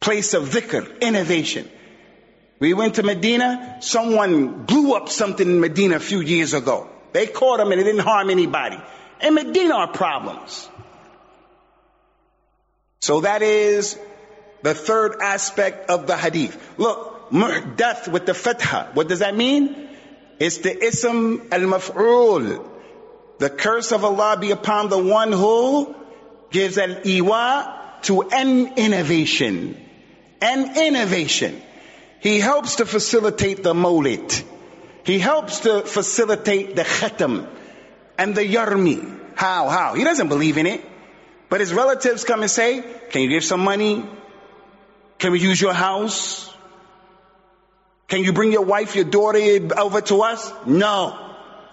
place 0.00 0.34
of 0.34 0.48
dhikr, 0.48 1.00
innovation. 1.00 1.68
We 2.58 2.74
went 2.74 2.96
to 2.96 3.02
Medina, 3.02 3.78
someone 3.80 4.64
blew 4.64 4.94
up 4.94 5.08
something 5.08 5.46
in 5.46 5.60
Medina 5.60 5.96
a 5.96 6.00
few 6.00 6.20
years 6.20 6.52
ago. 6.54 6.88
They 7.12 7.26
caught 7.26 7.60
him 7.60 7.70
and 7.70 7.80
it 7.80 7.84
didn't 7.84 8.00
harm 8.00 8.30
anybody. 8.30 8.78
In 9.22 9.34
Medina 9.34 9.74
are 9.74 9.88
problems. 9.88 10.68
So 13.00 13.20
that 13.22 13.42
is 13.42 13.98
the 14.62 14.74
third 14.74 15.20
aspect 15.22 15.90
of 15.90 16.06
the 16.06 16.16
hadith. 16.16 16.56
Look, 16.78 17.30
muhdath 17.30 18.08
with 18.08 18.26
the 18.26 18.34
fatha. 18.34 18.90
What 18.94 19.08
does 19.08 19.20
that 19.20 19.36
mean? 19.36 19.89
It's 20.40 20.58
the 20.58 20.84
ism 20.84 21.48
al-maf'ul. 21.52 22.66
The 23.38 23.50
curse 23.50 23.92
of 23.92 24.04
Allah 24.04 24.38
be 24.40 24.50
upon 24.50 24.88
the 24.88 24.98
one 24.98 25.32
who 25.32 25.94
gives 26.50 26.78
an 26.78 27.02
iwa 27.04 28.00
to 28.02 28.22
an 28.22 28.78
innovation. 28.78 29.76
An 30.40 30.78
innovation. 30.78 31.60
He 32.20 32.40
helps 32.40 32.76
to 32.76 32.86
facilitate 32.86 33.62
the 33.62 33.74
mawlid. 33.74 34.42
He 35.04 35.18
helps 35.18 35.60
to 35.60 35.82
facilitate 35.82 36.74
the 36.74 36.82
khatam 36.84 37.46
and 38.18 38.34
the 38.34 38.42
yarmi. 38.42 39.18
How? 39.34 39.68
How? 39.68 39.94
He 39.94 40.04
doesn't 40.04 40.28
believe 40.28 40.56
in 40.56 40.66
it. 40.66 40.82
But 41.50 41.60
his 41.60 41.72
relatives 41.74 42.24
come 42.24 42.40
and 42.42 42.50
say, 42.50 42.82
can 43.10 43.22
you 43.22 43.28
give 43.28 43.44
some 43.44 43.60
money? 43.60 44.08
Can 45.18 45.32
we 45.32 45.40
use 45.40 45.60
your 45.60 45.74
house? 45.74 46.49
Can 48.09 48.23
you 48.23 48.33
bring 48.33 48.51
your 48.51 48.61
wife, 48.63 48.95
your 48.95 49.05
daughter 49.05 49.39
over 49.77 50.01
to 50.01 50.21
us? 50.21 50.51
No, 50.65 51.17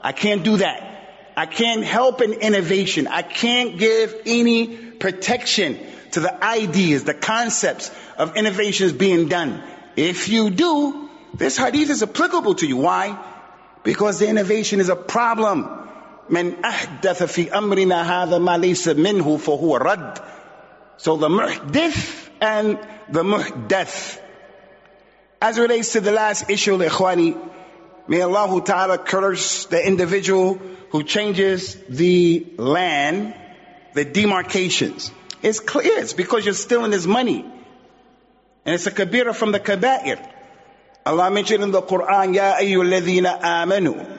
I 0.03 0.13
can't 0.13 0.43
do 0.43 0.57
that. 0.59 0.89
I 1.37 1.47
can't 1.47 1.83
help 1.83 2.21
an 2.21 2.33
innovation. 2.33 3.07
I 3.07 3.23
can't 3.23 3.79
give 3.79 4.15
any 4.27 4.67
protection 4.67 5.79
to 6.13 6.21
the 6.21 6.45
ideas, 6.45 7.05
the 7.05 7.15
concepts 7.15 7.91
of 8.17 8.37
innovations 8.37 8.93
being 8.93 9.29
done. 9.29 9.63
If 9.97 10.29
you 10.29 10.51
do, 10.51 11.09
this 11.35 11.57
hadith 11.57 11.91
is 11.91 12.03
applicable 12.03 12.57
to 12.57 12.67
you. 12.67 12.77
Why? 12.77 13.19
Because 13.83 14.19
the 14.19 14.29
innovation 14.29 14.81
is 14.81 14.89
a 14.89 14.97
problem. 14.97 15.79
من 16.31 16.63
أحدث 16.63 17.23
في 17.25 17.51
أمرنا 17.51 18.03
هذا 18.03 18.39
ما 18.39 18.57
ليس 18.57 18.89
منه 18.89 19.39
فهو 19.39 19.77
رد. 19.77 20.23
So 20.99 21.17
the 21.17 21.29
muhdith 21.29 22.29
and 22.41 22.79
the 23.11 23.23
muhdath. 23.23 24.19
As 25.41 25.59
it 25.59 25.63
relates 25.63 25.93
to 25.93 26.01
the 26.01 26.13
last 26.13 26.49
issue, 26.51 26.79
ikhwani, 26.79 27.37
may 28.09 28.21
Allah 28.21 28.63
Ta'ala 28.65 28.99
curse 28.99 29.67
the 29.67 29.85
individual 29.85 30.55
who 30.91 31.03
changes 31.03 31.77
the 31.89 32.47
land, 32.59 33.35
the 33.95 34.05
demarcations. 34.05 35.11
It's 35.43 35.59
clear. 35.59 35.99
It's 35.99 36.13
because 36.13 36.45
you're 36.45 36.55
stealing 36.55 36.93
his 36.93 37.07
money. 37.07 37.45
And 38.65 38.75
it's 38.75 38.87
a 38.87 38.93
kabira 38.93 39.35
from 39.35 39.53
the 39.53 39.59
kaba'ir. 39.59 40.25
Allah 41.05 41.31
mentioned 41.31 41.65
in 41.65 41.73
the 41.73 41.83
Quran, 41.83 42.35
Ya 42.35 42.57
ayyuhalladhina 42.59 43.41
amanu. 43.41 44.19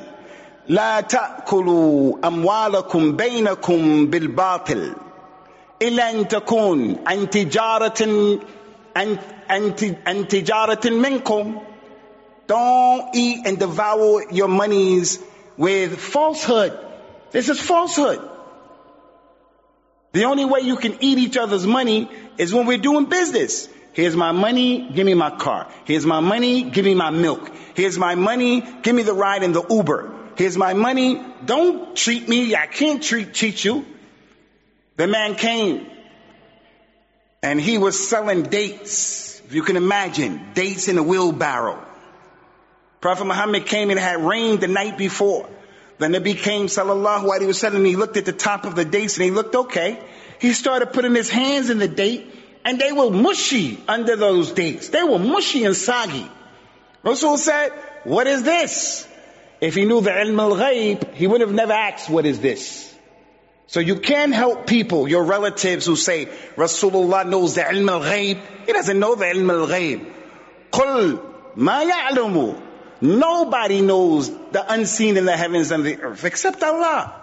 لا 0.70 1.02
تأكلوا 1.02 2.28
أموالكم 2.28 3.16
بينكم 3.16 4.06
بالباطل 4.08 4.96
إلا 5.82 6.12
أن 6.12 6.28
تكون 6.28 7.04
عن 7.08 7.30
تجارة 7.30 8.40
and, 8.95 9.21
and, 9.49 9.65
and 10.07 10.27
tijaratin 10.27 11.01
minkum. 11.05 11.65
Don't 12.47 13.15
eat 13.15 13.47
and 13.47 13.59
devour 13.59 14.33
your 14.33 14.49
monies 14.49 15.19
with 15.57 15.99
falsehood. 15.99 16.79
This 17.31 17.49
is 17.49 17.61
falsehood. 17.61 18.21
The 20.13 20.25
only 20.25 20.47
way 20.47 20.61
you 20.61 20.77
can 20.77 20.97
eat 21.01 21.19
each 21.19 21.37
other's 21.37 21.67
money 21.67 22.11
is 22.39 22.55
when 22.55 22.67
we're 22.67 22.79
doing 22.79 23.07
business. 23.07 23.69
Here's 23.93 24.17
my 24.17 24.33
money, 24.33 24.91
give 24.91 25.05
me 25.05 25.15
my 25.15 25.31
car. 25.31 25.71
Here's 25.85 26.07
my 26.07 26.21
money, 26.21 26.63
give 26.63 26.85
me 26.85 26.95
my 26.95 27.11
milk. 27.11 27.51
Here's 27.75 27.99
my 27.99 28.15
money, 28.15 28.63
give 28.83 28.95
me 28.95 29.03
the 29.03 29.13
ride 29.13 29.43
in 29.43 29.53
the 29.53 29.65
Uber. 29.69 30.15
Here's 30.37 30.57
my 30.57 30.73
money, 30.73 31.21
don't 31.45 31.97
treat 31.97 32.29
me, 32.29 32.55
I 32.55 32.67
can't 32.67 33.03
treat, 33.03 33.35
treat 33.35 33.65
you. 33.65 33.85
The 34.97 35.09
man 35.09 35.35
came 35.35 35.87
and 37.43 37.61
he 37.61 37.79
was 37.79 38.09
selling 38.09 38.45
dates. 38.45 39.41
If 39.47 39.55
you 39.55 39.63
can 39.63 39.77
imagine, 39.77 40.53
dates 40.55 40.89
in 40.89 40.99
a 40.99 41.03
wheelbarrow. 41.03 41.85
Prophet 43.01 43.25
Muhammad 43.25 43.67
came 43.67 43.91
and 43.91 43.99
it 43.99 44.03
had 44.03 44.23
rained 44.23 44.61
the 44.61 44.69
night 44.69 44.99
before. 44.99 45.49
Then 45.99 46.15
it 46.15 46.23
became 46.23 46.67
sallallahu 46.67 47.25
alaihi 47.25 47.49
wasallam 47.49 47.87
he 47.87 47.97
looked 47.97 48.17
at 48.17 48.25
the 48.25 48.33
top 48.33 48.65
of 48.65 48.75
the 48.75 48.85
dates 48.85 49.17
and 49.17 49.25
he 49.25 49.31
looked 49.31 49.55
okay. 49.55 49.99
He 50.41 50.53
started 50.53 50.93
putting 50.93 51.15
his 51.15 51.31
hands 51.31 51.71
in 51.71 51.79
the 51.79 51.89
date 51.89 52.27
and 52.65 52.79
they 52.79 52.93
were 52.93 53.11
mushy 53.11 53.83
under 53.89 54.17
those 54.17 54.53
dates. 54.53 54.89
They 54.89 55.03
were 55.03 55.19
mushy 55.19 55.65
and 55.65 55.75
soggy. 55.75 56.29
Rasul 57.03 57.39
said, 57.39 57.71
what 58.05 58.27
is 58.27 58.43
this? 58.43 59.09
If 59.61 59.75
he 59.75 59.85
knew 59.85 60.01
the 60.01 60.11
ilm 60.11 60.39
al-ghayb, 60.39 61.15
he 61.15 61.27
would 61.27 61.41
have 61.41 61.53
never 61.53 61.73
asked, 61.73 62.11
what 62.11 62.27
is 62.27 62.41
this? 62.41 62.88
So 63.68 63.80
you 63.80 63.96
can 64.00 64.32
help 64.32 64.68
people, 64.68 65.08
your 65.08 65.24
relatives 65.24 65.86
who 65.86 65.96
say, 65.96 66.26
Rasulullah 66.56 67.28
knows 67.28 67.56
the 67.56 67.62
ilm 67.62 67.90
al-ghayb. 67.90 68.40
He 68.68 68.74
doesn't 68.74 69.00
know 69.00 69.16
the 69.16 69.26
ilm 69.26 69.50
al-ghayb. 69.50 70.14
قل 70.72 71.20
ما 71.58 71.84
يعلم 71.90 72.62
Nobody 73.02 73.82
knows 73.82 74.30
the 74.52 74.64
unseen 74.72 75.18
in 75.18 75.26
the 75.26 75.36
heavens 75.36 75.72
and 75.72 75.84
the 75.84 76.00
earth 76.02 76.24
except 76.24 76.64
Allah. 76.64 77.14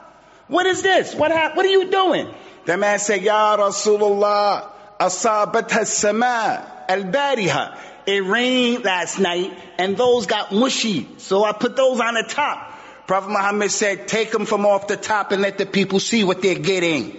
What 0.48 0.66
is 0.66 0.82
this? 0.82 1.14
What 1.14 1.30
hap- 1.32 1.56
What 1.56 1.64
are 1.64 1.70
you 1.70 1.90
doing? 1.90 2.28
The 2.66 2.76
man 2.76 2.98
said, 2.98 3.22
Ya 3.22 3.56
Rasulullah, 3.56 4.68
asabatha 5.00 5.86
sama 5.86 6.84
al-bariha. 6.88 7.78
It 8.06 8.24
rained 8.24 8.84
last 8.84 9.18
night 9.18 9.52
and 9.78 9.96
those 9.96 10.26
got 10.26 10.52
mushy. 10.52 11.08
So 11.18 11.44
I 11.44 11.52
put 11.52 11.76
those 11.76 12.00
on 12.00 12.14
the 12.14 12.24
top. 12.28 12.66
Prophet 13.06 13.30
Muhammad 13.30 13.70
said, 13.70 14.06
take 14.06 14.30
them 14.30 14.46
from 14.46 14.64
off 14.64 14.86
the 14.86 14.96
top 14.96 15.32
and 15.32 15.42
let 15.42 15.58
the 15.58 15.66
people 15.66 15.98
see 15.98 16.22
what 16.22 16.42
they're 16.42 16.58
getting. 16.58 17.16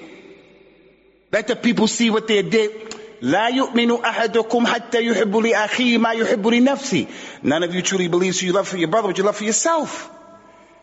Let 1.32 1.48
the 1.48 1.56
people 1.56 1.88
see 1.88 2.10
what 2.10 2.28
they're 2.28 2.44
getting. 2.44 2.88
لا 3.22 3.50
يؤمن 3.50 4.02
أحدكم 4.04 4.66
حتى 4.66 5.06
يحب 5.06 5.38
لأخيه 5.38 5.98
ما 5.98 6.12
يحب 6.12 6.48
لنفسه. 6.48 7.08
None 7.44 7.64
of 7.64 7.76
you 7.76 7.82
truly 7.82 8.08
believes 8.08 8.42
you 8.42 8.52
love 8.52 8.68
for 8.68 8.78
your 8.78 8.88
brother 8.88 9.10
what 9.10 9.18
you 9.18 9.24
love 9.24 9.36
for 9.36 9.44
yourself. 9.44 10.10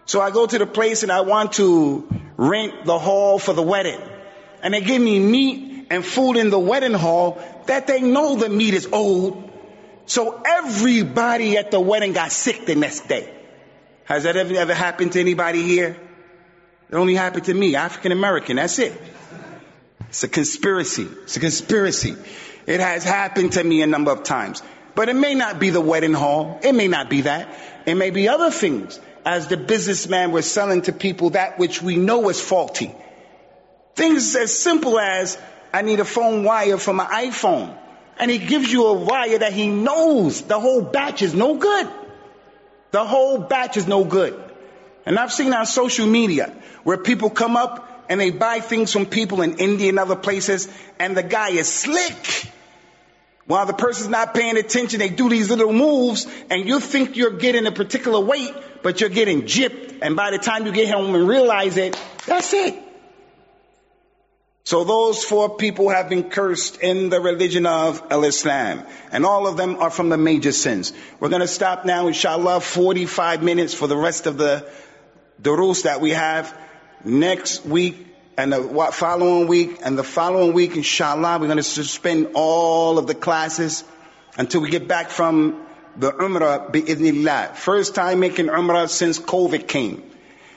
So 0.07 0.21
I 0.21 0.31
go 0.31 0.47
to 0.47 0.59
the 0.59 0.67
place 0.67 1.03
and 1.03 1.11
I 1.11 1.23
want 1.23 1.53
to 1.55 2.09
rent 2.37 2.85
the 2.85 2.99
hall 2.99 3.39
for 3.39 3.53
the 3.53 3.63
wedding. 3.63 4.01
And 4.63 4.73
they 4.73 4.81
give 4.81 5.03
me 5.03 5.19
meat 5.19 5.89
and 5.91 6.05
food 6.05 6.37
in 6.37 6.51
the 6.51 6.59
wedding 6.59 6.95
hall 6.95 7.43
that 7.67 7.87
they 7.87 8.01
know 8.01 8.37
the 8.37 8.49
meat 8.49 8.75
is 8.75 8.89
old. 8.93 9.51
So 10.07 10.41
everybody 10.47 11.57
at 11.57 11.71
the 11.71 11.81
wedding 11.81 12.13
got 12.13 12.33
sick 12.33 12.67
the 12.67 12.75
next 12.75 13.09
day. 13.09 13.35
Has 14.06 14.24
that 14.24 14.36
ever, 14.36 14.54
ever 14.56 14.74
happened 14.74 15.14
to 15.14 15.20
anybody 15.20 15.62
here? 15.64 15.98
It 16.90 16.96
only 16.96 17.16
happened 17.16 17.46
to 17.46 17.54
me, 17.54 17.76
African 17.76 18.12
American, 18.12 18.58
that's 18.58 18.78
it. 18.80 19.00
It's 20.10 20.24
a 20.24 20.28
conspiracy. 20.28 21.08
It's 21.24 21.38
a 21.38 21.40
conspiracy. 21.40 22.16
It 22.68 22.80
has 22.80 23.04
happened 23.04 23.54
to 23.54 23.64
me 23.64 23.82
a 23.82 23.88
number 23.88 24.12
of 24.12 24.24
times. 24.24 24.62
But 24.94 25.10
it 25.10 25.16
may 25.16 25.34
not 25.34 25.60
be 25.60 25.72
the 25.72 25.82
wedding 25.82 26.14
hall. 26.14 26.60
It 26.62 26.74
may 26.74 26.88
not 26.88 27.10
be 27.10 27.22
that. 27.22 27.50
It 27.88 27.96
may 27.96 28.12
be 28.12 28.28
other 28.28 28.52
things. 28.52 29.00
As 29.26 29.48
the 29.48 29.58
businessman 29.58 30.32
was 30.32 30.50
selling 30.50 30.84
to 30.84 30.92
people 30.92 31.32
that 31.32 31.58
which 31.58 31.82
we 31.82 31.96
know 31.96 32.30
is 32.30 32.40
faulty. 32.40 32.94
Things 33.96 34.36
as 34.36 34.58
simple 34.58 35.00
as, 35.00 35.38
I 35.74 35.82
need 35.82 36.00
a 36.00 36.06
phone 36.06 36.44
wire 36.44 36.78
for 36.78 36.94
my 36.94 37.06
iPhone. 37.06 37.76
And 38.20 38.30
he 38.30 38.38
gives 38.38 38.72
you 38.72 38.86
a 38.86 38.94
wire 38.94 39.40
that 39.40 39.54
he 39.54 39.68
knows 39.68 40.44
the 40.44 40.60
whole 40.60 40.82
batch 40.84 41.24
is 41.24 41.34
no 41.34 41.56
good. 41.58 41.90
The 42.94 43.04
whole 43.04 43.40
batch 43.40 43.76
is 43.76 43.88
no 43.88 44.04
good. 44.06 44.40
And 45.08 45.18
I've 45.18 45.34
seen 45.34 45.52
on 45.52 45.66
social 45.66 46.06
media 46.06 46.54
where 46.84 46.98
people 46.98 47.32
come 47.32 47.58
up 47.58 48.06
and 48.08 48.22
they 48.22 48.30
buy 48.30 48.60
things 48.60 48.94
from 48.94 49.08
people 49.08 49.42
in 49.42 49.58
India 49.58 49.90
and 49.90 49.98
other 49.98 50.16
places 50.16 50.70
and 51.00 51.18
the 51.18 51.24
guy 51.24 51.50
is 51.50 51.68
slick. 51.68 52.52
While 53.48 53.66
the 53.66 53.74
person's 53.74 54.10
not 54.10 54.36
paying 54.36 54.58
attention, 54.58 55.00
they 55.00 55.10
do 55.10 55.28
these 55.28 55.50
little 55.50 55.74
moves 55.74 56.28
and 56.52 56.68
you 56.68 56.80
think 56.80 57.18
you're 57.18 57.38
getting 57.38 57.66
a 57.66 57.72
particular 57.72 58.20
weight, 58.20 58.54
but 58.84 59.02
you're 59.02 59.10
getting 59.10 59.42
gypped. 59.42 59.98
And 60.04 60.16
by 60.16 60.30
the 60.30 60.38
time 60.38 60.68
you 60.68 60.72
get 60.72 60.94
home 60.94 61.16
and 61.16 61.28
realize 61.28 61.78
it, 61.78 62.00
that's 62.28 62.54
it. 62.54 62.80
So 64.66 64.86
those 64.86 65.26
four 65.26 65.58
people 65.58 65.90
have 65.90 66.08
been 66.08 66.30
cursed 66.30 66.82
in 66.82 67.10
the 67.10 67.20
religion 67.20 67.66
of 67.66 68.02
Al-Islam. 68.10 68.84
And 69.12 69.26
all 69.26 69.46
of 69.46 69.58
them 69.58 69.76
are 69.78 69.90
from 69.90 70.08
the 70.08 70.18
major 70.18 70.54
sins. 70.54 70.94
We're 71.20 71.30
going 71.30 71.42
to 71.42 71.48
stop 71.50 71.84
now, 71.84 72.08
inshallah, 72.08 72.62
45 72.62 73.44
minutes 73.44 73.74
for 73.74 73.88
the 73.88 73.98
rest 73.98 74.26
of 74.26 74.38
the 74.38 74.66
durus 75.42 75.82
that 75.82 76.00
we 76.00 76.12
have. 76.12 76.58
Next 77.04 77.66
week 77.66 78.08
and 78.38 78.54
the 78.54 78.90
following 78.94 79.48
week 79.48 79.80
and 79.84 79.98
the 79.98 80.04
following 80.04 80.54
week, 80.54 80.78
inshallah, 80.78 81.40
we're 81.40 81.48
going 81.48 81.58
to 81.58 81.64
suspend 81.64 82.30
all 82.34 82.98
of 82.98 83.06
the 83.06 83.16
classes 83.16 83.84
until 84.38 84.62
we 84.62 84.70
get 84.70 84.88
back 84.88 85.10
from 85.10 85.66
the 85.98 86.12
Umrah 86.14 86.72
bi'idhnillah. 86.72 87.56
First 87.58 87.96
time 87.96 88.22
making 88.22 88.48
Umrah 88.48 88.88
since 88.88 89.20
COVID 89.20 89.68
came. 89.68 90.13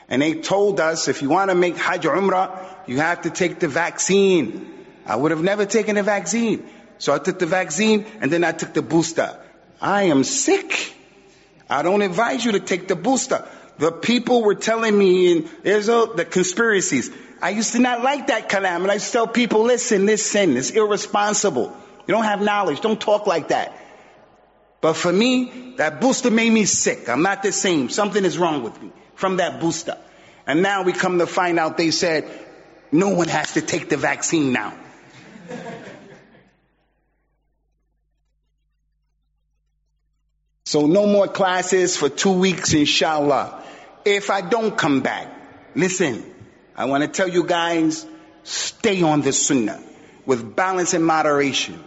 And 0.08 0.22
they 0.22 0.34
told 0.34 0.78
us 0.78 1.08
if 1.08 1.22
you 1.22 1.28
want 1.28 1.50
to 1.50 1.54
make 1.54 1.76
Hajj 1.76 2.02
Umrah, 2.02 2.64
you 2.86 2.98
have 2.98 3.22
to 3.22 3.30
take 3.30 3.58
the 3.58 3.68
vaccine. 3.68 4.72
I 5.04 5.16
would 5.16 5.30
have 5.32 5.42
never 5.42 5.66
taken 5.66 5.96
the 5.96 6.02
vaccine. 6.02 6.68
So 6.98 7.12
I 7.12 7.18
took 7.18 7.38
the 7.38 7.46
vaccine 7.46 8.06
and 8.20 8.30
then 8.30 8.44
I 8.44 8.52
took 8.52 8.72
the 8.72 8.82
booster. 8.82 9.36
I 9.80 10.04
am 10.04 10.24
sick. 10.24 10.94
I 11.68 11.82
don't 11.82 12.02
advise 12.02 12.44
you 12.44 12.52
to 12.52 12.60
take 12.60 12.88
the 12.88 12.96
booster. 12.96 13.46
The 13.78 13.92
people 13.92 14.42
were 14.42 14.54
telling 14.54 14.96
me 14.96 15.32
in 15.32 15.50
Israel, 15.64 16.14
the 16.14 16.24
conspiracies. 16.24 17.10
I 17.42 17.50
used 17.50 17.72
to 17.72 17.80
not 17.80 18.02
like 18.02 18.28
that 18.28 18.48
kalam 18.48 18.82
and 18.82 18.90
I 18.90 18.94
used 18.94 19.06
to 19.06 19.12
tell 19.12 19.26
people, 19.26 19.62
listen, 19.64 20.06
this 20.06 20.32
listen, 20.32 20.56
it's 20.56 20.70
irresponsible. 20.70 21.76
You 22.06 22.14
don't 22.14 22.24
have 22.24 22.40
knowledge. 22.40 22.80
Don't 22.80 23.00
talk 23.00 23.26
like 23.26 23.48
that. 23.48 23.76
But 24.80 24.94
for 24.94 25.12
me, 25.12 25.74
that 25.76 26.00
booster 26.00 26.30
made 26.30 26.50
me 26.50 26.64
sick. 26.64 27.08
I'm 27.08 27.22
not 27.22 27.42
the 27.42 27.50
same. 27.50 27.88
Something 27.90 28.24
is 28.24 28.38
wrong 28.38 28.62
with 28.62 28.80
me 28.80 28.92
from 29.16 29.38
that 29.38 29.60
booster. 29.60 29.98
And 30.46 30.62
now 30.62 30.82
we 30.82 30.92
come 30.92 31.18
to 31.18 31.26
find 31.26 31.58
out 31.58 31.76
they 31.76 31.90
said 31.90 32.24
no 32.92 33.08
one 33.08 33.28
has 33.28 33.54
to 33.54 33.60
take 33.60 33.88
the 33.88 33.96
vaccine 33.96 34.52
now. 34.52 34.74
so 40.64 40.86
no 40.86 41.06
more 41.06 41.26
classes 41.26 41.96
for 41.96 42.08
two 42.08 42.32
weeks, 42.32 42.72
inshallah. 42.74 43.64
If 44.04 44.30
I 44.30 44.40
don't 44.40 44.78
come 44.78 45.00
back, 45.00 45.26
listen, 45.74 46.24
I 46.76 46.84
want 46.84 47.02
to 47.02 47.08
tell 47.08 47.28
you 47.28 47.42
guys, 47.44 48.06
stay 48.44 49.02
on 49.02 49.22
the 49.22 49.32
sunnah 49.32 49.82
with 50.26 50.54
balance 50.54 50.94
and 50.94 51.04
moderation. 51.04 51.82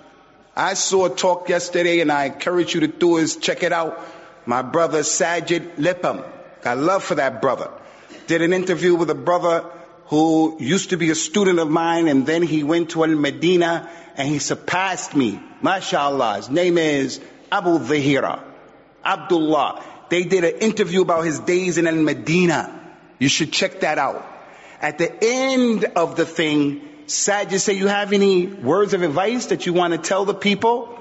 I 0.55 0.73
saw 0.73 1.05
a 1.05 1.09
talk 1.09 1.47
yesterday 1.47 2.01
and 2.01 2.11
I 2.11 2.25
encourage 2.25 2.73
you 2.73 2.81
to 2.81 2.87
do 2.87 3.17
is 3.17 3.37
check 3.37 3.63
it 3.63 3.71
out. 3.71 4.05
My 4.45 4.61
brother 4.61 5.01
Sajid 5.01 5.75
Lipham. 5.75 6.38
Got 6.61 6.77
love 6.77 7.03
for 7.03 7.15
that 7.15 7.41
brother. 7.41 7.71
Did 8.27 8.41
an 8.41 8.53
interview 8.53 8.95
with 8.95 9.09
a 9.09 9.15
brother 9.15 9.65
who 10.07 10.57
used 10.59 10.89
to 10.89 10.97
be 10.97 11.09
a 11.09 11.15
student 11.15 11.59
of 11.59 11.69
mine 11.69 12.07
and 12.07 12.25
then 12.25 12.41
he 12.41 12.63
went 12.63 12.91
to 12.91 13.03
Al 13.03 13.15
Medina 13.15 13.89
and 14.15 14.27
he 14.27 14.39
surpassed 14.39 15.15
me. 15.15 15.39
MashaAllah. 15.63 16.37
His 16.37 16.49
name 16.49 16.77
is 16.77 17.19
Abu 17.51 17.79
Dhahira. 17.79 18.43
Abdullah. 19.05 19.83
They 20.09 20.23
did 20.23 20.43
an 20.43 20.55
interview 20.59 21.01
about 21.01 21.25
his 21.25 21.39
days 21.39 21.77
in 21.77 21.87
Al 21.87 21.95
Medina. 21.95 22.75
You 23.19 23.29
should 23.29 23.53
check 23.53 23.81
that 23.81 23.97
out. 23.97 24.25
At 24.81 24.97
the 24.97 25.11
end 25.23 25.85
of 25.85 26.15
the 26.15 26.25
thing, 26.25 26.89
Sad, 27.09 27.51
you 27.51 27.57
say 27.57 27.73
you 27.73 27.87
have 27.87 28.13
any 28.13 28.45
words 28.45 28.93
of 28.93 29.01
advice 29.01 29.47
that 29.47 29.65
you 29.65 29.73
want 29.73 29.93
to 29.93 29.97
tell 29.97 30.25
the 30.25 30.35
people? 30.35 30.95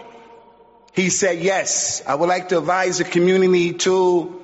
He 0.94 1.10
said, 1.10 1.40
yes, 1.40 2.02
I 2.06 2.14
would 2.14 2.30
like 2.30 2.48
to 2.48 2.58
advise 2.58 2.96
the 2.96 3.04
community 3.04 3.74
to 3.74 4.42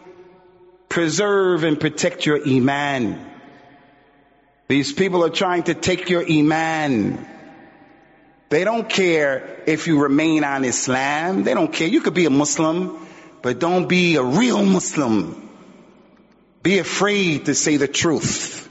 preserve 0.95 1.65
and 1.65 1.81
protect 1.81 2.25
your 2.25 2.41
iman. 2.49 3.19
These 4.69 4.93
people 4.93 5.25
are 5.25 5.29
trying 5.29 5.65
to 5.65 5.75
take 5.75 6.09
your 6.09 6.25
iman. 6.25 7.27
They 8.49 8.63
don't 8.63 8.89
care 8.89 9.61
if 9.67 9.89
you 9.89 10.01
remain 10.01 10.45
on 10.45 10.65
Islam. 10.65 11.43
They 11.43 11.53
don't 11.53 11.73
care. 11.73 11.89
You 11.89 12.01
could 12.01 12.15
be 12.15 12.27
a 12.27 12.31
Muslim, 12.31 12.97
but 13.43 13.59
don't 13.59 13.89
be 13.89 14.15
a 14.15 14.23
real 14.23 14.65
Muslim. 14.65 15.51
Be 16.63 16.79
afraid 16.79 17.47
to 17.47 17.57
say 17.57 17.77
the 17.77 17.89
truth. 17.89 18.71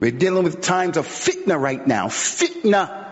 We're 0.00 0.10
dealing 0.10 0.42
with 0.42 0.62
times 0.62 0.96
of 0.96 1.06
fitna 1.06 1.60
right 1.60 1.86
now. 1.86 2.06
Fitna. 2.06 3.04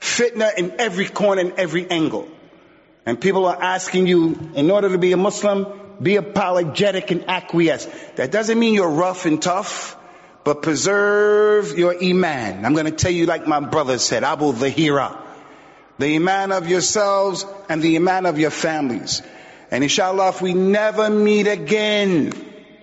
Fitna 0.00 0.56
in 0.56 0.76
every 0.78 1.08
corner 1.08 1.40
and 1.40 1.54
every 1.54 1.90
angle. 1.90 2.28
And 3.04 3.20
people 3.20 3.46
are 3.46 3.60
asking 3.60 4.06
you, 4.06 4.52
in 4.54 4.70
order 4.70 4.90
to 4.90 4.98
be 4.98 5.10
a 5.10 5.16
Muslim, 5.16 5.66
be 6.00 6.16
apologetic 6.16 7.10
and 7.10 7.28
acquiesce. 7.28 7.86
That 8.16 8.30
doesn't 8.30 8.58
mean 8.58 8.74
you're 8.74 8.88
rough 8.88 9.26
and 9.26 9.40
tough, 9.40 9.96
but 10.44 10.62
preserve 10.62 11.78
your 11.78 12.02
iman. 12.02 12.64
I'm 12.64 12.74
going 12.74 12.86
to 12.86 12.92
tell 12.92 13.10
you 13.10 13.26
like 13.26 13.46
my 13.46 13.60
brother 13.60 13.98
said, 13.98 14.24
Abu 14.24 14.52
Dhahira. 14.52 15.22
The 15.98 16.16
iman 16.16 16.52
of 16.52 16.68
yourselves 16.68 17.46
and 17.68 17.80
the 17.82 17.96
iman 17.96 18.26
of 18.26 18.38
your 18.38 18.50
families. 18.50 19.22
And 19.70 19.82
inshallah, 19.82 20.28
if 20.28 20.42
we 20.42 20.52
never 20.54 21.08
meet 21.10 21.46
again, 21.46 22.32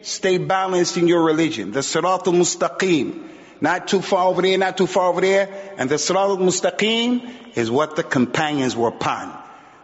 Stay 0.04 0.38
balanced 0.38 0.98
in 0.98 1.08
your 1.08 1.24
religion. 1.24 1.72
The 1.72 1.80
Sirat 1.80 2.28
al-Mustaqim. 2.28 3.30
Not 3.62 3.88
too 3.88 4.02
far 4.02 4.28
over 4.28 4.42
there, 4.42 4.58
not 4.58 4.76
too 4.76 4.86
far 4.86 5.08
over 5.08 5.22
there. 5.22 5.74
And 5.78 5.90
the 5.90 5.96
Sirat 5.96 6.38
al-Mustaqim 6.38 7.56
is 7.56 7.72
what 7.72 7.96
the 7.96 8.04
companions 8.04 8.76
were 8.76 8.90
upon. 8.90 9.34